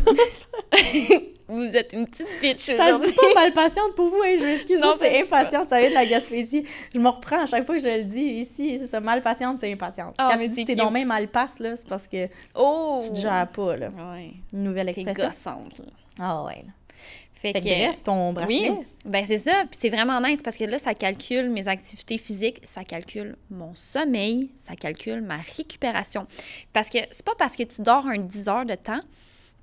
Vous 1.46 1.76
êtes 1.76 1.92
une 1.92 2.06
petite 2.06 2.26
bitch 2.40 2.58
ça 2.60 2.72
se 2.76 2.82
aujourd'hui. 2.82 3.10
dit 3.10 3.16
pas 3.16 3.34
mal 3.40 3.52
patiente 3.52 3.94
pour 3.94 4.08
vous, 4.08 4.22
hein, 4.24 4.36
je 4.38 4.44
m'excuse. 4.44 4.80
Non, 4.80 4.94
c'est 4.98 5.20
impatiente, 5.22 5.68
ça 5.68 5.78
vient 5.78 5.90
de 5.90 5.94
la 5.94 6.06
Gaspésie. 6.06 6.64
Je 6.94 6.98
me 6.98 7.08
reprends 7.08 7.42
à 7.42 7.46
chaque 7.46 7.66
fois 7.66 7.76
que 7.76 7.82
je 7.82 7.88
le 7.98 8.04
dis 8.04 8.20
ici, 8.22 8.78
c'est 8.80 8.86
ça, 8.86 9.00
mal 9.00 9.20
patiente, 9.22 9.60
c'est 9.60 9.70
impatiente. 9.72 10.14
Ah, 10.18 10.30
Quand 10.32 10.38
tu 10.38 10.48
dis 10.48 10.64
t'es 10.64 10.74
même 10.90 11.08
mal 11.08 11.28
passe, 11.28 11.58
là, 11.58 11.76
c'est 11.76 11.86
parce 11.86 12.06
que 12.06 12.28
Oh 12.54 13.00
tu 13.02 13.10
te 13.10 13.16
gères 13.16 13.48
pas, 13.48 13.76
là. 13.76 13.88
Ouais. 13.90 14.32
Une 14.52 14.64
nouvelle 14.64 14.88
expression. 14.88 15.26
gossante. 15.26 15.78
là. 15.78 15.84
Ah 16.18 16.44
ouais. 16.44 16.62
là. 16.66 16.72
Fait, 17.34 17.52
Fait 17.52 17.60
que 17.60 17.64
que, 17.64 17.68
bref, 17.88 18.02
ton 18.04 18.32
bracelet. 18.32 18.70
Oui, 18.70 18.78
ben 19.04 19.22
c'est 19.26 19.36
ça. 19.36 19.64
Puis 19.70 19.78
c'est 19.82 19.90
vraiment 19.90 20.18
nice 20.22 20.40
parce 20.42 20.56
que 20.56 20.64
là, 20.64 20.78
ça 20.78 20.94
calcule 20.94 21.50
mes 21.50 21.68
activités 21.68 22.16
physiques, 22.16 22.60
ça 22.62 22.84
calcule 22.84 23.36
mon 23.50 23.74
sommeil, 23.74 24.50
ça 24.56 24.74
calcule 24.76 25.20
ma 25.20 25.36
récupération. 25.58 26.26
Parce 26.72 26.88
que 26.88 26.98
c'est 27.10 27.24
pas 27.24 27.34
parce 27.36 27.54
que 27.54 27.64
tu 27.64 27.82
dors 27.82 28.06
un 28.06 28.16
10 28.16 28.48
heures 28.48 28.64
de 28.64 28.74
temps 28.76 29.00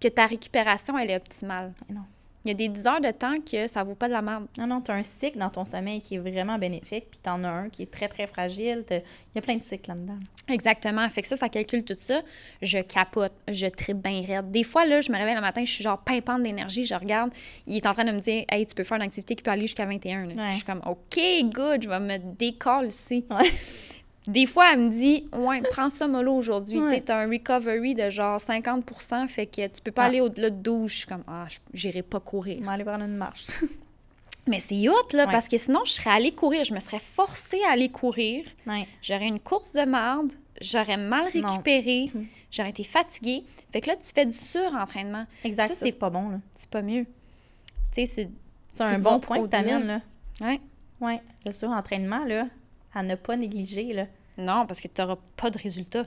que 0.01 0.07
ta 0.07 0.25
récupération, 0.25 0.97
elle 0.97 1.11
est 1.11 1.15
optimale. 1.17 1.73
Non. 1.89 2.01
Il 2.43 2.47
y 2.47 2.51
a 2.51 2.55
des 2.55 2.69
10 2.69 2.87
heures 2.87 3.01
de 3.01 3.11
temps 3.11 3.35
que 3.39 3.67
ça 3.67 3.83
vaut 3.83 3.93
pas 3.93 4.07
de 4.07 4.13
la 4.13 4.23
merde. 4.23 4.47
Non, 4.57 4.65
non, 4.65 4.81
t'as 4.81 4.95
un 4.95 5.03
cycle 5.03 5.37
dans 5.37 5.51
ton 5.51 5.63
sommeil 5.63 6.01
qui 6.01 6.15
est 6.15 6.17
vraiment 6.17 6.57
bénéfique, 6.57 7.05
puis 7.11 7.19
t'en 7.21 7.43
as 7.43 7.49
un 7.49 7.69
qui 7.69 7.83
est 7.83 7.91
très, 7.91 8.07
très 8.07 8.25
fragile. 8.25 8.83
Il 8.89 9.03
y 9.35 9.37
a 9.37 9.41
plein 9.41 9.57
de 9.57 9.63
cycles 9.63 9.91
là-dedans. 9.91 10.17
Exactement. 10.47 11.07
Fait 11.09 11.21
que 11.21 11.27
ça, 11.27 11.35
ça 11.35 11.49
calcule 11.49 11.83
tout 11.85 11.93
ça. 11.95 12.21
Je 12.63 12.79
capote, 12.79 13.33
je 13.47 13.67
tripe 13.67 13.97
bien 13.99 14.23
raide. 14.25 14.49
Des 14.49 14.63
fois, 14.63 14.87
là, 14.87 15.01
je 15.01 15.11
me 15.11 15.17
réveille 15.19 15.35
le 15.35 15.41
matin, 15.41 15.61
je 15.63 15.71
suis 15.71 15.83
genre 15.83 15.99
pimpante 15.99 16.41
d'énergie, 16.41 16.83
je 16.87 16.95
regarde, 16.95 17.31
il 17.67 17.77
est 17.77 17.85
en 17.85 17.93
train 17.93 18.05
de 18.05 18.11
me 18.11 18.19
dire 18.19 18.43
Hey, 18.49 18.65
tu 18.65 18.73
peux 18.73 18.83
faire 18.83 18.97
une 18.97 19.03
activité 19.03 19.35
qui 19.35 19.43
peut 19.43 19.51
aller 19.51 19.67
jusqu'à 19.67 19.85
21. 19.85 20.25
là. 20.25 20.33
Ouais. 20.33 20.49
Je 20.49 20.55
suis 20.55 20.63
comme 20.63 20.81
OK, 20.87 21.19
good, 21.53 21.83
je 21.83 21.89
vais 21.89 21.99
me 21.99 22.17
décoller 22.17 22.87
ici. 22.87 23.23
Ouais. 23.29 23.51
Des 24.27 24.45
fois, 24.45 24.73
elle 24.73 24.79
me 24.81 24.89
dit 24.89 25.27
Ouais, 25.33 25.61
prends 25.71 25.89
ça 25.89 26.07
mollo 26.07 26.33
aujourd'hui. 26.33 26.79
Ouais. 26.79 26.99
Tu 26.99 27.05
t'as 27.05 27.17
un 27.23 27.29
recovery 27.29 27.95
de 27.95 28.09
genre 28.09 28.39
50% 28.39 29.27
fait 29.27 29.47
que 29.47 29.67
tu 29.67 29.81
peux 29.81 29.91
pas 29.91 30.03
Ah. 30.03 30.07
aller 30.07 30.21
au-delà 30.21 30.49
de 30.51 30.55
12. 30.57 30.91
Je 30.91 30.97
suis 30.97 31.07
comme 31.07 31.23
Ah, 31.27 31.45
je- 31.49 31.57
j'irai 31.73 32.03
pas 32.03 32.19
courir. 32.19 32.57
On 32.61 32.65
va 32.65 32.73
aller 32.73 32.83
prendre 32.83 33.03
une 33.05 33.17
marche. 33.17 33.47
Mais 34.47 34.59
c'est 34.59 34.89
hot, 34.89 34.93
là, 35.13 35.25
Ouais. 35.25 35.31
parce 35.31 35.47
que 35.47 35.57
sinon, 35.57 35.81
je 35.85 35.91
serais 35.91 36.09
allée 36.09 36.31
courir. 36.33 36.63
Je 36.63 36.73
me 36.73 36.79
serais 36.79 36.99
forcée 36.99 37.59
à 37.67 37.73
aller 37.73 37.89
courir. 37.89 38.45
ouais. 38.67 38.87
J'aurais 39.01 39.27
une 39.27 39.39
course 39.39 39.71
de 39.71 39.85
marde, 39.85 40.31
j'aurais 40.59 40.97
mal 40.97 41.25
récupéré, 41.27 42.09
Mhm. 42.13 42.25
j'aurais 42.51 42.71
été 42.71 42.83
fatiguée. 42.83 43.43
Fait 43.71 43.81
que 43.81 43.87
là, 43.87 43.95
tu 43.95 44.11
fais 44.13 44.25
du 44.25 44.31
surentraînement. 44.35 45.25
Exact, 45.43 45.69
Ça, 45.69 45.75
ça, 45.75 45.85
c'est- 45.85 45.97
pas 45.99 46.09
bon, 46.09 46.29
là. 46.29 46.39
C'est 46.55 46.69
pas 46.69 46.81
mieux. 46.81 47.05
Tu 47.93 48.05
sais, 48.05 48.05
c'est. 48.05 48.29
C'est 48.73 48.83
un 48.83 48.99
bon 48.99 49.19
point 49.19 49.39
que 49.41 49.47
t'amènes, 49.47 49.85
là. 49.85 50.01
Ouais. 50.41 50.59
Ouais. 51.01 51.21
Le 51.45 51.51
surentraînement, 51.51 52.23
là, 52.25 52.45
à 52.93 53.03
ne 53.03 53.15
pas 53.15 53.37
négliger, 53.37 53.93
là. 53.93 54.05
Non, 54.37 54.65
parce 54.65 54.81
que 54.81 54.87
tu 54.87 55.01
n'auras 55.01 55.17
pas 55.37 55.49
de 55.49 55.57
résultat. 55.57 56.05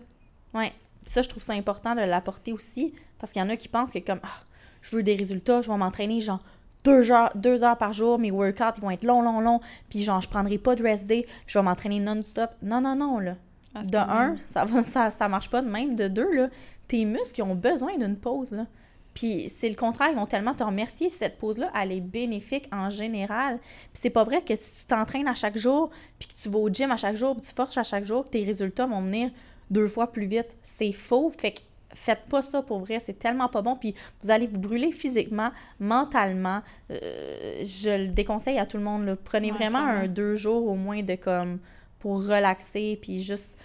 Puis 1.02 1.10
ça, 1.10 1.22
je 1.22 1.28
trouve 1.28 1.42
ça 1.42 1.52
important 1.52 1.94
de 1.94 2.00
l'apporter 2.00 2.52
aussi, 2.52 2.94
parce 3.18 3.32
qu'il 3.32 3.40
y 3.42 3.44
en 3.44 3.48
a 3.50 3.56
qui 3.56 3.68
pensent 3.68 3.92
que 3.92 3.98
comme, 3.98 4.20
ah, 4.22 4.42
je 4.82 4.96
veux 4.96 5.02
des 5.02 5.14
résultats, 5.14 5.62
je 5.62 5.70
vais 5.70 5.76
m'entraîner 5.76 6.20
genre 6.20 6.42
deux 6.84 7.10
heures, 7.10 7.32
deux 7.34 7.64
heures 7.64 7.78
par 7.78 7.92
jour, 7.92 8.18
mes 8.18 8.30
workouts 8.30 8.76
ils 8.76 8.82
vont 8.82 8.90
être 8.90 9.04
longs, 9.04 9.22
longs, 9.22 9.40
longs, 9.40 9.60
puis 9.88 10.02
genre, 10.02 10.20
je 10.20 10.28
prendrai 10.28 10.58
pas 10.58 10.76
de 10.76 10.82
rest 10.82 11.06
day, 11.06 11.26
je 11.46 11.58
vais 11.58 11.62
m'entraîner 11.62 12.00
non-stop. 12.00 12.50
Non, 12.62 12.80
non, 12.80 12.94
non, 12.94 13.18
là. 13.18 13.36
Ah, 13.74 13.82
De 13.82 13.96
un, 13.96 14.36
ça, 14.46 14.64
va, 14.64 14.82
ça, 14.82 15.10
ça 15.10 15.28
marche 15.28 15.50
pas 15.50 15.60
de 15.62 15.68
même. 15.68 15.96
De 15.96 16.08
deux, 16.08 16.32
là, 16.32 16.48
tes 16.86 17.04
muscles 17.04 17.40
ils 17.40 17.42
ont 17.42 17.54
besoin 17.54 17.96
d'une 17.96 18.16
pause, 18.16 18.52
là. 18.52 18.66
Puis 19.14 19.48
c'est 19.54 19.68
le 19.68 19.76
contraire, 19.76 20.08
ils 20.10 20.16
vont 20.16 20.26
tellement 20.26 20.54
te 20.54 20.64
remercier. 20.64 21.08
Cette 21.08 21.38
pause-là, 21.38 21.70
elle 21.80 21.92
est 21.92 22.00
bénéfique 22.00 22.68
en 22.72 22.90
général. 22.90 23.58
Puis 23.60 24.00
c'est 24.02 24.10
pas 24.10 24.24
vrai 24.24 24.42
que 24.42 24.56
si 24.56 24.80
tu 24.80 24.86
t'entraînes 24.86 25.28
à 25.28 25.34
chaque 25.34 25.56
jour, 25.56 25.90
puis 26.18 26.28
que 26.28 26.34
tu 26.34 26.48
vas 26.48 26.58
au 26.58 26.68
gym 26.68 26.90
à 26.90 26.96
chaque 26.96 27.16
jour, 27.16 27.34
puis 27.36 27.46
tu 27.46 27.54
forces 27.54 27.78
à 27.78 27.84
chaque 27.84 28.04
jour, 28.04 28.24
que 28.24 28.30
tes 28.30 28.44
résultats 28.44 28.86
vont 28.86 29.02
venir 29.02 29.30
deux 29.70 29.86
fois 29.88 30.10
plus 30.10 30.26
vite. 30.26 30.56
C'est 30.62 30.92
faux. 30.92 31.30
Fait 31.36 31.52
que 31.52 31.60
faites 31.94 32.24
pas 32.28 32.42
ça 32.42 32.60
pour 32.60 32.80
vrai. 32.80 32.98
C'est 32.98 33.18
tellement 33.18 33.48
pas 33.48 33.62
bon. 33.62 33.76
Puis 33.76 33.94
vous 34.20 34.30
allez 34.32 34.48
vous 34.48 34.58
brûler 34.58 34.90
physiquement, 34.90 35.50
mentalement. 35.78 36.60
Euh, 36.90 37.62
je 37.64 38.06
le 38.06 38.08
déconseille 38.08 38.58
à 38.58 38.66
tout 38.66 38.78
le 38.78 38.82
monde. 38.82 39.06
là. 39.06 39.16
Prenez 39.16 39.52
Ouais, 39.52 39.58
vraiment 39.58 39.78
un 39.78 40.08
deux 40.08 40.34
jours 40.34 40.66
au 40.66 40.74
moins 40.74 41.02
de 41.02 41.14
comme 41.14 41.60
pour 42.00 42.26
relaxer, 42.26 42.98
puis 43.00 43.22
juste 43.22 43.58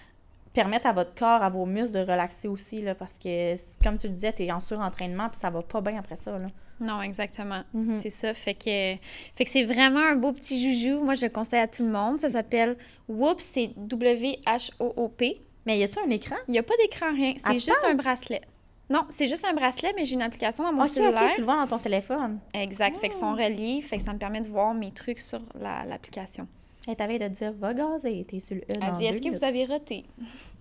permettre 0.52 0.86
à 0.86 0.92
votre 0.92 1.14
corps, 1.14 1.42
à 1.42 1.48
vos 1.48 1.64
muscles 1.66 1.94
de 1.94 2.00
relaxer 2.00 2.48
aussi, 2.48 2.82
là, 2.82 2.94
parce 2.94 3.18
que, 3.18 3.54
comme 3.84 3.98
tu 3.98 4.08
le 4.08 4.14
disais, 4.14 4.32
t'es 4.32 4.50
en 4.50 4.60
surentraînement, 4.60 5.28
puis 5.28 5.38
ça 5.40 5.50
va 5.50 5.62
pas 5.62 5.80
bien 5.80 5.98
après 5.98 6.16
ça, 6.16 6.38
là. 6.38 6.46
Non, 6.80 7.02
exactement. 7.02 7.62
Mhm. 7.74 7.98
C'est 8.02 8.10
ça. 8.10 8.32
Fait 8.32 8.54
que, 8.54 8.96
fait 9.34 9.44
que 9.44 9.50
c'est 9.50 9.64
vraiment 9.64 10.00
un 10.00 10.16
beau 10.16 10.32
petit 10.32 10.58
joujou. 10.60 11.04
Moi, 11.04 11.14
je 11.14 11.26
le 11.26 11.30
conseille 11.30 11.60
à 11.60 11.68
tout 11.68 11.82
le 11.84 11.90
monde. 11.90 12.18
Ça 12.20 12.30
s'appelle 12.30 12.76
Whoop, 13.06 13.38
c'est 13.40 13.70
W-H-O-O-P. 13.76 15.40
Mais 15.66 15.78
y 15.78 15.82
a-tu 15.82 15.98
un 15.98 16.08
écran? 16.10 16.36
Il 16.48 16.52
n'y 16.52 16.58
a 16.58 16.62
pas 16.62 16.74
d'écran, 16.82 17.12
rien. 17.12 17.34
C'est 17.36 17.54
juste 17.54 17.84
un 17.86 17.94
bracelet. 17.94 18.40
Non, 18.88 19.04
c'est 19.08 19.28
juste 19.28 19.44
un 19.44 19.52
bracelet, 19.52 19.92
mais 19.94 20.04
j'ai 20.04 20.14
une 20.14 20.22
application 20.22 20.64
dans 20.64 20.72
mon 20.72 20.82
Ok, 20.82 20.88
cellulaire. 20.88 21.22
ok, 21.22 21.34
tu 21.34 21.40
le 21.40 21.44
vois 21.44 21.56
dans 21.56 21.66
ton 21.66 21.78
téléphone. 21.78 22.40
Exact. 22.54 22.96
Fait 22.96 23.12
sont 23.12 23.34
Ah. 23.38 23.44
reliés. 23.44 23.82
Fait 23.82 23.98
que 23.98 24.02
ça 24.04 24.12
me 24.12 24.18
permet 24.18 24.40
de 24.40 24.48
voir 24.48 24.74
mes 24.74 24.90
trucs 24.90 25.20
sur 25.20 25.40
la- 25.60 25.84
l'application. 25.84 26.48
Elle 26.90 26.96
t'avait 26.96 27.18
de 27.18 27.28
dire, 27.28 27.52
va 27.58 27.72
gazer, 27.72 28.24
t'es 28.28 28.40
sur 28.40 28.56
le 28.56 28.62
E 28.62 28.64
Elle 28.82 28.94
dit 28.94 29.04
Est-ce 29.06 29.22
que 29.22 29.28
vous 29.28 29.44
avez 29.44 29.64
roté? 29.64 30.04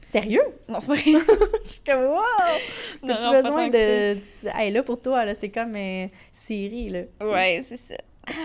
Sérieux? 0.08 0.42
Non, 0.68 0.80
c'est 0.82 0.88
pas 0.88 0.94
vrai. 0.96 1.04
Je 1.64 1.70
suis 1.70 1.82
comme, 1.86 2.04
wow! 2.06 2.18
Non, 3.04 3.16
T'as 3.16 3.22
non, 3.22 3.32
plus 3.32 3.42
pas 3.42 3.42
besoin 3.42 3.68
de... 3.70 4.18
Hey, 4.56 4.72
là, 4.72 4.84
pour 4.84 5.00
toi, 5.02 5.24
là, 5.26 5.36
c'est 5.36 5.50
comme 5.50 5.76
euh, 5.76 6.08
Siri, 6.32 6.90
là. 6.90 7.02
Ouais, 7.22 7.60
c'est 7.62 7.78
ça. 7.78 7.96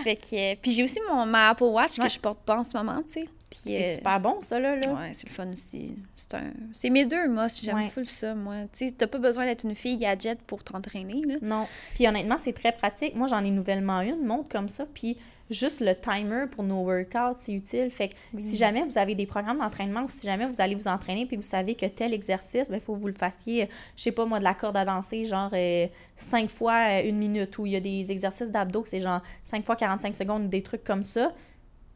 Fait 0.03 0.15
que, 0.15 0.35
euh, 0.35 0.55
puis 0.61 0.71
j'ai 0.71 0.83
aussi 0.83 0.99
mon, 1.09 1.25
ma 1.25 1.49
Apple 1.49 1.63
Watch 1.65 1.97
Ouais. 1.99 2.05
que 2.07 2.11
je 2.13 2.19
porte 2.19 2.39
pas 2.39 2.57
en 2.59 2.63
ce 2.63 2.75
moment, 2.77 3.01
tu 3.11 3.21
sais. 3.21 3.29
C'est 3.51 3.83
euh, 3.83 3.95
super 3.95 4.19
bon, 4.19 4.41
ça, 4.41 4.59
là. 4.59 4.75
là. 4.75 4.93
Ouais, 4.93 5.11
c'est 5.13 5.27
le 5.27 5.33
fun 5.33 5.49
aussi. 5.51 5.95
C'est 6.15 6.33
un... 6.33 6.51
C'est 6.73 6.89
mes 6.89 7.05
deux 7.05 7.27
must. 7.27 7.63
J'aime 7.63 7.77
Ouais. 7.77 7.89
full 7.89 8.05
ça, 8.05 8.35
moi. 8.35 8.55
Tu 8.73 8.87
sais, 8.87 8.91
t'as 8.91 9.07
pas 9.07 9.17
besoin 9.19 9.45
d'être 9.45 9.63
une 9.63 9.75
fille 9.75 9.97
gadget 9.97 10.39
pour 10.41 10.63
t'entraîner, 10.63 11.21
là. 11.25 11.35
Non. 11.41 11.65
Puis 11.93 12.07
honnêtement, 12.07 12.37
c'est 12.37 12.53
très 12.53 12.73
pratique. 12.73 13.15
Moi, 13.15 13.27
j'en 13.27 13.43
ai 13.43 13.51
nouvellement 13.51 14.01
une, 14.01 14.23
montre 14.25 14.49
comme 14.49 14.67
ça. 14.69 14.85
Puis 14.93 15.17
juste 15.49 15.79
le 15.79 15.93
timer 15.95 16.45
pour 16.49 16.63
nos 16.63 16.83
workouts, 16.83 17.35
c'est 17.37 17.53
utile. 17.53 17.91
Fait 17.91 18.09
que 18.09 18.13
Oui. 18.33 18.41
si 18.41 18.55
jamais 18.57 18.83
vous 18.83 18.97
avez 18.97 19.15
des 19.15 19.25
programmes 19.25 19.59
d'entraînement 19.59 20.03
ou 20.03 20.09
si 20.09 20.25
jamais 20.25 20.47
vous 20.47 20.59
allez 20.61 20.75
vous 20.75 20.87
entraîner 20.87 21.25
puis 21.25 21.37
vous 21.37 21.43
savez 21.43 21.75
que 21.75 21.85
tel 21.85 22.13
exercice, 22.13 22.69
il 22.73 22.79
faut 22.81 22.95
que 22.95 22.99
vous 22.99 23.07
le 23.07 23.13
fassiez, 23.13 23.69
je 23.95 24.03
sais 24.03 24.11
pas 24.11 24.25
moi, 24.25 24.39
de 24.39 24.43
la 24.43 24.53
corde 24.53 24.77
à 24.77 24.85
danser, 24.85 25.25
genre 25.25 25.51
euh, 25.53 25.87
5 26.17 26.49
fois 26.49 26.73
euh, 26.89 27.07
une 27.09 27.17
minute, 27.17 27.57
ou 27.57 27.65
il 27.65 27.73
y 27.73 27.75
a 27.75 27.79
des 27.79 28.11
exercices 28.11 28.49
d'abdos 28.49 28.85
c'est 28.85 29.01
genre 29.01 29.21
5 29.43 29.65
fois 29.65 29.75
45 29.75 30.15
secondes 30.15 30.45
ou 30.45 30.47
des 30.47 30.61
trucs 30.63 30.83
comme 30.83 31.03
ça. 31.03 31.31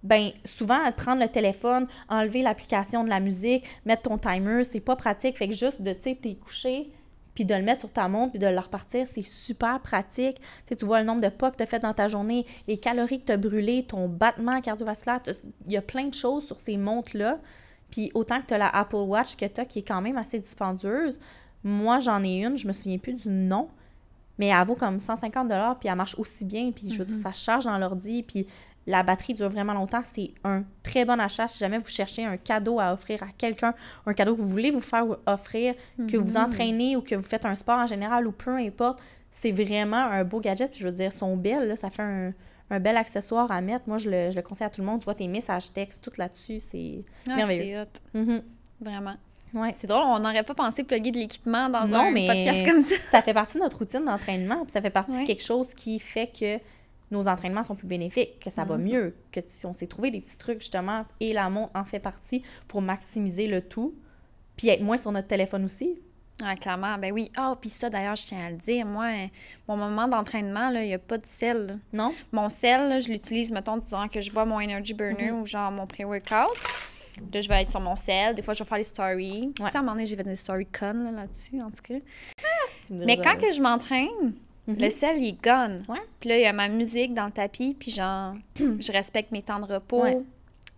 Ben, 0.02 0.32
souvent, 0.46 0.80
prendre 0.96 1.22
le 1.22 1.28
téléphone, 1.28 1.86
enlever 2.08 2.42
l'application 2.42 3.04
de 3.04 3.10
la 3.10 3.20
musique, 3.20 3.66
mettre 3.86 4.04
ton 4.04 4.18
timer, 4.18 4.64
c'est 4.64 4.80
pas 4.80 4.96
pratique. 4.96 5.38
Fait 5.38 5.50
que 5.50 5.54
juste 5.54 5.82
de, 5.82 5.92
tu 5.92 6.02
sais, 6.04 6.16
t'es 6.22 6.36
couché, 6.36 6.90
puis 7.36 7.46
de 7.46 7.54
le 7.54 7.62
mettre 7.62 7.82
sur 7.82 7.92
ta 7.92 8.08
montre, 8.08 8.32
puis 8.32 8.40
de 8.40 8.48
le 8.48 8.60
repartir, 8.60 9.08
c'est 9.08 9.22
super 9.22 9.80
pratique. 9.80 10.40
Tu 10.40 10.44
sais, 10.70 10.76
tu 10.76 10.86
vois 10.86 11.00
le 11.00 11.06
nombre 11.06 11.22
de 11.22 11.30
pas 11.30 11.52
que 11.52 11.58
tu 11.58 11.64
as 11.64 11.66
fait 11.66 11.80
dans 11.80 11.94
ta 11.94 12.08
journée, 12.08 12.46
les 12.68 12.78
calories 12.78 13.20
que 13.22 13.26
tu 13.26 13.32
as 13.32 13.38
brûlées, 13.38 13.84
ton 13.84 14.08
battement 14.08 14.60
cardiovasculaire. 14.62 15.22
Il 15.68 15.74
y 15.74 15.78
a 15.78 15.82
plein 15.82 16.08
de 16.08 16.14
choses 16.14 16.46
sur 16.46 16.60
ces 16.60 16.78
montres-là. 16.78 17.40
Puis 17.92 18.12
autant 18.14 18.42
que 18.42 18.48
tu 18.48 18.54
as 18.54 18.58
la 18.58 18.70
Apple 18.70 18.96
Watch 18.96 19.36
que 19.36 19.46
tu 19.46 19.62
as, 19.62 19.66
qui 19.66 19.80
est 19.80 19.88
quand 19.88 20.02
même 20.02 20.18
assez 20.18 20.40
dispendieuse, 20.40 21.20
moi, 21.64 22.00
j'en 22.00 22.24
ai 22.24 22.44
une, 22.44 22.58
je 22.58 22.68
me 22.68 22.74
souviens 22.74 22.98
plus 22.98 23.14
du 23.14 23.30
nom, 23.30 23.70
mais 24.38 24.48
elle 24.48 24.66
vaut 24.66 24.76
comme 24.76 25.00
150 25.00 25.52
puis 25.80 25.90
elle 25.90 25.96
marche 25.96 26.18
aussi 26.18 26.46
bien, 26.46 26.72
puis 26.72 26.92
je 26.92 26.98
veux 26.98 27.06
dire, 27.06 27.16
ça 27.16 27.34
se 27.34 27.44
charge 27.44 27.66
dans 27.66 27.78
l'ordi, 27.78 28.24
puis 28.24 28.48
la 28.90 29.04
batterie 29.04 29.34
dure 29.34 29.50
vraiment 29.50 29.74
longtemps. 29.74 30.02
C'est 30.04 30.32
un 30.44 30.64
très 30.84 31.06
bon 31.06 31.20
achat 31.20 31.48
si 31.48 31.60
jamais 31.60 31.78
vous 31.78 31.88
cherchez 31.90 32.26
un 32.26 32.38
cadeau 32.38 32.80
à 32.80 32.92
offrir 32.94 33.22
à 33.24 33.28
quelqu'un, 33.38 33.74
un 34.06 34.14
cadeau 34.14 34.36
que 34.36 34.42
vous 34.42 34.48
voulez 34.50 34.72
vous 34.72 34.82
faire 34.82 35.06
offrir, 35.26 35.76
que 36.10 36.18
vous 36.18 36.38
entraînez 36.38 36.96
ou 36.96 37.02
que 37.02 37.16
vous 37.16 37.22
faites 37.28 37.46
un 37.46 37.56
sport 37.56 37.78
en 37.80 37.88
général 37.88 38.28
ou 38.28 38.32
peu 38.32 38.56
importe. 38.58 39.00
C'est 39.32 39.52
vraiment 39.52 39.98
un 39.98 40.24
beau 40.24 40.40
gadget. 40.40 40.72
Puis 40.72 40.80
je 40.80 40.88
veux 40.88 40.94
dire, 40.94 41.14
sont 41.14 41.38
belles, 41.38 41.68
là, 41.68 41.76
ça 41.76 41.90
fait 41.92 42.02
un, 42.02 42.34
un 42.72 42.80
bel 42.80 42.98
accessoire 42.98 43.52
à 43.52 43.62
mettre. 43.62 43.84
Moi, 43.88 44.00
je 44.00 44.10
le, 44.10 44.32
je 44.32 44.36
le 44.36 44.42
conseille 44.42 44.66
à 44.68 44.70
tout 44.72 44.82
le 44.82 44.88
monde. 44.88 45.00
Tu 45.02 45.06
vois 45.06 45.14
tes 45.16 45.28
messages 45.28 45.72
textes, 45.72 46.04
tout 46.04 46.12
là-dessus, 46.18 46.60
c'est 46.60 47.04
Ah, 47.30 47.36
merveilleux. 47.36 47.84
c'est 48.14 48.20
hot. 48.20 48.24
Mhm. 48.24 48.42
Vraiment. 48.82 49.16
Ouais. 49.54 49.76
C'est 49.80 49.88
drôle, 49.88 50.04
on 50.06 50.20
n'aurait 50.20 50.44
pas 50.44 50.54
pensé 50.54 50.84
plugger 50.84 51.12
de 51.12 51.18
l'équipement 51.18 51.70
dans 51.70 51.86
Non, 51.88 52.00
un 52.08 52.12
mais- 52.12 52.28
podcast 52.28 52.66
comme 52.68 52.82
ça. 52.82 52.96
ça 53.12 53.22
fait 53.22 53.34
partie 53.34 53.58
de 53.58 53.64
notre 53.64 53.78
routine 53.80 54.06
d'entraînement, 54.06 54.62
puis 54.64 54.72
ça 54.72 54.82
fait 54.82 54.90
partie 54.92 55.12
Ouais. 55.14 55.22
de 55.22 55.28
quelque 55.28 55.44
chose 55.44 55.74
qui 55.74 56.00
fait 56.00 56.28
que 56.28 56.60
nos 57.12 57.28
entraînements 57.28 57.64
sont 57.64 57.76
plus 57.76 57.88
bénéfiques, 57.88 58.40
que 58.40 58.50
ça 58.50 58.64
va 58.66 58.78
Mhm. 58.78 58.84
mieux, 58.84 59.16
que 59.32 59.40
si 59.46 59.66
on 59.66 59.74
s'est 59.74 59.88
trouvé 59.88 60.12
des 60.12 60.22
petits 60.22 60.38
trucs 60.38 60.62
justement, 60.62 61.06
et 61.20 61.34
la 61.34 61.50
montre 61.50 61.72
en 61.76 61.84
fait 61.86 62.00
partie 62.00 62.44
pour 62.68 62.82
maximiser 62.82 63.48
le 63.48 63.62
tout, 63.62 63.94
puis 64.56 64.70
être 64.70 64.82
moins 64.82 64.98
sur 64.98 65.12
notre 65.12 65.28
téléphone 65.28 65.66
aussi. 65.66 66.00
Ah, 66.42 66.56
clairement, 66.56 66.98
ben 66.98 67.12
oui. 67.12 67.32
Ah, 67.36 67.58
puis 67.60 67.70
ça, 67.70 67.90
d'ailleurs, 67.90 68.16
je 68.16 68.26
tiens 68.26 68.46
à 68.46 68.50
le 68.50 68.56
dire. 68.56 68.86
Moi, 68.86 69.08
mon 69.68 69.76
moment 69.76 70.08
d'entraînement, 70.08 70.70
il 70.70 70.88
n'y 70.88 70.94
a 70.94 71.00
pas 71.00 71.18
de 71.18 71.26
sel. 71.26 71.66
là. 71.68 71.76
Non? 71.92 72.14
Mon 72.32 72.48
sel, 72.48 72.88
là, 72.88 73.00
je 73.02 73.10
l'utilise, 73.10 73.52
mettons, 73.52 73.76
disant 73.76 74.08
que 74.08 74.22
je 74.22 74.32
bois 74.32 74.46
mon 74.46 74.60
Energy 74.62 74.94
Burner 74.94 75.32
Mhm. 75.32 75.42
ou 75.42 75.46
genre 75.46 75.70
mon 75.70 75.86
pré-workout. 75.86 76.56
Là, 77.34 77.42
je 77.42 77.50
vais 77.50 77.64
être 77.64 77.72
sur 77.72 77.82
mon 77.82 77.98
sel. 77.98 78.36
Des 78.36 78.42
fois, 78.42 78.54
je 78.54 78.64
vais 78.64 78.70
faire 78.70 78.78
les 78.78 78.84
stories. 78.86 79.52
Tu 79.54 79.64
sais, 79.64 79.76
à 79.76 79.80
un 79.80 79.82
moment 79.82 79.92
donné, 79.94 80.06
j'ai 80.06 80.16
fait 80.16 80.24
des 80.24 80.38
stories 80.38 80.66
con 80.68 80.94
là, 80.94 81.12
là-dessus, 81.12 81.60
en 81.62 81.70
tout 81.72 81.82
cas. 81.84 81.96
Me 82.92 83.06
Mais 83.06 83.18
quand 83.18 83.36
que 83.38 83.52
je 83.52 83.62
m'entraîne, 83.62 84.34
Mhm. 84.70 84.80
le 84.80 84.90
sel, 84.90 85.18
il 85.18 85.30
est 85.30 85.44
gone. 85.44 85.84
Ouais. 85.88 86.00
Puis 86.20 86.30
là, 86.30 86.38
il 86.38 86.42
y 86.42 86.46
a 86.46 86.54
ma 86.54 86.68
musique 86.70 87.14
dans 87.14 87.26
le 87.26 87.32
tapis, 87.32 87.76
puis 87.78 87.92
genre, 87.92 88.36
je 88.56 88.92
respecte 88.92 89.32
mes 89.32 89.42
temps 89.42 89.60
de 89.60 89.72
repos. 89.72 90.04
Ouais. 90.04 90.20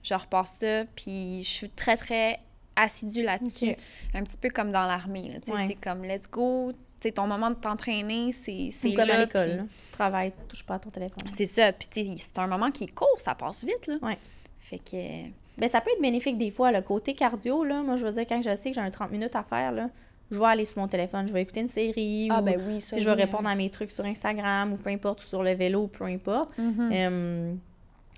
Je 0.04 0.13
repars 0.13 0.47
ça, 0.47 0.86
puis 0.95 1.43
je 1.43 1.49
suis 1.49 1.69
très, 1.69 1.95
très 1.95 2.39
assidue 2.75 3.21
là-dessus. 3.23 3.75
Un 4.13 4.23
petit 4.23 4.38
peu 4.38 4.49
comme 4.49 4.71
dans 4.71 4.86
l'armée, 4.86 5.32
Ouais. 5.47 5.67
C'est 5.67 5.75
comme, 5.75 6.04
let's 6.04 6.30
go. 6.30 6.71
Tu 6.71 7.08
sais, 7.08 7.12
ton 7.12 7.27
moment 7.27 7.49
de 7.49 7.56
t'entraîner, 7.56 8.32
c'est 8.32 8.69
comme 8.95 9.08
là, 9.08 9.15
à 9.15 9.19
l'école. 9.25 9.65
Tu 9.84 9.91
travailles, 9.91 10.32
tu 10.32 10.45
touches 10.47 10.63
pas 10.63 10.75
à 10.75 10.80
ton 10.80 10.89
téléphone. 10.89 11.23
C'est 11.36 11.45
ça. 11.45 11.71
Puis, 11.73 11.88
c'est 12.19 12.39
un 12.39 12.47
moment 12.47 12.71
qui 12.71 12.86
est 12.86 12.93
court, 12.93 13.19
ça 13.19 13.36
passe 13.36 13.63
vite, 13.63 13.88
là. 13.88 13.95
Ouais. 14.01 14.17
Fait 14.60 14.80
que. 14.80 15.30
Ben, 15.58 15.67
ça 15.67 15.82
peut 15.82 15.91
être 15.91 16.01
bénéfique 16.01 16.38
des 16.38 16.49
fois. 16.51 16.71
Le 16.71 16.82
côté 16.82 17.13
cardio, 17.13 17.63
là, 17.63 17.82
moi, 17.84 17.95
je 17.97 18.06
veux 18.06 18.12
dire, 18.12 18.25
quand 18.27 18.41
je 18.41 18.56
sais 18.56 18.69
que 18.69 18.75
j'ai 18.75 18.82
un 18.82 18.89
30 18.89 19.12
minutes 19.12 19.36
à 19.36 19.43
faire, 19.43 19.71
là, 19.71 19.89
je 20.32 20.39
vais 20.39 20.46
aller 20.46 20.65
sur 20.65 20.80
mon 20.80 20.88
téléphone, 20.88 21.28
je 21.28 21.34
vais 21.34 21.41
écouter 21.41 21.60
une 21.60 21.67
série 21.67 22.30
Ah, 22.32 22.39
ou 22.41 22.44
ben 22.44 22.60
oui, 22.65 22.80
ça. 22.80 22.96
sais, 22.96 23.02
je 23.02 23.06
vais 23.06 23.15
oui, 23.15 23.22
répondre 23.22 23.48
à 23.50 23.56
mes 23.56 23.70
trucs 23.70 23.91
sur 23.91 24.06
Instagram 24.06 24.74
ou 24.74 24.78
peu 24.78 24.89
importe, 24.89 25.22
ou 25.24 25.26
sur 25.26 25.44
le 25.44 25.54
vélo, 25.54 25.88
peu 25.88 26.06
importe. 26.06 26.58
Mhm. 26.58 26.89
Euh, 26.94 27.54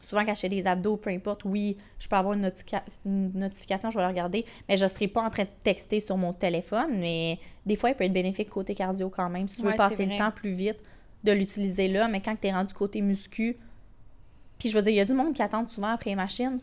souvent, 0.01 0.23
quand 0.23 0.35
je 0.35 0.41
fais 0.41 0.49
des 0.49 0.67
abdos, 0.67 0.97
peu 0.97 1.09
importe, 1.09 1.43
oui, 1.45 1.75
je 1.99 2.07
peux 2.07 2.15
avoir 2.15 2.35
une, 2.35 2.49
notification, 3.33 3.89
je 3.89 3.97
vais 3.97 4.03
la 4.03 4.09
regarder, 4.09 4.45
mais 4.69 4.77
je 4.77 4.83
ne 4.83 4.89
serai 4.89 5.07
pas 5.07 5.21
en 5.23 5.29
train 5.31 5.43
de 5.43 5.49
texter 5.63 5.99
sur 5.99 6.17
mon 6.17 6.33
téléphone. 6.33 6.99
Mais 6.99 7.39
des 7.65 7.75
fois, 7.75 7.89
il 7.89 7.95
peut 7.95 8.03
être 8.03 8.13
bénéfique 8.13 8.49
côté 8.49 8.75
cardio 8.75 9.09
quand 9.09 9.29
même. 9.29 9.47
Si 9.47 9.57
tu 9.57 9.63
veux 9.63 9.69
Ouais, 9.69 9.75
passer 9.75 10.05
le 10.05 10.17
temps 10.17 10.31
plus 10.31 10.53
vite, 10.53 10.77
de 11.23 11.31
l'utiliser 11.31 11.87
là. 11.87 12.07
Mais 12.07 12.21
quand 12.21 12.35
tu 12.39 12.47
es 12.47 12.51
rendu 12.53 12.73
côté 12.73 13.01
muscu, 13.01 13.57
puis 14.59 14.69
je 14.69 14.75
veux 14.75 14.83
dire, 14.83 14.91
il 14.91 14.97
y 14.97 15.01
a 15.01 15.05
du 15.05 15.13
monde 15.13 15.33
qui 15.33 15.41
attend 15.41 15.67
souvent 15.67 15.89
après 15.89 16.11
les 16.11 16.15
machines. 16.15 16.59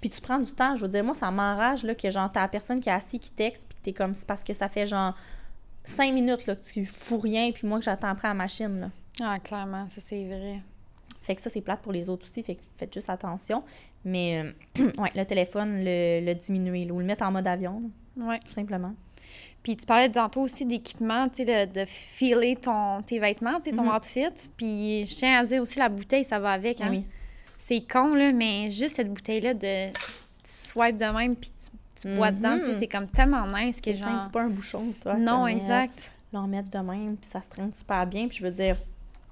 Puis 0.00 0.10
tu 0.10 0.20
prends 0.20 0.38
du 0.38 0.52
temps, 0.52 0.76
je 0.76 0.82
veux 0.82 0.88
dire, 0.88 1.02
moi, 1.02 1.14
ça 1.14 1.30
m'enrage 1.30 1.82
là, 1.84 1.94
que 1.94 2.10
genre, 2.10 2.30
t'as 2.30 2.42
la 2.42 2.48
personne 2.48 2.80
qui 2.80 2.88
est 2.88 2.92
assise, 2.92 3.18
qui 3.20 3.30
texte, 3.32 3.66
puis 3.68 3.78
que 3.78 3.82
t'es 3.82 3.92
comme, 3.92 4.14
c'est 4.14 4.26
parce 4.26 4.44
que 4.44 4.52
ça 4.54 4.68
fait 4.68 4.86
genre 4.86 5.14
cinq 5.84 6.12
minutes 6.14 6.46
là, 6.46 6.54
que 6.56 6.62
tu 6.62 6.84
fous 6.84 7.18
rien, 7.18 7.50
puis 7.52 7.66
moi 7.66 7.78
que 7.78 7.84
j'attends 7.84 8.08
après 8.08 8.28
la 8.28 8.34
machine. 8.34 8.80
Là. 8.80 8.90
Ah, 9.22 9.38
clairement, 9.40 9.86
ça, 9.86 10.00
c'est 10.00 10.24
vrai. 10.26 10.60
Fait 11.22 11.34
que 11.34 11.40
ça, 11.40 11.50
c'est 11.50 11.60
plate 11.60 11.80
pour 11.80 11.92
les 11.92 12.08
autres 12.08 12.24
aussi, 12.26 12.42
fait 12.42 12.54
que 12.54 12.60
faites 12.76 12.94
juste 12.94 13.10
attention. 13.10 13.62
Mais 14.04 14.42
euh, 14.78 14.92
ouais, 14.98 15.10
le 15.14 15.24
téléphone, 15.24 15.82
le, 15.84 16.24
le 16.24 16.34
diminuer, 16.34 16.84
là, 16.84 16.94
ou 16.94 17.00
le 17.00 17.04
mettre 17.04 17.24
en 17.24 17.32
mode 17.32 17.46
avion, 17.46 17.82
là, 18.16 18.24
Ouais. 18.26 18.40
tout 18.46 18.52
simplement. 18.52 18.94
Puis 19.62 19.76
tu 19.76 19.84
parlais 19.86 20.08
tantôt 20.08 20.42
aussi 20.42 20.64
d'équipement, 20.64 21.28
tu 21.28 21.44
sais, 21.44 21.66
de, 21.66 21.80
de 21.80 21.84
filer 21.84 22.56
ton, 22.56 23.02
tes 23.02 23.18
vêtements, 23.18 23.58
tu 23.60 23.70
sais, 23.70 23.76
ton 23.76 23.82
Mhm. 23.84 23.96
outfit. 23.96 24.26
Puis 24.56 25.04
je 25.04 25.14
tiens 25.16 25.40
à 25.40 25.44
dire 25.44 25.60
aussi, 25.60 25.78
la 25.78 25.88
bouteille, 25.88 26.24
ça 26.24 26.38
va 26.38 26.52
avec. 26.52 26.80
Hein? 26.80 26.88
oui. 26.90 27.04
C'est 27.58 27.80
con, 27.90 28.14
là, 28.14 28.32
mais 28.32 28.70
juste 28.70 28.96
cette 28.96 29.12
bouteille-là, 29.12 29.52
de, 29.54 29.88
tu 29.92 29.94
swipes 30.44 30.96
de 30.96 31.04
même, 31.04 31.36
puis 31.36 31.50
tu, 31.50 31.70
tu 32.08 32.16
bois 32.16 32.30
dedans, 32.30 32.56
tu 32.58 32.64
sais, 32.64 32.72
Mhm. 32.72 32.78
c'est 32.78 32.86
comme 32.88 33.06
tellement 33.08 33.46
nice 33.46 33.80
que 33.80 33.92
genre... 33.94 34.22
c'est 34.22 34.32
pas 34.32 34.42
un 34.42 34.48
bouchon, 34.48 34.94
toi. 35.02 35.14
Non, 35.14 35.44
euh, 35.44 35.48
exact. 35.48 36.10
l'en 36.32 36.46
mettre 36.46 36.70
de 36.70 36.78
même, 36.78 37.16
puis 37.16 37.28
ça 37.28 37.40
se 37.40 37.48
traîne 37.50 37.72
super 37.72 38.06
bien. 38.06 38.28
Puis 38.28 38.38
je 38.38 38.42
veux 38.44 38.50
dire, 38.52 38.76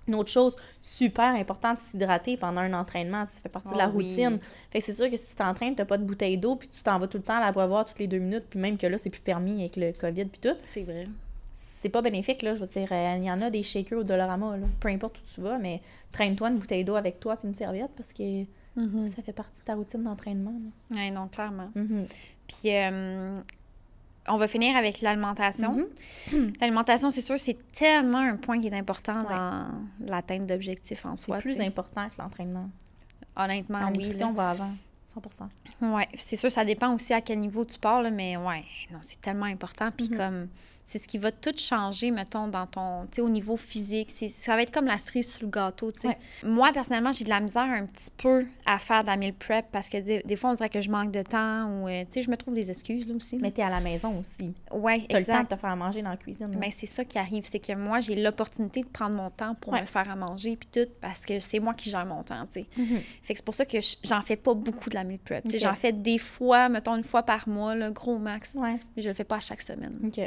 une 0.09 0.15
autre 0.17 0.31
chose 0.31 0.57
super 0.81 1.35
importante, 1.35 1.79
s'hydrater 1.79 2.37
pendant 2.37 2.61
un 2.61 2.73
entraînement. 2.75 3.27
Ça 3.27 3.41
fait 3.41 3.49
partie 3.49 3.73
de 3.73 3.79
la 3.79 3.85
Ah 3.85 3.91
oui. 3.95 4.05
routine. 4.07 4.39
Fait 4.71 4.79
que 4.81 4.85
c'est 4.85 4.93
sûr 4.93 5.11
que 5.11 5.17
si 5.17 5.27
tu 5.29 5.35
t'entraînes, 5.35 5.75
t'as 5.75 5.85
pas 5.85 5.99
de 5.99 6.05
bouteille 6.05 6.37
d'eau, 6.39 6.57
puis 6.57 6.69
tu 6.69 6.81
t'en 6.83 6.99
vas 6.99 7.07
tout 7.09 7.19
le 7.19 7.23
temps 7.25 7.37
à 7.37 7.41
l'abreuvoir 7.41 7.85
toutes 7.85 7.99
les 7.99 8.07
deux 8.09 8.19
minutes, 8.19 8.45
puis 8.51 8.59
même 8.59 8.77
que 8.79 8.87
là, 8.87 8.99
c'est 8.99 9.11
plus 9.11 9.21
permis 9.21 9.61
avec 9.61 9.77
le 9.77 9.93
COVID 9.93 10.27
puis 10.27 10.41
tout. 10.41 10.57
C'est 10.65 10.83
vrai. 10.85 11.07
C'est 11.59 11.89
pas 11.89 12.03
bénéfique, 12.03 12.43
là. 12.43 12.55
Je 12.55 12.61
veux 12.61 12.67
dire, 12.67 12.87
euh, 12.93 13.15
il 13.17 13.25
y 13.25 13.31
en 13.31 13.41
a 13.41 13.49
des 13.49 13.63
shakers 13.63 13.99
au 14.01 14.05
Dollarama, 14.05 14.59
là. 14.59 14.67
Peu 14.79 14.89
importe 14.89 15.17
où 15.19 15.23
tu 15.35 15.41
vas, 15.41 15.59
mais 15.59 15.81
traîne-toi 16.13 16.51
une 16.51 16.59
bouteille 16.59 16.85
d'eau 16.85 16.97
avec 16.97 17.19
toi 17.19 17.37
puis 17.37 17.49
une 17.49 17.55
serviette 17.55 17.91
parce 17.97 18.13
que 18.13 18.43
Mhm. 18.77 19.09
ça 19.17 19.23
fait 19.23 19.33
partie 19.33 19.61
de 19.61 19.65
ta 19.65 19.75
routine 19.75 20.03
d'entraînement. 20.03 20.53
Ouais, 20.91 21.11
non, 21.11 21.29
clairement. 21.29 21.71
Mhm. 21.75 22.07
Puis 22.47 22.75
euh, 22.77 23.41
on 24.29 24.37
va 24.37 24.49
finir 24.49 24.77
avec 24.77 25.01
l'alimentation. 25.01 25.87
Mhm. 26.31 26.53
L'alimentation, 26.61 27.11
c'est 27.11 27.23
sûr, 27.23 27.39
c'est 27.39 27.57
tellement 27.73 28.19
un 28.19 28.37
point 28.37 28.61
qui 28.61 28.67
est 28.67 28.75
important 28.79 29.17
Ouais. 29.21 29.31
dans 29.31 29.67
l'atteinte 30.01 30.47
d'objectifs 30.47 31.07
en 31.07 31.17
C'est 31.17 31.25
soi. 31.25 31.39
plus 31.39 31.53
tu 31.53 31.57
sais. 31.63 31.67
important 31.67 32.07
que 32.09 32.21
l'entraînement. 32.21 32.69
Honnêtement, 33.35 33.79
La 33.81 33.87
oui. 33.87 33.93
nutrition 33.97 34.33
va 34.35 34.51
avant, 34.51 34.71
100%. 35.15 35.49
Oui, 35.81 36.03
c'est 36.15 36.37
sûr, 36.37 36.53
ça 36.53 36.63
dépend 36.67 36.95
aussi 36.95 37.15
à 37.15 37.23
quel 37.23 37.41
niveau 37.41 37.65
tu 37.65 37.79
pars, 37.79 38.03
là, 38.03 38.11
mais 38.11 38.37
ouais, 38.37 38.63
non, 38.91 38.99
c'est 39.01 39.21
tellement 39.23 39.47
important. 39.47 39.91
Puis 39.91 40.11
comme, 40.11 40.49
c'est 40.89 40.99
ce 40.99 41.09
qui 41.09 41.19
va 41.19 41.33
tout 41.33 41.53
changer, 41.59 42.13
mettons, 42.13 42.47
dans 42.47 42.65
ton, 42.67 43.09
au 43.19 43.29
niveau 43.29 43.57
physique. 43.57 44.09
Ça 44.29 44.55
va 44.55 44.63
être 44.63 44.71
comme 44.71 44.87
la 44.87 44.99
cerise 44.99 45.35
sur 45.35 45.45
le 45.45 45.51
gâteau. 45.51 45.91
Ouais. 46.05 46.17
Moi, 46.45 46.71
personnellement, 46.73 47.11
j'ai 47.13 47.25
de 47.25 47.29
la 47.29 47.41
misère 47.41 47.65
un 47.69 47.85
petit 47.87 48.13
peu 48.17 48.47
à 48.65 48.79
faire 48.79 49.03
de 49.03 49.09
la 49.09 49.17
meal 49.17 49.35
prep 49.35 49.67
parce 49.73 49.89
que 49.89 49.99
des, 49.99 50.23
des 50.23 50.37
fois, 50.37 50.51
on 50.51 50.55
dirait 50.55 50.69
que 50.71 50.81
je 50.81 50.89
manque 50.89 51.11
de 51.11 51.23
temps 51.23 51.69
ou, 51.83 51.89
euh, 51.89 52.03
tu 52.05 52.13
sais, 52.13 52.23
je 52.23 52.31
me 52.31 52.37
trouve 52.37 52.55
des 52.55 52.71
excuses, 52.71 53.09
là, 53.09 53.17
aussi. 53.17 53.37
Mais 53.39 53.51
t'es 53.51 53.63
à 53.63 53.69
la 53.69 53.81
maison 53.81 54.17
aussi. 54.21 54.55
ouais, 54.73 55.05
T'as 55.09 55.19
le 55.19 55.25
temps 55.27 55.33
de 55.33 55.39
exact. 55.41 55.57
te 55.57 55.61
faire 55.61 55.77
manger 55.77 56.03
dans 56.03 56.11
la 56.11 56.17
cuisine. 56.17 56.53
là. 56.53 56.57
Mais 56.61 56.71
c'est 56.71 56.87
ça 56.87 57.05
qui 57.05 57.19
arrive, 57.19 57.45
c'est 57.47 57.59
que 57.59 57.73
moi, 57.75 57.99
j'ai 57.99 58.15
l'opportunité 58.15 58.83
de 58.83 58.87
prendre 58.89 59.17
mon 59.17 59.31
temps 59.31 59.57
pour 59.57 59.73
Ouais. 59.73 59.81
me 59.81 59.87
faire 59.87 60.09
à 60.09 60.15
manger 60.15 60.57
puis 60.57 60.69
tout 60.73 60.89
parce 61.01 61.27
que 61.27 61.41
c'est 61.41 61.59
moi 61.59 61.75
qui 61.75 61.91
gère 61.91 62.07
mon 62.07 62.23
temps, 62.23 62.47
tu 62.47 62.61
sais. 62.61 62.67
Fait 63.25 63.35
que 63.35 63.41
c'est 63.41 63.45
pour 63.45 63.57
ça 63.57 63.67
que 63.67 63.81
je- 63.81 63.97
j'en 64.05 64.23
fais 64.23 64.37
pas 64.37 64.55
beaucoup 64.55 64.89
de 64.89 64.95
la 64.95 65.03
meal 65.03 65.19
prep. 65.19 65.43
Tu 65.43 65.51
sais, 65.51 65.57
Ok. 65.57 65.63
J'en 65.65 65.75
fais 65.75 65.93
des 65.93 66.19
fois, 66.19 66.69
mettons 66.69 66.95
une 66.95 67.03
fois 67.03 67.25
par 67.25 67.49
mois, 67.49 67.75
le 67.75 67.91
gros 67.91 68.19
max. 68.19 68.53
Ouais. 68.55 68.77
Mais 68.97 69.03
je 69.03 69.09
le 69.09 69.15
fais 69.17 69.25
pas 69.25 69.37
à 69.37 69.41
chaque 69.41 69.63
semaine. 69.63 69.99
OK. 70.05 70.21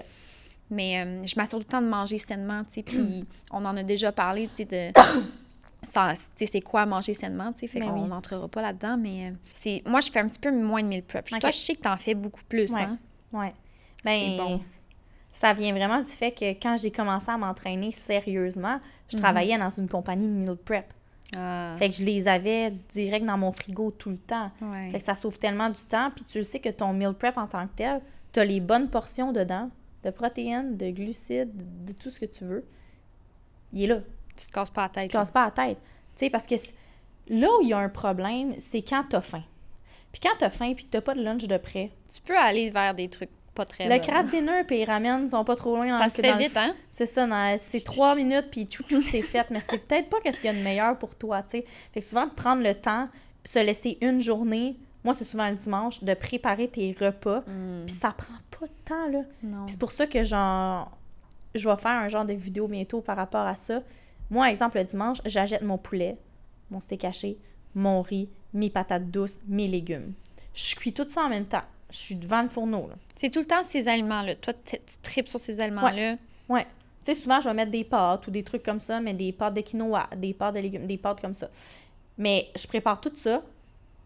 Mais 0.72 1.04
euh, 1.04 1.26
je 1.26 1.36
m'assure 1.36 1.60
tout 1.60 1.66
le 1.68 1.72
temps 1.72 1.82
de 1.82 1.88
manger 1.88 2.18
sainement, 2.20 2.64
tu 2.66 2.74
sais. 2.76 2.84
Puis 2.84 3.26
on 3.52 3.66
en 3.66 3.76
a 3.78 3.84
déjà 3.84 4.12
parlé, 4.12 4.48
tu 4.56 4.58
sais, 4.58 4.66
de. 4.66 5.00
ça, 5.84 6.14
tu 6.16 6.22
sais, 6.36 6.46
c'est 6.46 6.62
quoi 6.62 6.86
manger 6.86 7.14
sainement, 7.14 7.52
tu 7.54 7.60
sais. 7.62 7.68
Fait 7.68 7.80
Ben 7.80 7.90
qu'on 7.90 8.04
oui. 8.04 8.10
n'entrera 8.10 8.48
pas 8.48 8.62
là-dedans, 8.62 8.98
mais 8.98 9.30
euh, 9.30 9.34
c'est. 9.52 9.82
Moi, 9.86 10.00
je 10.02 10.12
fais 10.12 10.20
un 10.20 10.28
petit 10.28 10.40
peu 10.40 10.52
moins 10.52 10.84
de 10.84 10.88
meal 10.88 11.04
prep. 11.04 11.26
Puis 11.26 11.36
Ok. 11.36 11.42
Toi, 11.42 11.52
je 11.52 11.58
sais 11.58 11.76
que 11.76 11.82
t'en 11.82 11.98
fais 11.98 12.14
beaucoup 12.16 12.44
plus, 12.48 12.72
Ouais. 12.72 12.82
hein. 12.82 12.98
Ouais. 13.34 13.50
Ben, 14.04 14.38
bon. 14.38 14.62
ça 15.34 15.54
vient 15.54 15.74
vraiment 15.74 16.00
du 16.02 16.12
fait 16.12 16.32
que 16.32 16.52
quand 16.52 16.78
j'ai 16.78 16.92
commencé 16.92 17.30
à 17.30 17.38
m'entraîner 17.38 17.92
sérieusement, 17.92 18.80
je 19.10 19.18
Mhm. 19.18 19.22
travaillais 19.24 19.58
dans 19.58 19.70
une 19.70 19.88
compagnie 19.90 20.26
de 20.28 20.32
meal 20.32 20.56
prep. 20.56 20.86
Ah, 21.38 21.76
Fait 21.78 21.90
que 21.90 21.96
je 21.96 22.04
les 22.04 22.28
avais 22.28 22.72
direct 22.94 23.26
dans 23.26 23.38
mon 23.38 23.52
frigo 23.52 23.92
tout 23.92 24.10
le 24.10 24.18
temps. 24.18 24.52
ouais. 24.62 24.90
Fait 24.92 24.98
que 25.00 25.04
ça 25.04 25.16
sauve 25.16 25.38
tellement 25.38 25.70
du 25.70 25.82
temps. 25.84 26.10
Puis 26.16 26.24
tu 26.26 26.40
le 26.40 26.44
sais 26.44 26.60
que 26.60 26.70
ton 26.70 26.92
meal 26.94 27.14
prep 27.14 27.38
en 27.38 27.46
tant 27.48 27.68
que 27.68 27.74
tel, 27.76 28.02
tu 28.34 28.40
as 28.40 28.46
les 28.46 28.60
bonnes 28.60 28.90
portions 28.90 29.32
dedans, 29.32 29.70
de 30.04 30.10
protéines, 30.12 30.78
de 30.78 30.90
glucides, 30.92 31.52
de 31.86 31.92
tout 31.94 32.10
ce 32.10 32.20
que 32.20 32.26
tu 32.26 32.46
veux. 32.46 32.66
Il 33.74 33.84
est 33.84 33.88
là. 33.88 34.00
Tu 34.36 34.48
te 34.48 34.52
casses 34.52 34.70
pas 34.70 34.84
la 34.84 34.90
Tu 34.90 34.94
tête. 34.96 35.08
te 35.10 35.14
casses 35.14 35.32
pas 35.32 35.46
la 35.46 35.52
tête. 35.52 35.78
Tu 36.16 36.26
sais, 36.26 36.30
parce 36.30 36.46
que 36.48 36.56
là 37.28 37.48
où 37.60 37.62
il 37.64 37.70
y 37.70 37.74
a 37.74 37.78
un 37.80 37.90
problème, 37.90 38.56
c'est 38.60 38.82
quand 38.82 39.04
t'as 39.10 39.22
faim. 39.22 39.44
Puis 40.12 40.22
quand 40.24 40.36
t'as 40.40 40.50
faim 40.50 40.74
puis 40.76 40.86
que 40.86 40.90
t'as 40.90 41.02
pas 41.02 41.14
de 41.14 41.22
lunch 41.22 41.46
de 41.46 41.58
près, 41.58 41.92
Tu 42.12 42.22
peux 42.22 42.38
aller 42.38 42.70
vers 42.70 42.96
des 42.96 43.08
trucs 43.10 43.30
pas 43.54 43.66
très 43.66 43.90
le 43.90 44.00
crab 44.02 44.28
dinner 44.32 44.64
puis 44.66 44.78
les 44.78 44.86
ramen 44.86 45.28
sont 45.30 45.44
pas 45.44 45.56
trop 45.56 45.76
loin 45.76 45.90
dans 45.90 45.98
Ça 45.98 46.10
se 46.10 46.22
dans 46.22 46.28
fait 46.30 46.34
le- 46.34 46.40
vite, 46.40 46.58
hein? 46.58 46.74
C'est 46.90 47.06
ça, 47.06 47.28
c'est 47.58 47.84
trois 47.84 48.16
minutes, 48.16 48.48
puis 48.52 48.66
tchou, 48.66 48.84
c'est 49.02 49.22
fait. 49.22 49.48
Mais 49.52 49.60
c'est 49.62 49.78
peut-être 49.80 50.10
pas 50.10 50.20
qu'est-ce 50.22 50.38
qu'il 50.38 50.46
y 50.52 50.54
a 50.54 50.58
de 50.58 50.64
meilleur 50.64 50.98
pour 50.98 51.16
toi, 51.16 51.44
tu 51.44 51.50
sais. 51.60 51.66
Fait 51.94 52.00
que 52.00 52.06
souvent, 52.06 52.26
de 52.26 52.32
prendre 52.32 52.64
le 52.64 52.74
temps, 52.74 53.10
se 53.44 53.60
laisser 53.60 53.98
une 54.02 54.22
journée, 54.22 54.78
moi, 55.04 55.14
c'est 55.14 55.24
souvent 55.26 55.50
le 55.50 55.56
dimanche, 55.56 56.04
de 56.04 56.14
préparer 56.14 56.68
tes 56.70 56.96
repas. 57.00 57.42
Hmm, 57.48 57.86
Puis 57.86 57.96
ça 57.96 58.12
prend 58.18 58.34
pas 58.60 58.66
de 58.68 58.72
temps, 58.86 59.08
là. 59.08 59.24
c'est 59.68 59.80
pour 59.80 59.92
ça 59.92 60.08
que, 60.08 60.24
genre, 60.24 60.92
je 61.56 61.68
vais 61.68 61.76
faire 61.78 61.92
un 61.92 62.08
genre 62.08 62.26
de 62.26 62.34
vidéo 62.34 62.68
bientôt 62.68 63.02
par 63.02 63.18
rapport 63.18 63.46
à 63.46 63.56
ça. 63.56 63.82
Moi, 64.30 64.50
exemple, 64.50 64.78
le 64.78 64.84
dimanche, 64.84 65.20
j'achète 65.26 65.62
mon 65.62 65.78
poulet, 65.78 66.18
mon 66.70 66.80
steak 66.80 67.06
haché, 67.06 67.38
mon 67.74 68.02
riz, 68.02 68.30
mes 68.54 68.70
patates 68.70 69.10
douces, 69.10 69.40
mes 69.48 69.68
légumes. 69.68 70.14
Je 70.54 70.76
cuis 70.76 70.94
tout 70.94 71.08
ça 71.10 71.24
en 71.24 71.30
même 71.30 71.46
temps. 71.46 71.64
Je 71.90 71.98
suis 71.98 72.16
devant 72.16 72.44
le 72.44 72.50
fourneau, 72.50 72.88
là. 72.88 72.96
C'est 73.16 73.30
tout 73.30 73.40
le 73.40 73.46
temps 73.46 73.64
ces 73.64 73.88
aliments-là. 73.88 74.36
Toi, 74.36 74.54
tu 74.54 74.78
tripes 75.02 75.28
sur 75.28 75.40
ces 75.40 75.60
aliments-là. 75.60 76.18
Ouais. 76.48 76.68
Tu 77.04 77.14
sais, 77.14 77.16
souvent, 77.16 77.40
je 77.42 77.48
vais 77.48 77.56
mettre 77.56 77.72
des 77.72 77.84
pâtes 77.84 78.28
ou 78.28 78.32
des 78.32 78.44
trucs 78.44 78.64
comme 78.64 78.80
ça, 78.80 79.00
mais 79.00 79.14
des 79.14 79.32
pâtes 79.32 79.54
de 79.56 79.62
quinoa, 79.62 80.10
des 80.18 80.34
pâtes 80.34 80.56
de 80.56 80.60
légumes, 80.60 80.86
des 80.86 80.98
pâtes 80.98 81.22
comme 81.22 81.34
ça. 81.34 81.50
Mais 82.18 82.50
je 82.56 82.68
prépare 82.68 83.00
tout 83.02 83.12
ça. 83.16 83.42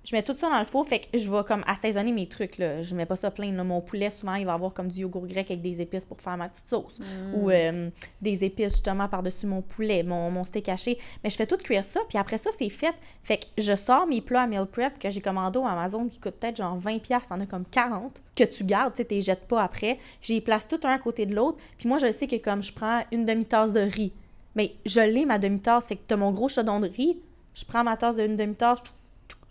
Je 0.03 0.13
mets 0.13 0.23
tout 0.23 0.35
ça 0.35 0.49
dans 0.49 0.59
le 0.59 0.65
four, 0.65 0.85
fait 0.85 0.99
que 0.99 1.17
je 1.17 1.31
vais 1.31 1.43
comme 1.45 1.63
assaisonner 1.65 2.11
mes 2.11 2.27
trucs, 2.27 2.57
là. 2.57 2.81
Je 2.81 2.93
mets 2.93 3.05
pas 3.05 3.15
ça 3.15 3.31
plein, 3.31 3.53
là. 3.53 3.63
Mon 3.63 3.79
poulet, 3.79 4.09
souvent, 4.09 4.35
il 4.35 4.45
va 4.45 4.53
avoir 4.53 4.73
comme 4.73 4.89
du 4.89 5.01
yogourt 5.01 5.27
grec 5.27 5.49
avec 5.49 5.61
des 5.61 5.79
épices 5.79 6.03
pour 6.03 6.19
faire 6.19 6.35
ma 6.35 6.49
petite 6.49 6.67
sauce. 6.67 6.99
Ou 7.33 7.49
euh, 7.49 7.89
des 8.21 8.43
épices, 8.43 8.73
justement, 8.73 9.07
par-dessus 9.07 9.47
mon 9.47 9.61
poulet, 9.61 10.03
mon, 10.03 10.29
mon 10.29 10.43
steak 10.43 10.67
haché. 10.67 10.97
Mais 11.23 11.29
je 11.29 11.37
fais 11.37 11.47
tout 11.47 11.55
cuire 11.55 11.85
ça, 11.85 12.01
puis 12.09 12.17
après 12.17 12.37
ça, 12.37 12.49
c'est 12.57 12.69
fait. 12.69 12.93
Fait 13.23 13.37
que 13.37 13.45
je 13.57 13.75
sors 13.75 14.05
mes 14.05 14.19
plats 14.19 14.41
à 14.41 14.47
meal 14.47 14.65
prep 14.65 14.99
que 14.99 15.09
j'ai 15.09 15.21
commandé 15.21 15.57
au 15.59 15.65
Amazon 15.65 16.07
qui 16.07 16.19
coûtent 16.19 16.35
peut-être 16.35 16.57
genre 16.57 16.77
20$, 16.77 17.27
t'en 17.27 17.39
as 17.39 17.45
comme 17.45 17.65
40, 17.65 18.21
que 18.35 18.43
tu 18.43 18.65
gardes, 18.65 18.93
tu 18.93 18.97
sais, 18.97 19.05
t'es 19.05 19.21
jettes 19.21 19.47
pas 19.47 19.63
après. 19.63 19.99
J'y 20.21 20.41
place 20.41 20.67
tout 20.67 20.79
un 20.83 20.91
à 20.91 20.99
côté 20.99 21.25
de 21.25 21.33
l'autre, 21.33 21.59
puis 21.77 21.87
moi, 21.87 21.97
je 21.97 22.11
sais 22.11 22.27
que 22.27 22.35
comme 22.35 22.61
je 22.61 22.73
prends 22.73 23.03
une 23.13 23.23
demi-tasse 23.25 23.71
de 23.71 23.79
riz, 23.79 24.11
mais 24.55 24.75
je 24.85 24.99
l'ai 24.99 25.25
ma 25.25 25.39
demi-tasse, 25.39 25.87
fait 25.87 25.95
que 25.95 26.01
t'as 26.05 26.17
mon 26.17 26.31
gros 26.31 26.49
chaudon 26.49 26.81
de 26.81 26.87
riz, 26.87 27.17
je 27.55 27.63
prends 27.63 27.83
ma 27.83 27.95
tasse 27.95 28.17
de 28.17 28.25
une 28.25 28.35
demi-tasse, 28.35 28.81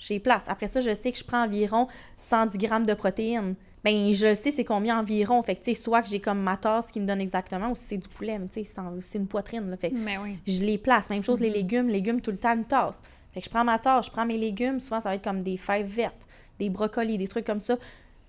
j'y 0.07 0.19
place. 0.21 0.45
Après 0.49 0.67
ça, 0.69 0.81
je 0.81 0.95
sais 0.95 1.13
que 1.13 1.19
je 1.19 1.25
prends 1.25 1.45
environ 1.45 1.89
110 2.19 2.59
grammes 2.59 2.87
de 2.87 2.95
protéines. 2.95 3.55
ben 3.85 4.13
je 4.15 4.35
sais 4.35 4.51
c'est 4.53 4.65
combien 4.65 4.99
environ. 5.01 5.43
Fait 5.43 5.57
que, 5.57 5.65
tu 5.65 5.75
sais, 5.75 5.81
soit 5.83 6.03
que 6.03 6.09
j'ai 6.09 6.21
comme 6.21 6.39
ma 6.41 6.57
tasse 6.57 6.93
qui 6.93 7.01
me 7.01 7.07
donne 7.07 7.21
exactement, 7.21 7.71
ou 7.71 7.75
si 7.77 7.85
c'est 7.85 7.97
du 7.99 8.09
poulet, 8.09 8.39
mais 8.39 8.47
tu 8.49 8.63
sais, 8.65 8.75
c'est 9.01 9.19
une 9.19 9.27
poitrine, 9.27 9.69
là. 9.71 9.77
Fait 9.77 9.91
que 9.91 9.97
Mais 9.97 10.19
oui. 10.19 10.39
je 10.47 10.63
les 10.63 10.79
place. 10.79 11.11
Même 11.11 11.23
chose, 11.25 11.41
les 11.41 11.49
Mhm. 11.49 11.55
légumes, 11.55 11.89
légumes 11.89 12.21
tout 12.21 12.31
le 12.31 12.37
temps, 12.39 12.55
une 12.55 12.65
tasse. 12.65 13.03
Fait 13.33 13.41
que 13.41 13.47
je 13.47 13.51
prends 13.51 13.65
ma 13.65 13.79
tasse, 13.79 14.07
je 14.07 14.11
prends 14.13 14.25
mes 14.27 14.37
légumes, 14.39 14.79
souvent 14.79 15.01
ça 15.01 15.09
va 15.09 15.15
être 15.17 15.25
comme 15.25 15.43
des 15.43 15.57
fèves 15.57 15.87
vertes, 15.89 16.27
des 16.61 16.69
brocolis, 16.71 17.19
des 17.19 17.27
trucs 17.29 17.45
comme 17.47 17.61
ça. 17.61 17.77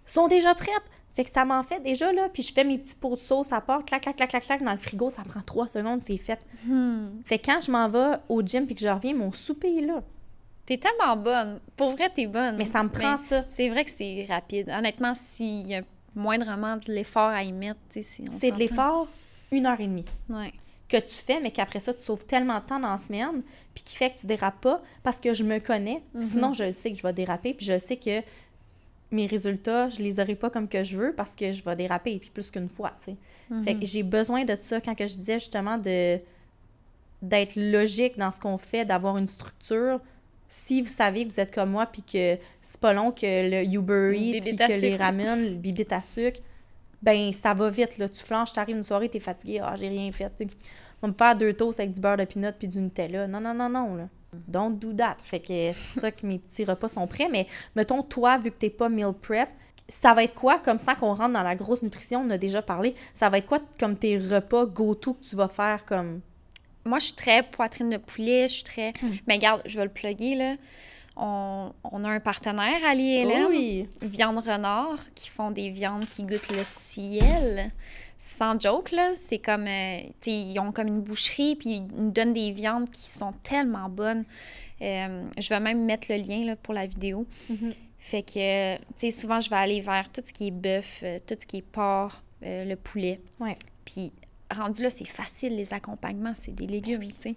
sont 0.06 0.28
déjà 0.28 0.54
prêtes. 0.56 0.84
Fait 1.12 1.24
que 1.24 1.30
ça 1.30 1.46
m'en 1.46 1.62
fait 1.62 1.80
déjà, 1.80 2.12
là. 2.12 2.28
Puis 2.34 2.42
je 2.44 2.52
fais 2.52 2.64
mes 2.64 2.78
petits 2.80 2.96
pots 2.96 3.16
de 3.16 3.22
sauce 3.22 3.54
à 3.54 3.62
part, 3.62 3.86
clac, 3.86 4.02
clac, 4.02 4.16
clac, 4.16 4.30
clac, 4.30 4.44
clac, 4.46 4.64
dans 4.64 4.72
le 4.72 4.80
frigo, 4.80 5.10
ça 5.12 5.22
prend 5.24 5.42
trois 5.42 5.68
secondes, 5.68 6.02
c'est 6.02 6.18
fait. 6.18 6.40
Hmm. 6.66 7.10
Fait 7.24 7.38
que 7.38 7.46
quand 7.46 7.62
je 7.62 7.70
m'en 7.72 7.88
vais 7.88 8.16
au 8.30 8.42
gym 8.42 8.66
puis 8.66 8.74
que 8.76 8.82
je 8.82 8.88
reviens, 8.88 9.14
mon 9.14 9.32
souper 9.32 9.78
est 9.78 9.86
là. 9.86 10.02
T'es 10.66 10.78
tellement 10.78 11.18
bonne. 11.18 11.60
Pour 11.76 11.92
vrai, 11.92 12.10
t'es 12.10 12.28
bonne. 12.28 12.58
Mais 12.58 12.66
ça 12.66 12.84
me 12.84 12.90
prend 12.90 13.18
ça. 13.18 13.44
C'est 13.48 13.70
vrai 13.70 13.84
que 13.84 13.92
c'est 13.92 14.26
rapide. 14.30 14.70
Honnêtement, 14.70 15.14
s'il 15.14 15.68
y 15.68 15.76
a 15.76 15.82
moindrement 16.16 16.78
de 16.78 16.92
l'effort 16.92 17.30
à 17.30 17.44
y 17.44 17.52
mettre, 17.52 17.80
si 17.90 18.04
C'est 18.04 18.52
de 18.52 18.58
l'effort, 18.58 19.08
une 19.52 19.66
heure 19.66 19.80
et 19.80 19.88
demie. 19.88 20.06
Ouais. 20.30 20.54
que 20.90 20.98
tu 20.98 21.16
fais, 21.16 21.40
mais 21.40 21.50
qu'après 21.50 21.80
ça, 21.80 21.94
tu 21.94 22.04
sauves 22.04 22.26
tellement 22.26 22.60
de 22.60 22.66
temps 22.66 22.80
dans 22.80 22.92
la 22.92 22.98
semaine, 23.00 23.42
puis 23.74 23.84
qui 23.84 23.96
fait 23.96 24.12
que 24.12 24.20
tu 24.20 24.28
dérapes 24.28 24.62
pas, 24.62 24.82
parce 25.02 25.20
que 25.20 25.34
je 25.34 25.44
me 25.44 25.60
connais. 25.60 26.04
Mhm. 26.14 26.22
Sinon, 26.22 26.54
je 26.54 26.66
le 26.66 26.72
sais 26.72 26.92
que 26.92 26.98
je 26.98 27.04
vais 27.04 27.14
déraper, 27.14 27.56
puis 27.56 27.66
je 27.66 27.80
sais 27.80 27.98
que 27.98 28.22
mes 29.10 29.26
résultats, 29.26 29.90
je 29.90 30.00
les 30.00 30.20
aurai 30.20 30.36
pas 30.36 30.50
comme 30.52 30.68
que 30.68 30.84
je 30.84 30.98
veux, 30.98 31.14
parce 31.14 31.36
que 31.36 31.52
je 31.52 31.64
vais 31.64 31.76
déraper, 31.76 32.20
puis 32.20 32.30
plus 32.30 32.52
qu'une 32.52 32.70
fois, 32.70 32.92
tu 33.04 33.12
sais. 33.12 33.64
Fait 33.64 33.76
que 33.76 33.86
j'ai 33.86 34.04
besoin 34.04 34.44
de 34.44 34.56
ça 34.56 34.82
quand 34.82 34.94
que 34.96 35.06
je 35.08 35.16
disais 35.16 35.40
justement 35.40 35.78
de 35.78 36.20
d'être 37.22 37.56
logique 37.56 38.18
dans 38.18 38.32
ce 38.32 38.40
qu'on 38.40 38.58
fait, 38.58 38.84
d'avoir 38.86 39.18
une 39.18 39.28
structure. 39.28 40.00
Si 40.56 40.84
vous 40.84 40.90
savez 40.90 41.26
que 41.26 41.34
vous 41.34 41.40
êtes 41.40 41.52
comme 41.52 41.72
moi, 41.72 41.88
puis 41.88 42.04
que 42.04 42.38
c'est 42.62 42.80
pas 42.80 42.94
long 42.94 43.12
que 43.12 43.24
le 43.24 43.66
Uber 43.74 44.14
Eats, 44.16 44.40
puis 44.40 44.56
que 44.56 44.82
les 44.82 44.96
ramen, 44.96 45.44
le 45.44 45.56
bibite 45.56 45.92
à 45.92 46.04
sucre, 46.04 46.42
ben 47.02 47.32
ça 47.32 47.56
va 47.56 47.72
vite, 47.72 47.98
là. 47.98 48.08
Tu 48.08 48.24
flanches, 48.24 48.54
t'arrives 48.54 48.76
une 48.76 48.84
soirée, 48.84 49.10
t'es 49.10 49.20
fatigué, 49.20 49.62
ah, 49.64 49.74
j'ai 49.76 49.88
rien 49.88 50.12
fait, 50.12 50.32
tu. 50.36 50.46
On 51.02 51.08
me 51.08 51.14
faire 51.14 51.36
deux 51.36 51.54
toasts 51.54 51.80
avec 51.80 51.94
du 51.94 52.00
beurre 52.00 52.18
de 52.18 52.26
pinot 52.26 52.52
puis 52.58 52.68
du 52.68 52.80
Nutella. 52.80 53.26
Non, 53.26 53.42
non, 53.42 53.56
non, 53.56 53.68
non, 53.68 53.96
là. 53.96 54.08
Don't 54.48 54.78
do 54.78 54.94
that. 54.94 55.18
Fait 55.24 55.40
que 55.40 55.48
c'est 55.48 55.74
pour 55.74 56.02
ça 56.02 56.12
que 56.12 56.24
mes 56.28 56.38
petits 56.38 56.66
repas 56.66 56.88
sont 56.88 57.08
prêts. 57.08 57.30
Mais 57.32 57.48
mettons, 57.76 58.04
toi, 58.04 58.38
vu 58.38 58.52
que 58.52 58.58
t'es 58.58 58.70
pas 58.70 58.90
meal 58.90 59.12
prep, 59.12 59.50
ça 59.90 60.14
va 60.14 60.24
être 60.24 60.36
quoi, 60.36 60.60
comme 60.60 60.78
ça 60.78 60.94
qu'on 60.94 61.16
rentre 61.16 61.34
dans 61.34 61.42
la 61.42 61.56
grosse 61.56 61.82
nutrition, 61.82 62.22
on 62.22 62.30
a 62.30 62.38
déjà 62.38 62.62
parlé, 62.62 62.94
ça 63.16 63.28
va 63.28 63.40
être 63.40 63.48
quoi 63.48 63.60
comme 63.80 63.98
tes 63.98 64.20
repas 64.20 64.68
go-to 64.68 65.16
que 65.16 65.24
tu 65.24 65.36
vas 65.36 65.48
faire 65.48 65.84
comme... 65.84 66.22
Moi, 66.86 67.00
je 67.00 67.06
suis 67.06 67.14
très 67.14 67.44
poitrine 67.44 67.90
de 67.90 67.98
poulet. 67.98 68.48
Je 68.50 68.54
suis 68.56 68.64
très. 68.64 68.92
Hmm. 69.02 69.12
Mais 69.28 69.36
regarde, 69.36 69.62
je 69.66 69.78
vais 69.78 69.86
le 69.86 69.92
plugger, 69.92 70.36
là. 70.36 70.56
On, 71.16 71.72
on 71.84 72.04
a 72.06 72.10
un 72.10 72.20
partenaire, 72.20 72.80
Ali 72.84 73.14
et 73.14 73.22
Hélène, 73.22 73.46
Oui! 73.48 73.86
Viande 74.02 74.40
Renard, 74.40 74.98
qui 75.14 75.30
font 75.30 75.52
des 75.52 75.70
viandes 75.70 76.08
qui 76.08 76.24
goûtent 76.24 76.52
le 76.52 76.64
ciel. 76.64 77.70
Sans 78.18 78.60
joke, 78.60 78.92
là. 78.92 79.12
C'est 79.16 79.38
comme. 79.38 79.68
euh, 79.68 80.00
tu 80.22 80.32
ils 80.32 80.60
ont 80.60 80.72
comme 80.72 80.88
une 80.88 81.02
boucherie, 81.02 81.56
puis 81.56 81.76
ils 81.76 81.88
nous 81.96 82.10
donnent 82.12 82.34
des 82.34 82.52
viandes 82.52 82.90
qui 82.90 83.10
sont 83.10 83.34
tellement 83.44 83.90
bonnes. 83.90 84.24
Euh, 84.82 85.24
je 85.38 85.50
vais 85.50 85.60
même 85.60 85.86
mettre 85.86 86.08
le 86.10 86.18
lien, 86.18 86.46
là, 86.46 86.56
pour 86.56 86.74
la 86.74 86.88
vidéo. 86.88 87.26
Mhm. 87.50 87.74
Fait 88.00 88.22
que, 88.24 88.76
tu 88.76 88.82
sais, 88.98 89.12
souvent, 89.12 89.40
je 89.40 89.50
vais 89.50 89.56
aller 89.56 89.80
vers 89.82 90.10
tout 90.12 90.22
ce 90.26 90.34
qui 90.34 90.48
est 90.48 90.52
bœuf, 90.52 91.00
euh, 91.04 91.20
tout 91.26 91.36
ce 91.40 91.46
qui 91.46 91.58
est 91.58 91.62
porc, 91.62 92.22
euh, 92.44 92.66
le 92.66 92.76
poulet. 92.76 93.22
Ouais. 93.40 93.56
Puis, 93.86 94.12
rendu 94.54 94.82
là, 94.82 94.90
c'est 94.90 95.08
facile, 95.08 95.56
les 95.56 95.74
accompagnements, 95.74 96.34
c'est 96.36 96.54
des 96.54 96.68
légumes, 96.68 97.04
tu 97.04 97.14
sais. 97.14 97.36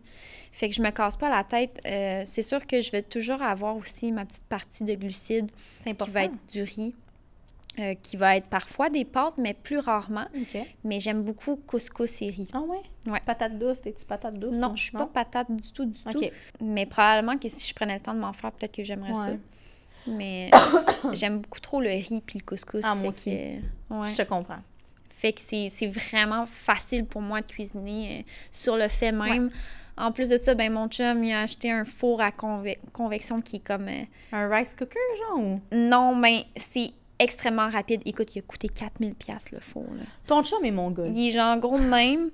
Fait 0.52 0.68
que 0.68 0.74
je 0.74 0.82
me 0.82 0.90
casse 0.90 1.16
pas 1.16 1.28
la 1.28 1.44
tête. 1.44 1.80
Euh, 1.86 2.22
c'est 2.24 2.42
sûr 2.42 2.66
que 2.66 2.80
je 2.80 2.90
vais 2.90 3.02
toujours 3.02 3.42
avoir 3.42 3.76
aussi 3.76 4.12
ma 4.12 4.24
petite 4.24 4.44
partie 4.44 4.84
de 4.84 4.94
glucides 4.94 5.50
qui 5.84 6.10
va 6.10 6.24
être 6.24 6.34
du 6.50 6.62
riz, 6.62 6.94
euh, 7.78 7.94
qui 8.02 8.16
va 8.16 8.36
être 8.36 8.46
parfois 8.46 8.88
des 8.88 9.04
pâtes, 9.04 9.34
mais 9.36 9.52
plus 9.52 9.78
rarement. 9.78 10.26
Mais 10.84 10.98
j'aime 11.00 11.22
beaucoup 11.22 11.56
couscous 11.56 12.22
et 12.22 12.26
riz. 12.28 12.48
Ah 12.54 12.60
ouais? 12.60 12.80
Ouais. 13.06 13.20
Patate 13.24 13.58
douce, 13.58 13.82
t'es-tu 13.82 14.04
patate 14.06 14.38
douce? 14.38 14.56
Non, 14.56 14.74
je 14.74 14.82
suis 14.84 14.92
pas 14.92 15.06
patate 15.06 15.50
du 15.50 15.72
tout, 15.72 15.84
du 15.84 15.98
tout. 15.98 16.24
Mais 16.62 16.86
probablement 16.86 17.36
que 17.36 17.48
si 17.48 17.68
je 17.68 17.74
prenais 17.74 17.94
le 17.94 18.00
temps 18.00 18.14
de 18.14 18.20
m'en 18.20 18.32
faire, 18.32 18.52
peut-être 18.52 18.74
que 18.74 18.84
j'aimerais 18.84 19.14
ça. 19.14 19.30
Mais 20.06 20.50
j'aime 21.12 21.40
beaucoup 21.40 21.60
trop 21.60 21.80
le 21.80 21.88
riz 21.88 22.22
puis 22.24 22.38
le 22.38 22.44
couscous. 22.44 22.82
Ah, 22.84 22.94
moi 22.94 23.08
aussi. 23.08 23.30
que, 23.30 23.94
ouais. 23.94 24.10
Je 24.10 24.16
te 24.16 24.22
comprends. 24.22 24.60
Fait 25.16 25.32
que 25.32 25.40
c'est 25.40 25.86
vraiment 25.88 26.46
facile 26.46 27.04
pour 27.06 27.22
moi 27.22 27.40
de 27.40 27.46
cuisiner 27.46 28.18
euh, 28.20 28.30
sur 28.52 28.76
le 28.76 28.88
fait 28.88 29.12
même. 29.12 29.50
En 29.96 30.12
plus 30.12 30.28
de 30.28 30.36
ça, 30.36 30.54
ben 30.54 30.70
mon 30.70 30.88
chum, 30.88 31.24
il 31.24 31.32
a 31.32 31.40
acheté 31.40 31.70
un 31.70 31.84
four 31.86 32.20
à 32.20 32.28
conve- 32.30 32.76
convection 32.92 33.40
qui 33.40 33.56
est 33.56 33.60
comme... 33.66 33.88
euh, 33.88 34.02
Un 34.32 34.48
rice 34.54 34.74
cooker, 34.74 34.98
genre? 35.18 35.38
ou- 35.38 35.60
Non, 35.72 36.14
ben 36.16 36.42
c'est 36.56 36.90
extrêmement 37.18 37.70
rapide. 37.70 38.02
Écoute, 38.04 38.34
il 38.36 38.40
a 38.40 38.42
coûté 38.42 38.68
4000 38.68 39.14
pièces 39.14 39.52
le 39.52 39.60
four, 39.60 39.86
là. 39.96 40.02
Ton 40.26 40.42
chum 40.44 40.62
est 40.66 40.70
mon 40.70 40.90
gars. 40.90 41.06
Il 41.06 41.28
est 41.28 41.30
genre 41.30 41.58
gros 41.58 41.78
de 41.78 41.84
même. 41.84 42.30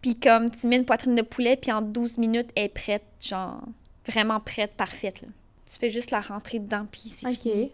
Puis 0.00 0.14
comme 0.18 0.50
tu 0.50 0.66
mets 0.68 0.76
une 0.76 0.86
poitrine 0.86 1.14
de 1.14 1.22
poulet, 1.22 1.56
puis 1.56 1.70
en 1.70 1.82
12 1.82 2.16
minutes, 2.16 2.48
elle 2.56 2.64
est 2.64 2.68
prête, 2.70 3.04
genre 3.20 3.60
vraiment 4.06 4.40
prête, 4.40 4.72
parfaite. 4.72 5.20
Là. 5.20 5.28
Tu 5.66 5.78
fais 5.78 5.90
juste 5.90 6.10
la 6.12 6.22
rentrer 6.22 6.60
dedans, 6.60 6.86
puis 6.90 7.02
c'est 7.10 7.30
fini. 7.34 7.64
OK. 7.64 7.70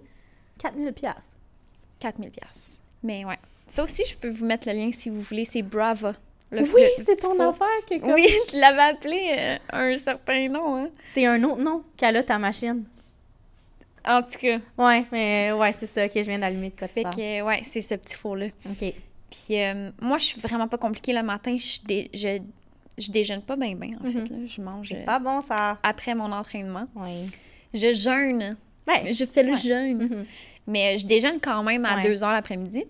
4000 0.58 0.92
piastres. 0.92 1.36
4000 2.00 2.30
pièces. 2.32 2.82
Mais 3.04 3.24
ouais. 3.24 3.38
Ça 3.68 3.84
aussi, 3.84 4.02
je 4.06 4.16
peux 4.16 4.28
vous 4.30 4.44
mettre 4.46 4.68
le 4.68 4.74
lien 4.74 4.90
si 4.92 5.10
vous 5.10 5.20
voulez. 5.20 5.44
C'est 5.44 5.62
Brava. 5.62 6.14
Le- 6.50 6.62
Oui, 6.62 6.82
c'est 7.04 7.16
ton 7.16 7.38
affaire 7.38 7.66
que 7.88 7.98
comme- 8.00 8.12
Oui, 8.14 8.26
tu 8.50 8.58
l'avais 8.58 8.80
appelé 8.94 9.20
euh, 9.38 9.58
un 9.70 9.96
certain 9.98 10.48
nom, 10.48 10.76
hein. 10.76 10.88
C'est 11.12 11.26
un 11.26 11.42
autre 11.44 11.60
nom 11.62 11.84
qu'elle 11.96 12.16
a, 12.16 12.22
ta 12.22 12.38
machine. 12.38 12.84
En 14.06 14.22
tout 14.22 14.38
cas. 14.40 14.58
Ouais, 14.78 15.04
mais 15.12 15.52
ouais, 15.52 15.72
c'est 15.78 15.86
ça. 15.86 16.06
OK, 16.06 16.12
je 16.14 16.20
viens 16.20 16.38
d'allumer 16.38 16.70
de 16.70 16.78
quoi 16.78 16.88
Fait 16.88 17.02
que, 17.04 17.42
ouais, 17.42 17.60
c'est 17.64 17.82
ce 17.82 17.94
petit 17.96 18.14
four-là. 18.16 18.46
OK. 18.64 18.94
Puis 19.30 19.60
euh, 19.60 19.90
moi, 20.00 20.16
je 20.16 20.24
suis 20.24 20.40
vraiment 20.40 20.66
pas 20.68 20.78
compliquée 20.78 21.12
le 21.12 21.22
matin. 21.22 21.54
Je, 21.58 21.84
dé- 21.86 22.10
je, 22.14 22.38
je 22.96 23.10
déjeune 23.10 23.42
pas 23.42 23.56
bien, 23.56 23.74
bien, 23.74 23.90
en 24.00 24.04
Mhm. 24.06 24.12
fait. 24.12 24.30
Là. 24.30 24.36
Je 24.46 24.62
mange 24.62 24.88
C'est 24.88 25.02
euh, 25.02 25.04
pas 25.04 25.18
bon, 25.18 25.42
ça. 25.42 25.76
après 25.82 26.14
mon 26.14 26.32
entraînement. 26.32 26.86
Oui. 26.96 27.26
Je 27.74 27.92
jeûne. 27.92 28.56
Ouais. 28.86 29.12
Je 29.12 29.26
fais 29.26 29.42
le 29.42 29.52
Ouais. 29.52 29.58
jeûne. 29.58 29.98
Mhm. 29.98 30.24
Mais 30.66 30.96
je 30.96 31.06
déjeune 31.06 31.38
quand 31.42 31.62
même 31.62 31.84
à 31.84 31.96
Ouais. 31.96 32.04
2 32.04 32.24
heures 32.24 32.32
l'après-midi. 32.32 32.86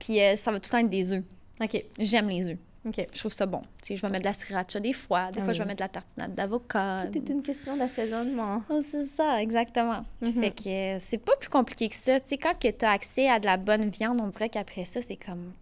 Puis 0.00 0.20
euh, 0.20 0.34
ça 0.34 0.50
va 0.50 0.58
tout 0.58 0.66
le 0.66 0.70
temps 0.72 0.78
être 0.78 0.88
des 0.90 1.12
œufs. 1.12 1.22
OK. 1.62 1.84
J'aime 1.98 2.28
les 2.28 2.50
œufs. 2.50 2.58
OK. 2.86 3.06
Je 3.12 3.18
trouve 3.18 3.32
ça 3.32 3.44
bon. 3.44 3.60
Tu 3.82 3.88
sais, 3.88 3.96
je 3.96 4.02
vais 4.02 4.08
mettre 4.08 4.22
de 4.22 4.28
la 4.28 4.32
sriracha 4.32 4.80
des 4.80 4.94
fois. 4.94 5.30
Des 5.30 5.40
Ah 5.40 5.44
fois, 5.44 5.52
je 5.52 5.58
vais 5.58 5.66
mettre 5.66 5.78
de 5.78 5.84
la 5.84 5.88
tartinade 5.88 6.34
d'avocat. 6.34 7.06
Tout 7.12 7.18
est 7.18 7.28
une 7.28 7.42
question 7.42 7.76
d'assaisonnement. 7.76 8.62
Oh, 8.70 8.80
c'est 8.82 9.04
ça, 9.04 9.40
exactement. 9.42 10.04
Mhm. 10.22 10.32
Fait 10.40 10.50
que 10.50 10.68
euh, 10.68 10.98
c'est 10.98 11.18
pas 11.18 11.36
plus 11.36 11.50
compliqué 11.50 11.88
que 11.90 11.94
ça. 11.94 12.18
Tu 12.18 12.28
sais, 12.28 12.38
quand 12.38 12.54
tu 12.58 12.72
as 12.84 12.90
accès 12.90 13.28
à 13.28 13.38
de 13.38 13.44
la 13.44 13.58
bonne 13.58 13.88
viande, 13.90 14.18
on 14.20 14.28
dirait 14.28 14.48
qu'après 14.48 14.86
ça, 14.86 15.02
c'est 15.02 15.16
comme... 15.16 15.52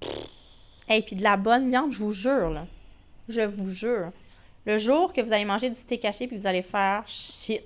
Et 0.88 1.02
puis 1.02 1.16
de 1.16 1.22
la 1.22 1.36
bonne 1.36 1.68
viande, 1.68 1.92
je 1.92 1.98
vous 1.98 2.12
jure, 2.12 2.50
là. 2.50 2.66
Je 3.28 3.42
vous 3.42 3.68
jure. 3.70 4.12
Le 4.64 4.78
jour 4.78 5.12
que 5.12 5.20
vous 5.20 5.32
allez 5.32 5.44
manger 5.44 5.68
du 5.68 5.74
steak 5.74 6.04
haché 6.04 6.28
puis 6.28 6.36
vous 6.36 6.46
allez 6.46 6.62
faire 6.62 7.02
shit. 7.06 7.62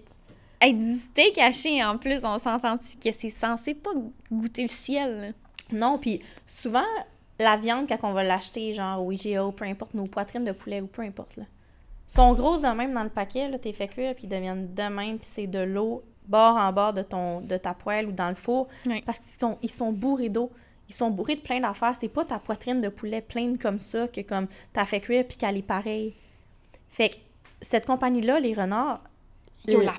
Hey, 0.61 0.75
du 0.75 0.95
steak 0.95 1.37
haché, 1.39 1.85
en 1.85 1.99
plus, 1.99 2.25
on 2.25 2.39
s'entend-tu 2.39 2.97
que 2.97 3.13
c'est 3.13 3.31
censé 3.31 3.75
pas 3.75 3.91
goûter 4.31 4.63
le 4.63 4.69
ciel, 4.69 5.21
là? 5.21 5.29
Non, 5.73 5.99
puis 5.99 6.21
souvent, 6.47 6.85
la 7.39 7.57
viande, 7.57 7.87
quand 7.89 7.99
on 8.03 8.13
va 8.13 8.23
l'acheter, 8.23 8.73
genre 8.75 9.05
au 9.05 9.11
IGA, 9.13 9.43
peu 9.57 9.65
importe, 9.65 9.95
nos 9.95 10.07
poitrines 10.07 10.45
de 10.45 10.53
poulet 10.53 10.81
ou 10.81 10.87
peu 10.87 11.03
importe, 11.03 11.37
là, 11.37 11.45
sont 12.07 12.33
grosses 12.35 12.63
de 12.63 12.69
même 12.69 12.93
dans 12.93 13.03
le 13.05 13.09
paquet, 13.11 13.49
là, 13.49 13.59
t'es 13.59 13.73
fait 13.73 13.89
cuire, 13.89 14.15
puis 14.15 14.25
ils 14.25 14.29
deviennent 14.29 14.75
de 14.75 14.83
même, 14.83 15.19
puis 15.19 15.29
c'est 15.31 15.47
de 15.47 15.61
l'eau 15.61 16.03
bord 16.27 16.57
en 16.57 16.73
bord 16.73 16.93
de, 16.93 17.03
ton, 17.03 17.41
de 17.41 17.57
ta 17.57 17.75
poêle 17.75 18.07
ou 18.07 18.13
dans 18.13 18.29
le 18.29 18.35
four, 18.37 18.69
Oui. 18.87 19.03
parce 19.05 19.19
qu'ils 19.19 19.39
sont, 19.41 19.59
ils 19.63 19.71
sont 19.71 19.93
bourrés 19.93 20.29
d'eau. 20.29 20.51
Ils 20.89 20.95
sont 20.95 21.11
bourrés 21.11 21.37
de 21.37 21.41
plein 21.41 21.59
d'affaires. 21.59 21.95
C'est 21.99 22.09
pas 22.09 22.25
ta 22.25 22.39
poitrine 22.39 22.81
de 22.81 22.89
poulet 22.91 23.23
pleine 23.23 23.57
comme 23.57 23.79
ça 23.79 24.07
que 24.09 24.21
comme 24.21 24.47
t'as 24.75 24.85
fait 24.85 25.01
cuire 25.01 25.25
puis 25.27 25.39
qu'elle 25.39 25.57
est 25.57 25.63
pareille. 25.63 26.15
Fait 26.91 27.09
que 27.11 27.17
cette 27.63 27.87
compagnie-là, 27.87 28.41
les 28.41 28.53
renards, 28.53 29.01
Yo, 29.67 29.79
le- 29.81 29.87
la 29.87 29.95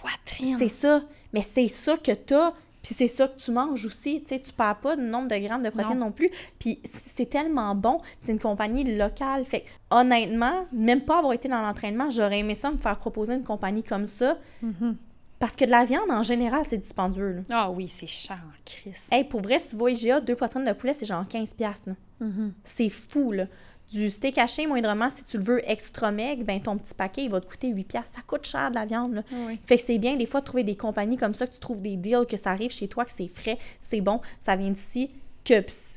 poitrine! 0.00 0.56
c'est 0.58 0.68
ça. 0.68 1.02
Mais 1.34 1.42
c'est 1.42 1.68
ça 1.68 1.96
que 1.98 2.12
t'as, 2.12 2.52
puis 2.82 2.94
c'est 2.94 3.08
ça 3.08 3.28
que 3.28 3.36
tu 3.36 3.50
manges 3.50 3.84
aussi. 3.84 4.22
Tu 4.22 4.28
sais, 4.28 4.40
tu 4.40 4.52
perds 4.52 4.80
pas 4.80 4.96
de 4.96 5.02
nombre 5.02 5.28
de 5.28 5.36
grammes 5.36 5.62
de 5.62 5.70
protéines 5.70 5.98
non, 5.98 6.12
plus. 6.12 6.30
Puis 6.58 6.80
c'est 6.84 7.28
tellement 7.28 7.74
bon. 7.74 8.00
C'est 8.20 8.32
une 8.32 8.38
compagnie 8.38 8.96
locale. 8.96 9.44
Fait 9.44 9.60
que, 9.60 9.66
honnêtement, 9.90 10.66
même 10.72 11.02
pas 11.02 11.18
avoir 11.18 11.32
été 11.32 11.48
dans 11.48 11.60
l'entraînement, 11.60 12.10
j'aurais 12.10 12.38
aimé 12.38 12.54
ça 12.54 12.70
me 12.70 12.78
faire 12.78 12.98
proposer 12.98 13.34
une 13.34 13.44
compagnie 13.44 13.82
comme 13.82 14.06
ça. 14.06 14.38
Mhm. 14.62 14.96
Parce 15.38 15.54
que 15.56 15.64
de 15.64 15.70
la 15.70 15.86
viande, 15.86 16.10
en 16.10 16.22
général, 16.22 16.62
c'est 16.68 16.76
dispendieux. 16.76 17.32
Là. 17.32 17.40
Ah 17.50 17.70
oui, 17.70 17.88
c'est 17.88 18.06
cher 18.06 18.38
en 18.46 18.62
crise. 18.64 19.08
Hey, 19.10 19.24
pour 19.24 19.40
vrai, 19.40 19.58
si 19.58 19.68
tu 19.68 19.76
au 19.76 19.88
IGA, 19.88 20.20
deux 20.20 20.36
poitrines 20.36 20.66
de 20.66 20.72
poulet, 20.72 20.92
c'est 20.92 21.06
genre 21.06 21.24
15$. 21.24 21.54
piastres, 21.54 21.88
là. 21.88 21.94
Mhm. 22.20 22.52
C'est 22.62 22.90
fou, 22.90 23.32
là. 23.32 23.46
Du 23.90 24.08
steak 24.08 24.38
haché, 24.38 24.66
moindrement, 24.68 25.10
si 25.10 25.24
tu 25.24 25.36
le 25.38 25.42
veux 25.44 25.68
extra 25.68 26.12
meg, 26.12 26.44
ben 26.44 26.60
ton 26.62 26.76
petit 26.78 26.94
paquet, 26.94 27.24
il 27.24 27.30
va 27.30 27.40
te 27.40 27.46
coûter 27.46 27.72
8$. 27.72 27.84
piastres. 27.84 28.14
Ça 28.16 28.22
coûte 28.26 28.46
cher 28.46 28.70
de 28.70 28.76
la 28.76 28.84
viande, 28.86 29.14
là. 29.14 29.22
Oui. 29.32 29.58
Fait 29.66 29.76
que 29.76 29.82
c'est 29.82 29.98
bien 29.98 30.16
des 30.16 30.26
fois 30.26 30.40
de 30.40 30.44
trouver 30.46 30.62
des 30.62 30.76
compagnies 30.76 31.16
comme 31.16 31.34
ça, 31.34 31.46
que 31.46 31.54
tu 31.54 31.58
trouves 31.60 31.80
des 31.82 31.96
deals, 31.96 32.26
que 32.28 32.36
ça 32.36 32.50
arrive 32.50 32.70
chez 32.70 32.86
toi, 32.86 33.04
que 33.04 33.10
c'est 33.12 33.26
frais, 33.28 33.58
c'est 33.80 34.00
bon, 34.00 34.20
ça 34.38 34.54
vient 34.54 34.70
d'ici. 34.70 35.10
Que 35.44 35.54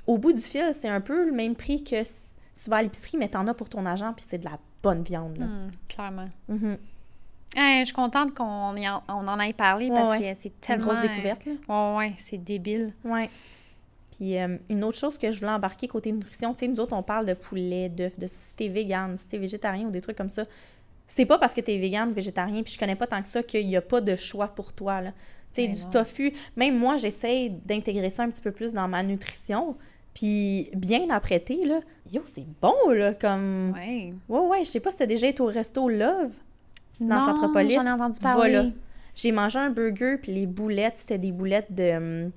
au 0.08 0.18
bout 0.18 0.34
du 0.34 0.42
fil, 0.42 0.72
c'est 0.74 0.88
un 0.90 1.02
peu 1.02 1.26
le 1.26 1.32
même 1.32 1.54
prix 1.56 1.84
que 1.84 1.96
s- 1.98 2.34
tu 2.62 2.70
vas 2.70 2.78
à 2.78 2.82
l'épicerie, 2.82 3.18
mais 3.18 3.28
t'en 3.30 3.46
as 3.48 3.54
pour 3.54 3.70
ton 3.70 3.86
argent, 3.86 4.14
puis 4.14 4.26
c'est 4.28 4.38
de 4.40 4.46
la 4.46 4.58
bonne 4.82 5.04
viande. 5.04 5.38
Là. 5.38 5.46
Hmm, 5.46 5.70
clairement. 5.88 6.30
Mhm. 6.48 6.78
Hey, 7.56 7.82
je 7.82 7.86
suis 7.86 7.94
contente 7.94 8.34
qu'on 8.34 8.44
en, 8.44 9.04
on 9.08 9.28
en 9.28 9.40
ait 9.40 9.54
parlé 9.54 9.90
Ouais, 9.90 9.96
parce 9.96 10.10
ouais. 10.12 10.18
que 10.18 10.24
c'est 10.24 10.34
C'est 10.36 10.48
une 10.50 10.56
tellement... 10.62 10.86
grosse 10.86 11.02
découverte. 11.02 11.46
Là. 11.46 11.52
Ouais, 11.68 11.98
ouais, 12.08 12.14
c'est 12.18 12.38
débile. 12.44 12.94
Ouais. 13.04 13.30
Puis 14.24 14.40
euh, 14.40 14.58
une 14.70 14.86
autre 14.86 14.98
chose 14.98 15.18
que 15.18 15.34
je 15.34 15.40
voulais 15.42 15.52
embarquer 15.52 15.90
côté 15.90 16.10
nutrition, 16.14 16.54
tu 16.54 16.60
sais, 16.60 16.68
nous 16.70 16.80
autres, 16.80 16.96
on 16.96 17.04
parle 17.04 17.26
de 17.26 17.34
poulet, 17.34 17.90
d'œufs, 17.90 18.18
de 18.18 18.26
si 18.26 18.54
t'es 18.56 18.70
vegan, 18.70 19.18
si 19.18 19.28
t'es 19.28 19.38
végétarien 19.38 19.86
ou 19.88 19.92
des 19.92 20.00
trucs 20.00 20.16
comme 20.16 20.30
ça. 20.30 20.46
C'est 21.08 21.26
pas 21.26 21.38
parce 21.38 21.54
que 21.54 21.60
t'es 21.60 21.78
vegan 21.78 22.08
ou 22.08 22.14
végétarien, 22.14 22.64
puis 22.64 22.72
je 22.72 22.80
connais 22.80 22.96
pas 22.96 23.06
tant 23.06 23.22
que 23.22 23.28
ça 23.28 23.44
qu'il 23.44 23.68
y 23.68 23.76
a 23.76 23.82
pas 23.82 24.00
de 24.00 24.16
choix 24.16 24.48
pour 24.48 24.72
toi, 24.72 25.02
là. 25.02 25.12
Tu 25.54 25.62
sais, 25.62 25.68
Mais 25.68 25.74
du 25.74 25.84
non. 25.84 25.90
tofu, 25.90 26.32
même 26.56 26.78
moi, 26.78 26.96
j'essaie 26.96 27.52
d'intégrer 27.66 28.10
ça 28.10 28.24
un 28.24 28.30
petit 28.30 28.42
peu 28.42 28.52
plus 28.52 28.72
dans 28.72 28.88
ma 28.88 29.04
nutrition. 29.04 29.76
Puis 30.14 30.70
bien 30.74 31.10
apprêté, 31.10 31.66
là, 31.66 31.82
yo, 32.10 32.22
c'est 32.24 32.48
bon, 32.62 32.92
là, 32.94 33.14
comme... 33.16 33.74
Ouais. 33.74 34.14
Ouais, 34.30 34.48
ouais, 34.48 34.60
je 34.60 34.70
sais 34.70 34.80
pas 34.80 34.92
si 34.92 34.98
t'as 35.00 35.06
déjà 35.06 35.28
été 35.28 35.44
au 35.44 35.48
resto 35.48 35.90
Love. 35.90 36.32
Dans 37.02 37.08
non, 37.08 37.52
j'en 37.70 37.86
ai 37.86 37.92
entendu 37.92 38.22
parler. 38.22 38.52
voilà. 38.54 38.70
J'ai 39.16 39.34
mangé 39.34 39.60
un 39.60 39.70
burger, 39.70 40.16
puis 40.22 40.32
les 40.34 40.48
boulettes, 40.48 40.98
c'était 40.98 41.18
des 41.18 41.34
boulettes 41.34 41.72
de 41.74 41.92
hum, 41.92 42.32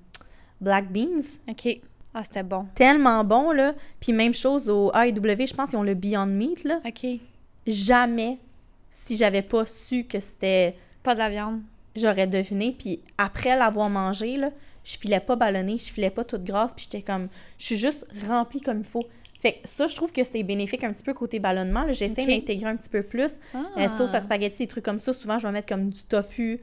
black 0.60 0.90
beans. 0.90 1.22
OK. 1.48 1.80
Ah, 2.14 2.24
c'était 2.24 2.42
bon. 2.42 2.66
Tellement 2.74 3.24
bon, 3.24 3.52
là. 3.52 3.74
Puis 4.00 4.12
même 4.12 4.32
chose 4.32 4.70
au 4.70 4.90
AEW, 4.94 5.46
je 5.46 5.54
pense 5.54 5.70
qu'ils 5.70 5.78
ont 5.78 5.82
le 5.82 5.94
Beyond 5.94 6.26
Meat, 6.26 6.64
là. 6.64 6.80
OK. 6.86 7.06
Jamais, 7.66 8.38
si 8.90 9.16
j'avais 9.16 9.42
pas 9.42 9.66
su 9.66 10.04
que 10.04 10.18
c'était... 10.18 10.76
Pas 11.02 11.14
de 11.14 11.18
la 11.18 11.28
viande. 11.28 11.60
J'aurais 11.94 12.26
deviné. 12.26 12.74
Puis 12.78 13.00
après 13.18 13.56
l'avoir 13.56 13.90
mangé, 13.90 14.38
là, 14.38 14.50
je 14.82 14.96
filais 14.96 15.20
pas 15.20 15.36
ballonné, 15.36 15.76
je 15.78 15.92
filais 15.92 16.10
pas 16.10 16.24
toute 16.24 16.44
grasse, 16.44 16.72
puis 16.72 16.86
j'étais 16.90 17.04
comme... 17.04 17.28
Je 17.58 17.66
suis 17.66 17.76
juste 17.76 18.06
remplie 18.26 18.62
comme 18.62 18.78
il 18.78 18.84
faut. 18.84 19.04
Fait 19.40 19.52
que 19.52 19.68
ça, 19.68 19.86
je 19.86 19.94
trouve 19.94 20.10
que 20.10 20.24
c'est 20.24 20.42
bénéfique 20.42 20.84
un 20.84 20.92
petit 20.94 21.04
peu 21.04 21.12
côté 21.12 21.38
ballonnement. 21.38 21.84
là. 21.84 21.92
J'essaie 21.92 22.24
d'intégrer 22.24 22.70
un 22.70 22.76
petit 22.76 22.88
peu 22.88 23.02
plus. 23.02 23.38
Ah. 23.52 23.66
Euh, 23.76 23.88
sauce 23.88 24.14
à 24.14 24.22
spaghetti, 24.22 24.60
des 24.60 24.66
trucs 24.68 24.84
comme 24.84 24.98
ça. 24.98 25.12
Souvent, 25.12 25.38
je 25.38 25.46
vais 25.46 25.52
mettre 25.52 25.68
comme 25.68 25.90
du 25.90 26.02
tofu 26.02 26.62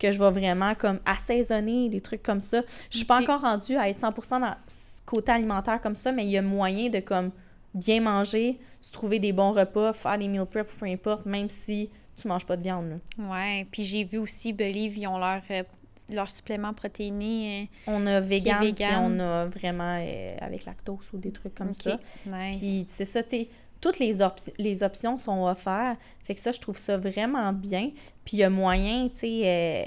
que 0.00 0.10
je 0.10 0.18
vais 0.18 0.30
vraiment 0.30 0.74
comme 0.74 0.98
assaisonner, 1.04 1.88
des 1.88 2.00
trucs 2.00 2.22
comme 2.22 2.40
ça. 2.40 2.62
Je 2.90 2.96
suis 2.96 3.06
pas 3.06 3.20
encore 3.20 3.42
rendue 3.42 3.76
à 3.76 3.88
être 3.88 4.00
100% 4.00 4.40
dans 4.40 4.54
ce 4.66 5.02
côté 5.04 5.30
alimentaire 5.30 5.80
comme 5.80 5.96
ça, 5.96 6.10
mais 6.10 6.24
il 6.24 6.30
y 6.30 6.38
a 6.38 6.42
moyen 6.42 6.88
de 6.88 6.98
comme 6.98 7.30
bien 7.74 8.00
manger, 8.00 8.58
se 8.80 8.90
trouver 8.90 9.18
des 9.18 9.32
bons 9.32 9.52
repas, 9.52 9.92
faire 9.92 10.18
des 10.18 10.26
meal 10.26 10.44
prep, 10.46 10.66
peu 10.78 10.86
importe, 10.86 11.26
même 11.26 11.48
si 11.48 11.90
tu 12.16 12.26
manges 12.26 12.46
pas 12.46 12.56
de 12.56 12.62
viande. 12.62 12.88
là. 13.18 13.30
Ouais. 13.30 13.66
Puis 13.70 13.84
j'ai 13.84 14.04
vu 14.04 14.18
aussi, 14.18 14.52
Believe, 14.52 14.98
ils 14.98 15.06
ont 15.06 15.18
leur, 15.18 15.42
euh, 15.50 15.62
leur 16.10 16.30
supplément 16.30 16.74
protéiné. 16.74 17.70
On 17.86 18.06
a 18.06 18.20
vegan, 18.20 18.74
puis 18.74 18.84
on 18.98 19.20
a 19.20 19.46
vraiment 19.46 19.98
euh, 20.00 20.36
avec 20.40 20.64
lactose 20.64 21.10
ou 21.12 21.18
des 21.18 21.30
trucs 21.30 21.54
comme 21.54 21.74
ça. 21.74 21.98
Nice. 22.26 22.58
Puis 22.58 22.86
c'est 22.88 23.04
ça, 23.04 23.22
tu 23.22 23.46
toutes 23.80 23.98
les, 23.98 24.22
op- 24.22 24.40
les 24.58 24.82
options 24.82 25.16
sont 25.18 25.44
offertes. 25.44 25.98
Fait 26.24 26.34
que 26.34 26.40
ça, 26.40 26.52
je 26.52 26.60
trouve 26.60 26.76
ça 26.78 26.96
vraiment 26.98 27.52
bien. 27.52 27.90
Puis 28.24 28.36
il 28.36 28.40
y 28.40 28.44
a 28.44 28.50
moyen, 28.50 29.08
tu 29.08 29.16
sais, 29.16 29.40
euh, 29.44 29.84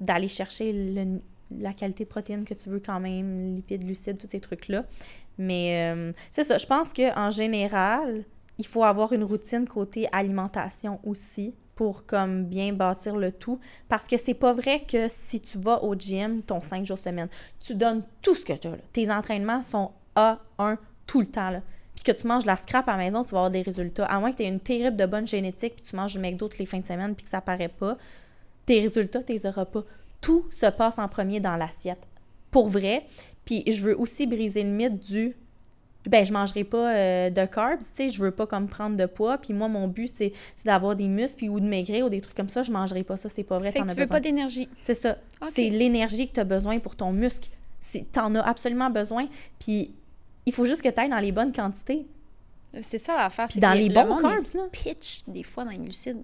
d'aller 0.00 0.28
chercher 0.28 0.72
la 1.50 1.72
qualité 1.72 2.04
de 2.04 2.08
protéines 2.08 2.44
que 2.44 2.54
tu 2.54 2.68
veux 2.68 2.80
quand 2.80 3.00
même, 3.00 3.54
lipides, 3.54 3.84
glucides, 3.84 4.18
tous 4.18 4.28
ces 4.28 4.40
trucs-là. 4.40 4.84
Mais 5.38 5.92
euh, 5.92 6.12
c'est 6.30 6.44
ça, 6.44 6.58
je 6.58 6.66
pense 6.66 6.92
qu'en 6.92 7.30
général, 7.30 8.24
il 8.58 8.66
faut 8.66 8.84
avoir 8.84 9.12
une 9.12 9.24
routine 9.24 9.66
côté 9.66 10.08
alimentation 10.12 11.00
aussi 11.04 11.54
pour 11.74 12.04
bien 12.44 12.72
bâtir 12.72 13.16
le 13.16 13.32
tout. 13.32 13.58
Parce 13.88 14.04
que 14.04 14.16
c'est 14.16 14.34
pas 14.34 14.52
vrai 14.52 14.84
que 14.86 15.08
si 15.08 15.40
tu 15.40 15.58
vas 15.58 15.82
au 15.82 15.94
gym 15.96 16.42
ton 16.42 16.60
5 16.60 16.86
jours 16.86 16.98
semaine, 16.98 17.28
tu 17.60 17.74
donnes 17.74 18.02
tout 18.22 18.34
ce 18.36 18.44
que 18.44 18.52
tu 18.52 18.68
as. 18.68 18.76
Tes 18.92 19.10
entraînements 19.10 19.62
sont 19.62 19.90
A1 20.14 20.76
tout 21.06 21.20
le 21.20 21.26
temps. 21.26 21.60
Puis 21.94 22.02
que 22.04 22.12
tu 22.12 22.26
manges 22.26 22.42
de 22.42 22.48
la 22.48 22.56
scrap 22.56 22.88
à 22.88 22.92
la 22.92 22.98
maison, 22.98 23.22
tu 23.24 23.30
vas 23.30 23.38
avoir 23.38 23.50
des 23.50 23.62
résultats. 23.62 24.06
À 24.06 24.18
moins 24.18 24.32
que 24.32 24.36
tu 24.38 24.42
aies 24.42 24.48
une 24.48 24.60
terrible 24.60 24.96
de 24.96 25.06
bonne 25.06 25.26
génétique, 25.28 25.74
puis 25.76 25.84
tu 25.84 25.94
manges 25.96 26.12
du 26.14 26.18
McDo 26.18 26.48
toutes 26.48 26.58
les 26.58 26.66
fins 26.66 26.80
de 26.80 26.86
semaine, 26.86 27.14
puis 27.14 27.24
que 27.24 27.30
ça 27.30 27.40
paraît 27.40 27.68
pas, 27.68 27.96
tes 28.66 28.80
résultats, 28.80 29.22
tu 29.22 29.32
les 29.32 29.46
auras 29.46 29.64
pas. 29.64 29.84
Tout 30.20 30.46
se 30.50 30.66
passe 30.66 30.98
en 30.98 31.06
premier 31.08 31.38
dans 31.40 31.56
l'assiette. 31.56 32.02
Pour 32.50 32.68
vrai. 32.68 33.04
Puis 33.44 33.62
je 33.70 33.82
veux 33.82 33.98
aussi 33.98 34.26
briser 34.26 34.62
le 34.62 34.70
mythe 34.70 34.98
du 34.98 35.36
ben 36.06 36.22
je 36.22 36.34
mangerai 36.34 36.64
pas 36.64 36.94
euh, 36.94 37.30
de 37.30 37.46
carbs, 37.46 37.78
tu 37.78 37.86
sais, 37.90 38.08
je 38.10 38.20
veux 38.22 38.30
pas 38.30 38.46
comme 38.46 38.68
prendre 38.68 38.94
de 38.94 39.06
poids, 39.06 39.38
puis 39.38 39.54
moi 39.54 39.68
mon 39.68 39.88
but 39.88 40.10
c'est 40.14 40.32
d'avoir 40.64 40.94
des 40.96 41.08
muscles 41.08 41.38
puis 41.38 41.48
ou 41.48 41.60
de 41.60 41.64
maigrir 41.64 42.04
ou 42.04 42.10
des 42.10 42.20
trucs 42.20 42.36
comme 42.36 42.50
ça, 42.50 42.62
je 42.62 42.70
mangerai 42.70 43.04
pas 43.04 43.16
ça, 43.16 43.30
c'est 43.30 43.42
pas 43.42 43.58
vrai, 43.58 43.72
fait 43.72 43.78
as 43.80 43.82
tu 43.84 43.88
veux 43.90 43.94
besoin. 44.02 44.16
pas 44.16 44.20
d'énergie. 44.20 44.68
C'est 44.82 44.92
ça. 44.92 45.16
C'est 45.48 45.70
l'énergie 45.70 46.28
que 46.28 46.34
tu 46.34 46.40
as 46.40 46.44
besoin 46.44 46.78
pour 46.78 46.94
ton 46.94 47.12
muscle. 47.12 47.48
C'est- 47.80 48.04
T'en 48.12 48.34
as 48.34 48.42
absolument 48.42 48.90
besoin, 48.90 49.28
puis 49.58 49.94
il 50.46 50.52
faut 50.52 50.66
juste 50.66 50.82
que 50.82 50.88
tu 50.88 51.00
ailles 51.00 51.08
dans 51.10 51.18
les 51.18 51.32
bonnes 51.32 51.52
quantités. 51.52 52.06
C'est 52.80 52.98
ça 52.98 53.16
l'affaire. 53.16 53.46
Puis 53.46 53.60
dans 53.60 53.72
les 53.72 53.88
le 53.88 53.94
bons 53.94 54.18
carbs, 54.18 54.54
là. 54.54 54.62
pitch 54.72 55.22
des 55.28 55.42
fois 55.42 55.64
dans 55.64 55.70
les 55.70 55.78
glucides. 55.78 56.22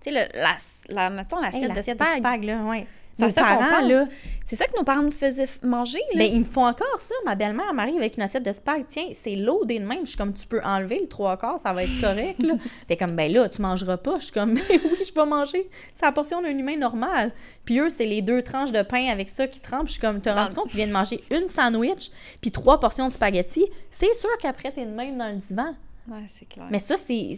Tu 0.00 0.10
sais, 0.12 0.28
la, 0.34 0.56
la, 0.88 1.10
mettons 1.10 1.38
Hey, 1.38 1.44
l'assiette 1.44 1.70
de 1.70 1.76
l'assiette 1.76 1.98
de 1.98 2.04
spag. 2.04 2.18
spag, 2.18 2.44
là, 2.44 2.62
ouais. 2.64 2.86
Nos 3.18 3.30
ça 3.30 3.42
parents, 3.42 3.86
là, 3.86 4.06
C'est 4.44 4.56
ça 4.56 4.66
que 4.66 4.76
nos 4.76 4.82
parents 4.84 5.02
nous 5.02 5.10
faisaient 5.10 5.48
manger, 5.62 6.00
là. 6.14 6.18
ben, 6.18 6.32
ils 6.32 6.40
me 6.40 6.44
font 6.44 6.66
encore 6.66 6.98
ça. 6.98 7.14
Ma 7.24 7.34
belle-mère 7.34 7.66
elle 7.70 7.76
m'arrive 7.76 7.96
avec 7.96 8.16
une 8.16 8.22
assiette 8.24 8.42
de 8.44 8.52
spag. 8.52 8.84
Tiens, 8.88 9.06
c'est 9.14 9.36
loadé 9.36 9.78
de 9.78 9.84
même. 9.86 10.00
Je 10.02 10.08
suis 10.10 10.16
comme, 10.18 10.32
tu 10.34 10.46
peux 10.46 10.60
enlever 10.64 10.98
le 11.00 11.06
trois 11.06 11.36
quarts, 11.36 11.58
ça 11.58 11.72
va 11.72 11.84
être 11.84 12.00
correct. 12.00 12.42
Là. 12.42 12.54
fait 12.88 12.96
comme, 12.98 13.14
ben 13.16 13.32
là, 13.32 13.48
tu 13.48 13.62
mangeras 13.62 13.96
pas. 13.98 14.18
Je 14.18 14.24
suis 14.24 14.32
comme, 14.32 14.54
ben 14.54 14.62
oui, 14.70 14.98
je 15.06 15.14
vais 15.14 15.26
manger. 15.26 15.70
C'est 15.94 16.04
la 16.06 16.12
portion 16.12 16.42
d'un 16.42 16.56
humain 16.58 16.76
normal. 16.76 17.32
Puis 17.64 17.78
eux, 17.78 17.88
c'est 17.88 18.06
les 18.06 18.20
deux 18.20 18.42
tranches 18.42 18.72
de 18.72 18.82
pain 18.82 19.06
avec 19.10 19.30
ça 19.30 19.46
qui 19.46 19.60
trempent. 19.60 19.86
Je 19.86 19.92
suis 19.92 20.00
comme, 20.00 20.20
t'as 20.20 20.34
rendu 20.34 20.54
compte, 20.54 20.68
tu 20.70 20.76
viens 20.76 20.88
de 20.88 20.92
manger 20.92 21.22
une 21.30 21.46
sandwich, 21.46 22.10
puis 22.40 22.50
trois 22.50 22.80
portions 22.80 23.06
de 23.06 23.12
spaghetti. 23.12 23.64
C'est 23.90 24.12
sûr 24.14 24.30
qu'après, 24.40 24.72
t'es 24.72 24.84
de 24.84 24.90
même 24.90 25.16
dans 25.18 25.28
le 25.28 25.36
divan. 25.36 25.74
Ouais, 26.08 26.24
c'est 26.26 26.46
clair. 26.48 26.66
Mais 26.70 26.78
ça, 26.80 26.96
c'est 26.96 27.32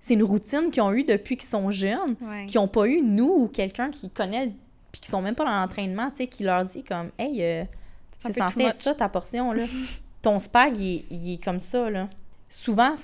c'est 0.00 0.14
une 0.14 0.22
routine 0.22 0.70
qu'ils 0.70 0.82
ont 0.82 0.92
eue 0.92 1.02
depuis 1.02 1.36
qu'ils 1.36 1.48
sont 1.48 1.70
jeunes, 1.72 2.14
Ouais. 2.22 2.46
qui 2.46 2.56
n'ont 2.56 2.68
pas 2.68 2.86
eu, 2.86 3.02
nous, 3.02 3.26
ou 3.36 3.48
quelqu'un 3.48 3.90
qui 3.90 4.08
connaît, 4.08 4.46
le- 4.46 4.52
puis 4.92 5.00
qui 5.00 5.08
sont 5.08 5.22
même 5.22 5.34
pas 5.34 5.44
dans 5.44 5.50
l'entraînement, 5.60 6.10
tu 6.10 6.16
sais, 6.18 6.26
qui 6.26 6.42
leur 6.44 6.64
dit 6.64 6.82
comme, 6.84 7.10
hey, 7.18 7.42
euh, 7.42 7.64
C'est 8.12 8.32
peu 8.32 8.40
censé 8.40 8.62
être 8.62 8.80
ça, 8.82 8.94
ta 8.94 9.08
portion, 9.08 9.52
là. 9.52 9.64
Ton 10.22 10.38
spag, 10.38 10.78
il, 10.78 10.96
est- 10.96 11.04
il 11.10 11.34
est 11.34 11.42
comme 11.44 11.60
ça, 11.60 11.88
là. 11.90 12.08
Souvent, 12.48 12.94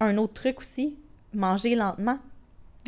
un 0.00 0.16
autre 0.18 0.34
truc 0.34 0.60
aussi, 0.60 0.96
manger 1.34 1.74
lentement. 1.74 2.18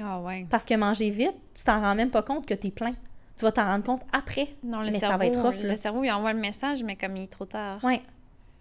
Ah 0.03 0.21
ouais. 0.21 0.47
Parce 0.49 0.65
que 0.65 0.75
manger 0.75 1.11
vite, 1.11 1.35
tu 1.55 1.65
t'en 1.65 1.81
rends 1.81 1.95
même 1.95 2.11
pas 2.11 2.23
compte 2.23 2.47
que 2.47 2.55
t'es 2.55 2.71
plein. 2.71 2.93
Tu 3.37 3.45
vas 3.45 3.53
t'en 3.53 3.65
rendre 3.67 3.85
compte 3.85 4.03
après. 4.13 4.49
Non, 4.63 4.81
le 4.81 4.87
Mais 4.87 4.93
ça 4.93 5.01
cerveau, 5.01 5.19
va 5.19 5.27
être 5.27 5.41
rough, 5.43 5.63
le 5.63 5.69
là. 5.69 5.77
cerveau, 5.77 6.05
il 6.05 6.11
envoie 6.11 6.33
le 6.33 6.39
message, 6.41 6.83
mais 6.83 6.97
comme 6.97 7.17
il 7.17 7.25
est 7.25 7.33
trop 7.33 7.45
tard. 7.47 7.83
Ouais. 7.85 8.03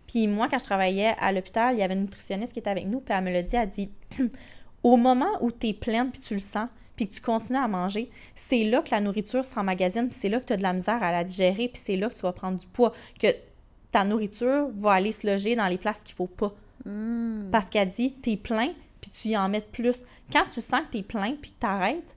Puis 0.07 0.27
moi, 0.27 0.47
quand 0.49 0.59
je 0.59 0.65
travaillais 0.65 1.15
à 1.19 1.31
l'hôpital, 1.31 1.75
il 1.75 1.79
y 1.79 1.83
avait 1.83 1.93
une 1.93 2.01
nutritionniste 2.01 2.53
qui 2.53 2.59
était 2.59 2.69
avec 2.69 2.85
nous, 2.87 2.99
puis 2.99 3.13
elle 3.13 3.23
me 3.23 3.31
l'a 3.31 3.43
dit, 3.43 3.55
elle 3.55 3.69
dit 3.69 3.89
au 4.83 4.97
moment 4.97 5.29
où 5.41 5.51
tu 5.51 5.67
es 5.67 5.73
pleine, 5.73 6.09
puis 6.11 6.19
tu 6.19 6.33
le 6.33 6.39
sens, 6.39 6.67
puis 7.01 7.07
que 7.07 7.15
tu 7.15 7.21
continues 7.21 7.57
à 7.57 7.67
manger, 7.67 8.11
c'est 8.35 8.63
là 8.63 8.83
que 8.83 8.91
la 8.91 9.01
nourriture 9.01 9.43
s'emmagasine, 9.43 10.07
puis 10.07 10.19
c'est 10.19 10.29
là 10.29 10.39
que 10.39 10.45
tu 10.45 10.53
as 10.53 10.57
de 10.57 10.61
la 10.61 10.71
misère 10.71 11.01
à 11.01 11.11
la 11.11 11.23
digérer, 11.23 11.67
puis 11.67 11.81
c'est 11.83 11.95
là 11.95 12.09
que 12.09 12.13
tu 12.13 12.21
vas 12.21 12.31
prendre 12.31 12.59
du 12.59 12.67
poids, 12.67 12.91
que 13.19 13.27
ta 13.91 14.03
nourriture 14.03 14.67
va 14.75 14.91
aller 14.91 15.11
se 15.11 15.25
loger 15.25 15.55
dans 15.55 15.65
les 15.65 15.79
places 15.79 16.01
qu'il 16.01 16.13
faut 16.13 16.27
pas. 16.27 16.53
Hmm. 16.85 17.49
Parce 17.51 17.65
qu'elle 17.71 17.89
dit, 17.89 18.11
t'es 18.21 18.37
plein, 18.37 18.73
puis 19.01 19.09
tu 19.09 19.29
y 19.29 19.37
en 19.37 19.49
mets 19.49 19.61
plus. 19.61 20.03
Quand 20.31 20.43
tu 20.51 20.61
sens 20.61 20.81
que 20.81 20.91
t'es 20.91 21.01
plein, 21.01 21.33
puis 21.41 21.49
que 21.49 21.55
t'arrêtes, 21.59 22.15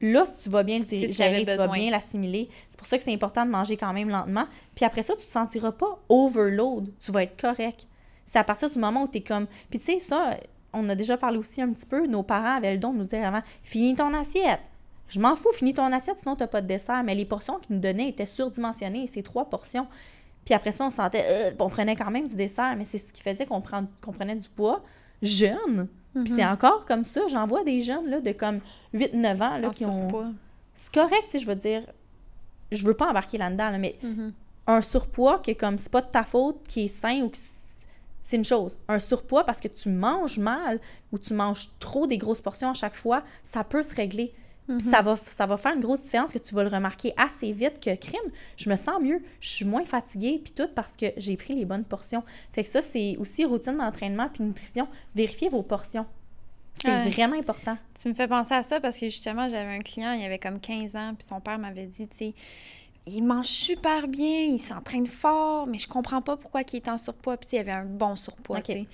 là, 0.00 0.22
tu 0.40 0.48
vas 0.50 0.62
bien 0.62 0.78
digérer, 0.78 1.44
tu 1.44 1.56
vas 1.56 1.66
bien 1.66 1.90
l'assimiler. 1.90 2.48
C'est 2.68 2.78
pour 2.78 2.86
ça 2.86 2.96
que 2.96 3.02
c'est 3.02 3.12
important 3.12 3.44
de 3.44 3.50
manger 3.50 3.76
quand 3.76 3.92
même 3.92 4.08
lentement. 4.08 4.46
Puis 4.76 4.84
après 4.84 5.02
ça, 5.02 5.16
tu 5.16 5.26
te 5.26 5.32
sentiras 5.32 5.72
pas 5.72 5.98
overload. 6.08 6.92
Tu 7.00 7.10
vas 7.10 7.24
être 7.24 7.40
correct. 7.40 7.88
C'est 8.24 8.38
à 8.38 8.44
partir 8.44 8.70
du 8.70 8.78
moment 8.78 9.02
où 9.02 9.08
t'es 9.08 9.22
comme... 9.22 9.48
Puis 9.68 9.80
tu 9.80 9.86
sais, 9.86 9.98
ça, 9.98 10.36
on 10.72 10.88
a 10.88 10.94
déjà 10.94 11.16
parlé 11.16 11.38
aussi 11.38 11.60
un 11.62 11.70
petit 11.72 11.86
peu, 11.86 12.06
nos 12.06 12.22
parents 12.22 12.56
avaient 12.56 12.72
le 12.72 12.78
don 12.78 12.92
de 12.92 12.98
nous 12.98 13.04
dire 13.04 13.26
avant, 13.26 13.42
finis 13.62 13.94
ton 13.94 14.12
assiette. 14.14 14.60
Je 15.08 15.20
m'en 15.20 15.36
fous, 15.36 15.52
finis 15.52 15.74
ton 15.74 15.92
assiette, 15.92 16.18
sinon 16.18 16.36
t'as 16.36 16.46
pas 16.46 16.60
de 16.62 16.66
dessert. 16.66 17.02
Mais 17.04 17.14
les 17.14 17.24
portions 17.26 17.58
qu'ils 17.58 17.76
nous 17.76 17.82
donnaient 17.82 18.08
étaient 18.08 18.24
surdimensionnées, 18.26 19.06
c'est 19.06 19.22
trois 19.22 19.44
portions. 19.50 19.86
Puis 20.44 20.54
après 20.54 20.72
ça, 20.72 20.86
on 20.86 20.90
sentait, 20.90 21.24
euh, 21.26 21.50
on 21.58 21.68
prenait 21.68 21.94
quand 21.96 22.10
même 22.10 22.26
du 22.26 22.34
dessert, 22.36 22.74
mais 22.76 22.84
c'est 22.84 22.98
ce 22.98 23.12
qui 23.12 23.22
faisait 23.22 23.44
qu'on 23.46 23.60
prend- 23.60 23.86
qu'on 24.00 24.12
prenait 24.12 24.34
du 24.36 24.48
poids 24.48 24.82
jeune. 25.20 25.88
Puis 26.14 26.28
c'est 26.36 26.44
encore 26.44 26.84
comme 26.86 27.04
ça. 27.04 27.22
J'en 27.28 27.46
vois 27.46 27.64
des 27.64 27.80
jeunes 27.80 28.06
là, 28.08 28.20
de 28.20 28.32
comme 28.32 28.60
8-9 28.92 29.40
ans 29.42 29.56
là, 29.58 29.68
En 29.68 29.70
qui 29.70 29.84
ont. 29.86 30.08
C'est 30.74 30.92
correct, 30.92 31.36
je 31.38 31.46
veux 31.46 31.54
dire. 31.54 31.82
Je 32.70 32.84
veux 32.84 32.94
pas 32.94 33.08
embarquer 33.10 33.38
là-dedans, 33.38 33.70
là, 33.70 33.78
mais 33.78 33.96
Mhm. 34.02 34.32
un 34.66 34.80
surpoids 34.80 35.38
que 35.38 35.52
comme 35.52 35.76
c'est 35.78 35.92
pas 35.92 36.00
de 36.00 36.06
ta 36.06 36.24
faute, 36.24 36.60
qui 36.68 36.84
est 36.84 36.88
sain 36.88 37.20
ou 37.22 37.28
que 37.28 37.36
c'est- 38.22 38.36
une 38.36 38.44
chose. 38.44 38.78
Un 38.88 38.98
surpoids 38.98 39.44
parce 39.44 39.60
que 39.60 39.68
tu 39.68 39.88
manges 39.88 40.38
mal 40.38 40.80
ou 41.12 41.18
tu 41.18 41.34
manges 41.34 41.68
trop 41.78 42.06
des 42.06 42.18
grosses 42.18 42.40
portions 42.40 42.70
à 42.70 42.74
chaque 42.74 42.96
fois, 42.96 43.22
ça 43.42 43.64
peut 43.64 43.82
se 43.82 43.94
régler. 43.94 44.32
Puis 44.68 44.80
ça, 44.80 45.02
va, 45.02 45.16
ça 45.16 45.44
va 45.44 45.56
faire 45.56 45.74
une 45.74 45.80
grosse 45.80 46.02
différence 46.04 46.32
que 46.32 46.38
tu 46.38 46.54
vas 46.54 46.62
le 46.62 46.68
remarquer 46.70 47.12
assez 47.16 47.50
vite 47.52 47.80
que 47.84 47.94
crime, 47.96 48.20
je 48.56 48.70
me 48.70 48.76
sens 48.76 49.02
mieux, 49.02 49.20
je 49.40 49.48
suis 49.48 49.64
moins 49.64 49.84
fatiguée, 49.84 50.40
puis 50.42 50.52
tout 50.52 50.68
parce 50.74 50.96
que 50.96 51.06
j'ai 51.16 51.36
pris 51.36 51.54
les 51.56 51.64
bonnes 51.64 51.82
portions. 51.84 52.22
Fait 52.52 52.62
que 52.62 52.68
ça, 52.68 52.80
c'est 52.80 53.16
aussi 53.18 53.44
routine 53.44 53.76
d'entraînement 53.76 54.28
puis 54.32 54.44
nutrition. 54.44 54.86
Vérifiez 55.16 55.48
vos 55.48 55.62
portions. 55.62 56.06
C'est 56.74 56.88
Ouais. 56.90 57.10
vraiment 57.10 57.36
important. 57.36 57.76
Tu 58.00 58.08
me 58.08 58.14
fais 58.14 58.28
penser 58.28 58.54
à 58.54 58.62
ça 58.62 58.80
parce 58.80 58.98
que 58.98 59.06
justement, 59.06 59.48
j'avais 59.50 59.74
un 59.76 59.80
client, 59.80 60.12
il 60.12 60.24
avait 60.24 60.38
comme 60.38 60.58
15 60.58 60.96
ans, 60.96 61.12
puis 61.18 61.26
son 61.28 61.40
père 61.40 61.58
m'avait 61.58 61.86
dit, 61.86 62.08
tu 62.08 62.16
sais, 62.16 62.34
il 63.06 63.22
mange 63.22 63.46
super 63.46 64.06
bien, 64.08 64.42
il 64.42 64.60
s'entraîne 64.60 65.06
fort, 65.06 65.66
mais 65.66 65.78
je 65.78 65.88
comprends 65.88 66.22
pas 66.22 66.36
pourquoi 66.36 66.62
il 66.62 66.76
est 66.76 66.88
en 66.88 66.98
surpoids. 66.98 67.36
Puis 67.36 67.50
il 67.52 67.58
avait 67.58 67.72
un 67.72 67.84
bon 67.84 68.16
surpoids, 68.16 68.62
tu 68.62 68.72
sais. 68.72 68.86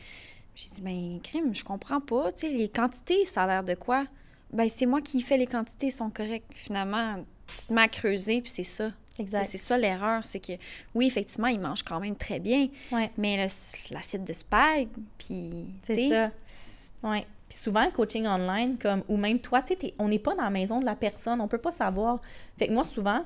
J'ai 0.54 0.70
dit, 0.70 0.80
ben, 0.80 1.20
crime, 1.22 1.54
je 1.54 1.62
comprends 1.62 2.00
pas, 2.00 2.32
tu 2.32 2.46
sais, 2.46 2.52
les 2.52 2.68
quantités, 2.68 3.24
ça 3.24 3.44
a 3.44 3.46
l'air 3.46 3.64
de 3.64 3.74
quoi? 3.74 4.06
Ben, 4.52 4.68
c'est 4.68 4.86
moi 4.86 5.00
qui 5.00 5.20
fais 5.22 5.36
les 5.36 5.46
quantités, 5.46 5.90
sont 5.90 6.11
correctes. 6.11 6.50
Finalement, 6.54 7.22
tu 7.56 7.66
te 7.66 7.72
mets 7.72 7.82
à 7.82 7.88
creuser, 7.88 8.40
puis 8.40 8.50
c'est 8.50 8.64
ça. 8.64 8.90
Exact. 9.20 9.44
C'est 9.44 9.59
ça 9.59 9.76
l'erreur, 9.78 10.24
c'est 10.24 10.40
que 10.40 10.52
oui, 10.94 11.06
effectivement, 11.06 11.48
ils 11.48 11.61
mangent 11.61 11.82
quand 11.82 12.00
même 12.00 12.16
très 12.16 12.40
bien, 12.40 12.68
Ouais. 12.92 13.11
mais 13.16 13.36
l'assiette 13.90 14.24
de 14.24 14.32
spag, 14.32 14.88
puis. 15.18 15.66
C'est 15.82 15.94
tu 15.94 16.09
sais, 16.09 16.30
ça. 16.46 16.88
Oui. 17.04 17.18
Puis 17.48 17.59
souvent, 17.59 17.84
le 17.84 17.90
coaching 17.90 18.26
online, 18.26 18.78
comme, 18.78 19.02
ou 19.09 19.16
même 19.16 19.38
toi, 19.38 19.62
tu 19.62 19.74
sais, 19.80 19.94
on 19.98 20.09
n'est 20.09 20.18
pas 20.18 20.34
dans 20.34 20.42
la 20.42 20.50
maison 20.50 20.80
de 20.80 20.84
la 20.84 20.94
personne, 20.96 21.40
on 21.40 21.48
peut 21.48 21.59
pas 21.59 21.72
savoir. 21.72 22.20
Fait 22.59 22.68
que 22.68 22.72
moi, 22.72 22.84
souvent, 22.84 23.24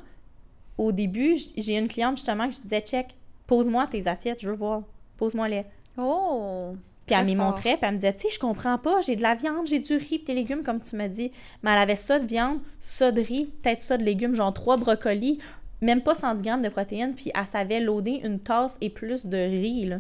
au 0.83 0.93
début, 0.93 1.37
j'ai 1.57 1.77
une 1.77 1.89
cliente 1.89 2.17
justement 2.17 2.49
que 2.49 2.55
je 2.55 2.61
disais, 2.61 2.81
check, 2.81 3.17
pose-moi 3.47 3.87
tes 3.87 4.07
assiettes, 4.09 4.41
je 4.41 4.49
veux 4.49 4.57
voir. 4.57 4.83
Pose-moi-les. 5.17 5.65
Oh! 5.97 6.75
Puis 7.07 7.17
elle 7.17 7.27
m'y 7.27 7.37
montrait, 7.37 7.77
puis 7.77 7.87
elle 7.87 7.93
me 7.93 7.97
disait, 7.97 8.15
tu 8.15 8.23
sais, 8.23 8.29
je 8.33 8.39
comprends 8.39 8.79
pas, 8.79 9.01
j'ai 9.01 9.17
de 9.17 9.23
la 9.23 9.35
viande, 9.35 9.67
j'ai 9.67 9.81
du 9.81 9.97
riz, 9.97 10.19
puis 10.19 10.25
des 10.25 10.35
légumes, 10.35 10.63
comme 10.63 10.81
tu 10.81 10.97
m'as 10.97 11.09
dit. 11.09 11.33
Mais 11.63 11.73
elle 11.73 11.79
avait 11.79 11.97
ça 11.97 12.19
de 12.19 12.27
viande, 12.27 12.61
ça 12.81 13.11
de 13.11 13.21
riz, 13.21 13.47
peut-être 13.63 13.81
ça 13.81 13.97
de 13.97 14.05
légumes, 14.05 14.35
genre 14.35 14.53
trois 14.53 14.77
brocolis, 14.77 15.39
même 15.81 16.01
pas 16.01 16.15
110 16.15 16.43
grammes 16.43 16.63
de 16.63 16.69
protéines, 16.69 17.15
puis 17.15 17.33
elle 17.35 17.47
savait 17.47 17.81
loader 17.81 18.21
une 18.25 18.39
tasse 18.39 18.79
et 18.81 18.89
plus 18.89 19.27
de 19.27 19.37
riz, 19.37 19.87
là. 19.87 19.99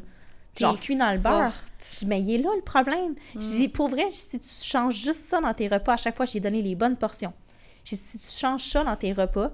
Genre 0.58 0.78
cuit 0.78 0.96
dans 0.96 1.10
le 1.10 1.18
beurre. 1.18 1.54
Je 1.90 2.00
dis, 2.00 2.06
mais 2.06 2.20
il 2.20 2.34
est 2.34 2.38
là 2.38 2.50
le 2.54 2.62
problème. 2.62 3.14
Je 3.34 3.40
dis, 3.40 3.68
pour 3.68 3.88
vrai, 3.88 4.04
si 4.10 4.38
tu 4.38 4.48
changes 4.62 4.96
juste 4.96 5.22
ça 5.22 5.40
dans 5.40 5.54
tes 5.54 5.66
repas, 5.66 5.94
à 5.94 5.96
chaque 5.96 6.16
fois, 6.16 6.26
j'ai 6.26 6.40
donné 6.40 6.60
les 6.60 6.74
bonnes 6.74 6.96
portions. 6.96 7.32
J'ai 7.84 7.96
dit, 7.96 8.02
si 8.02 8.18
tu 8.18 8.28
changes 8.28 8.64
ça 8.64 8.84
dans 8.84 8.94
tes 8.94 9.12
repas, 9.12 9.50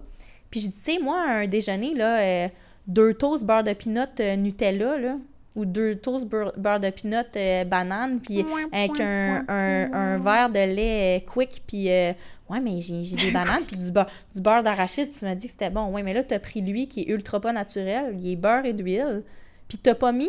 puis 0.50 0.60
je 0.60 0.66
dis, 0.66 0.72
tu 0.72 0.92
sais, 0.92 0.98
moi, 0.98 1.20
un 1.22 1.46
déjeuner, 1.46 1.94
là, 1.94 2.18
euh, 2.20 2.48
deux 2.86 3.14
toasts 3.14 3.44
beurre 3.44 3.64
de 3.64 3.72
pinot 3.72 4.02
euh, 4.20 4.36
Nutella, 4.36 4.98
là, 4.98 5.16
ou 5.54 5.64
deux 5.64 5.96
toasts 5.96 6.26
beurre, 6.26 6.52
beurre 6.56 6.80
de 6.80 6.90
pinot 6.90 7.16
euh, 7.36 7.64
banane, 7.64 8.20
puis 8.20 8.44
avec 8.72 9.00
un, 9.00 9.44
un, 9.48 9.92
un 9.92 10.18
verre 10.18 10.48
de 10.48 10.60
lait 10.60 11.24
quick, 11.26 11.62
puis 11.66 11.88
ouais, 11.88 12.60
mais 12.62 12.80
j'ai 12.80 13.02
des 13.16 13.30
bananes, 13.30 13.64
puis 13.66 13.76
du 13.76 13.92
beurre, 13.92 14.08
du 14.34 14.40
beurre 14.40 14.62
d'arachide, 14.62 15.10
tu 15.10 15.24
m'as 15.24 15.34
dit 15.34 15.46
que 15.46 15.52
c'était 15.52 15.70
bon. 15.70 15.92
Ouais, 15.92 16.02
mais 16.02 16.14
là, 16.14 16.22
t'as 16.22 16.38
pris 16.38 16.60
lui 16.60 16.86
qui 16.86 17.02
est 17.02 17.08
ultra 17.08 17.40
pas 17.40 17.52
naturel, 17.52 18.14
il 18.18 18.32
est 18.32 18.36
beurre 18.36 18.64
et 18.64 18.72
d'huile, 18.72 19.22
puis 19.68 19.78
t'as 19.78 19.94
pas 19.94 20.12
mis 20.12 20.28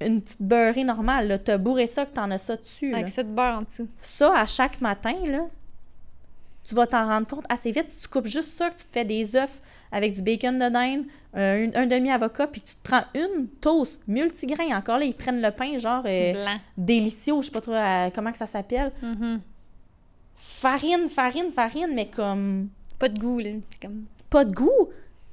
une 0.00 0.20
petite 0.20 0.42
beurrée 0.42 0.84
normale, 0.84 1.28
là. 1.28 1.38
T'as 1.38 1.56
bourré 1.56 1.86
ça 1.86 2.04
que 2.04 2.14
t'en 2.14 2.30
as 2.30 2.38
ça 2.38 2.56
dessus, 2.56 2.90
là. 2.90 2.98
Avec 2.98 3.08
ça 3.08 3.22
de 3.22 3.30
beurre 3.30 3.58
en 3.58 3.62
dessous. 3.62 3.88
Ça, 4.00 4.32
à 4.38 4.46
chaque 4.46 4.80
matin, 4.80 5.14
là, 5.26 5.46
tu 6.66 6.74
vas 6.74 6.86
t'en 6.86 7.06
rendre 7.06 7.26
compte 7.26 7.44
assez 7.48 7.70
vite. 7.72 7.88
Si 7.88 8.00
tu 8.00 8.08
coupes 8.08 8.26
juste 8.26 8.56
ça, 8.56 8.70
que 8.70 8.74
tu 8.76 8.84
te 8.84 8.92
fais 8.92 9.04
des 9.04 9.36
œufs 9.36 9.60
avec 9.92 10.14
du 10.14 10.22
bacon 10.22 10.58
de 10.58 10.68
dinde, 10.68 11.04
euh, 11.36 11.68
un, 11.74 11.82
un 11.82 11.86
demi-avocat, 11.86 12.48
puis 12.48 12.60
tu 12.60 12.74
te 12.74 12.82
prends 12.82 13.04
une 13.14 13.46
toast 13.60 14.00
multigrain. 14.08 14.76
Encore 14.76 14.98
là, 14.98 15.04
ils 15.04 15.14
prennent 15.14 15.40
le 15.40 15.50
pain, 15.52 15.78
genre 15.78 16.02
euh, 16.06 16.32
Blanc. 16.32 16.58
délicieux, 16.76 17.34
je 17.40 17.46
sais 17.46 17.50
pas 17.52 17.60
trop 17.60 17.72
euh, 17.74 18.10
comment 18.14 18.32
que 18.32 18.38
ça 18.38 18.46
s'appelle. 18.46 18.90
Mhm. 19.02 19.40
Farine, 20.34 21.08
farine, 21.08 21.50
farine, 21.50 21.92
mais 21.94 22.06
comme 22.08 22.68
Pas 22.98 23.08
de 23.08 23.18
goût, 23.18 23.38
là. 23.38 23.50
Comme... 23.80 24.04
pas 24.30 24.44
de 24.44 24.54
goût. 24.54 24.88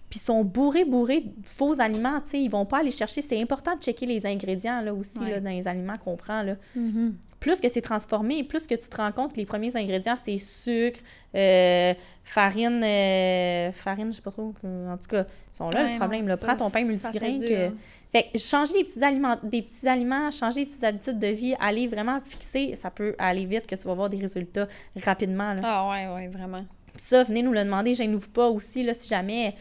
Puis 0.09 0.19
ils 0.19 0.23
sont 0.25 0.43
bourrés, 0.43 0.85
bourrés 0.85 1.21
de 1.21 1.31
faux 1.43 1.79
aliments, 1.81 2.21
tu 2.21 2.29
sais. 2.29 2.41
Ils 2.41 2.49
vont 2.49 2.65
pas 2.65 2.79
aller 2.79 2.91
chercher. 2.91 3.21
C'est 3.21 3.41
important 3.41 3.75
de 3.75 3.81
checker 3.81 4.05
les 4.05 4.25
ingrédients, 4.27 4.81
là, 4.81 4.93
aussi, 4.93 5.17
Ouais. 5.19 5.31
là, 5.31 5.39
dans 5.39 5.49
les 5.49 5.67
aliments 5.67 5.97
qu'on 5.97 6.15
prend, 6.15 6.43
là. 6.43 6.55
Mhm. 6.75 7.15
Plus 7.43 7.59
que 7.59 7.67
c'est 7.67 7.81
transformé, 7.81 8.45
plus 8.45 8.65
que 8.65 8.73
tu 8.73 8.87
te 8.87 8.95
rends 8.95 9.11
compte 9.11 9.33
que 9.33 9.37
les 9.37 9.45
premiers 9.45 9.75
ingrédients, 9.75 10.15
c'est 10.15 10.37
sucre, 10.37 11.01
euh, 11.35 11.93
farine, 12.23 12.81
euh, 12.81 13.73
farine, 13.73 14.13
je 14.13 14.15
sais 14.15 14.21
pas 14.21 14.31
trop, 14.31 14.53
en 14.63 14.97
tout 14.97 15.09
cas, 15.09 15.25
ils 15.53 15.57
sont 15.57 15.69
là 15.69 15.83
Ouais, 15.83 15.91
le 15.91 15.99
problème. 15.99 16.25
Là. 16.29 16.37
Prends 16.37 16.55
ton 16.55 16.69
pain 16.69 16.85
multigrain. 16.85 17.27
fait 17.27 17.39
Que... 17.39 17.67
dur. 17.67 17.71
Fait 18.13 18.29
que 18.31 18.39
changer 18.39 18.73
des 18.75 18.83
petits, 18.85 19.03
aliments, 19.03 19.37
des 19.43 19.61
petits 19.61 19.89
aliments, 19.89 20.31
changer 20.31 20.61
des 20.61 20.67
petites 20.67 20.83
habitudes 20.85 21.19
de 21.19 21.27
vie, 21.27 21.53
aller 21.59 21.87
vraiment 21.87 22.21
fixer, 22.23 22.77
ça 22.77 22.89
peut 22.89 23.13
aller 23.19 23.45
vite 23.45 23.67
que 23.67 23.75
tu 23.75 23.89
vas 23.89 23.93
voir 23.93 24.09
des 24.09 24.19
résultats 24.19 24.69
rapidement. 25.03 25.53
Là. 25.53 25.59
Ah 25.63 25.89
ouais, 25.89 26.15
ouais, 26.15 26.27
vraiment. 26.29 26.63
Puis 26.93 27.01
ça, 27.01 27.25
venez 27.25 27.41
nous 27.41 27.51
le 27.51 27.65
demander, 27.65 27.93
gênez-vous 27.93 28.29
pas 28.29 28.47
aussi, 28.47 28.83
là, 28.83 28.93
si 28.93 29.09
jamais 29.09 29.53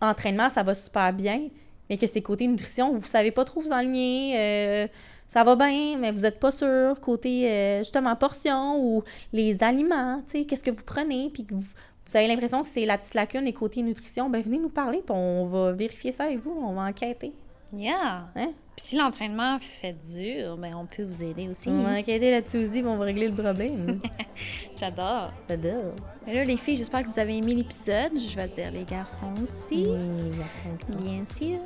entraînement, 0.00 0.48
ça 0.48 0.62
va 0.62 0.74
super 0.74 1.12
bien, 1.12 1.48
mais 1.90 1.98
que 1.98 2.06
c'est 2.06 2.22
côté 2.22 2.46
nutrition, 2.46 2.94
vous 2.94 3.02
savez 3.02 3.30
pas 3.30 3.44
trop 3.44 3.60
vous 3.60 3.72
enligner, 3.72 4.36
euh, 4.38 4.86
ça 5.28 5.44
va 5.44 5.56
bien, 5.56 5.98
mais 5.98 6.12
vous 6.12 6.20
n'êtes 6.20 6.38
pas 6.38 6.50
sûr, 6.50 7.00
côté 7.00 7.50
euh, 7.50 7.78
justement 7.78 8.14
portion 8.16 8.78
ou 8.78 9.02
les 9.32 9.62
aliments, 9.62 10.22
tu 10.26 10.38
sais, 10.38 10.44
qu'est-ce 10.44 10.64
que 10.64 10.70
vous 10.70 10.84
prenez, 10.84 11.30
puis 11.32 11.44
que 11.44 11.54
vous, 11.54 11.60
vous 11.60 12.16
avez 12.16 12.28
l'impression 12.28 12.62
que 12.62 12.68
c'est 12.68 12.86
la 12.86 12.98
petite 12.98 13.14
lacune 13.14 13.46
et 13.46 13.52
côté 13.52 13.82
nutrition, 13.82 14.30
ben 14.30 14.42
venez 14.42 14.58
nous 14.58 14.68
parler, 14.68 15.02
puis 15.04 15.14
on 15.16 15.46
va 15.46 15.72
vérifier 15.72 16.12
ça 16.12 16.24
avec 16.24 16.38
vous, 16.38 16.52
on 16.52 16.74
va 16.74 16.82
enquêter. 16.82 17.32
Yeah! 17.76 18.28
Hein? 18.36 18.52
Puis 18.76 18.86
si 18.86 18.96
l'entraînement 18.96 19.58
fait 19.58 19.92
dur, 19.92 20.56
ben 20.56 20.74
on 20.74 20.86
peut 20.86 21.04
vous 21.04 21.22
aider 21.22 21.48
aussi. 21.48 21.68
On 21.68 21.82
va 21.82 21.98
enquêter 21.98 22.30
là-dessus 22.30 22.58
aussi, 22.58 22.82
on 22.84 22.96
va 22.96 23.04
régler 23.04 23.28
le 23.28 23.34
problème. 23.34 24.00
J'adore. 24.76 25.32
J'adore. 25.48 25.94
Mais 26.26 26.34
là, 26.34 26.44
les 26.44 26.56
filles, 26.56 26.76
j'espère 26.76 27.02
que 27.02 27.08
vous 27.08 27.18
avez 27.18 27.36
aimé 27.36 27.54
l'épisode. 27.54 28.12
Je 28.14 28.36
vais 28.36 28.48
dire 28.48 28.70
les 28.72 28.84
garçons 28.84 29.32
aussi. 29.42 29.86
Oui, 29.86 30.98
Bien 31.00 31.24
sûr. 31.36 31.60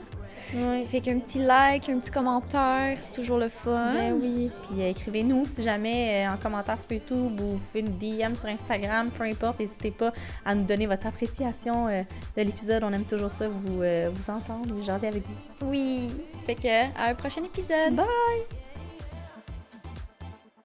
Fait 0.90 1.00
qu'un 1.00 1.18
petit 1.18 1.38
like, 1.38 1.88
un 1.88 1.98
petit 1.98 2.10
commentaire, 2.10 2.96
c'est 3.00 3.12
toujours 3.12 3.38
le 3.38 3.48
fun. 3.48 3.94
Ben 3.94 4.18
oui. 4.20 4.50
Puis 4.62 4.82
euh, 4.82 4.90
écrivez-nous 4.90 5.46
si 5.46 5.62
jamais 5.62 6.26
euh, 6.26 6.32
en 6.32 6.36
commentaire 6.36 6.76
sur 6.80 6.92
YouTube 6.92 7.40
ou 7.40 7.56
vous 7.56 7.58
pouvez 7.58 7.82
nous 7.82 7.92
DM 7.92 8.34
sur 8.34 8.48
Instagram, 8.48 9.10
peu 9.10 9.24
importe, 9.24 9.60
n'hésitez 9.60 9.90
pas 9.90 10.12
à 10.44 10.54
nous 10.54 10.64
donner 10.64 10.86
votre 10.86 11.06
appréciation 11.06 11.88
euh, 11.88 12.02
de 12.36 12.42
l'épisode. 12.42 12.82
On 12.84 12.92
aime 12.92 13.04
toujours 13.04 13.30
ça, 13.30 13.48
vous, 13.48 13.78
vous 13.78 14.30
entendre 14.30 14.74
et 14.78 14.82
jaser 14.82 15.08
avec 15.08 15.22
vous. 15.22 15.68
Oui. 15.68 16.08
Fait 16.46 16.54
que 16.54 16.68
à 16.98 17.10
un 17.10 17.14
prochain 17.14 17.42
épisode. 17.44 17.94
Bye! 17.94 18.67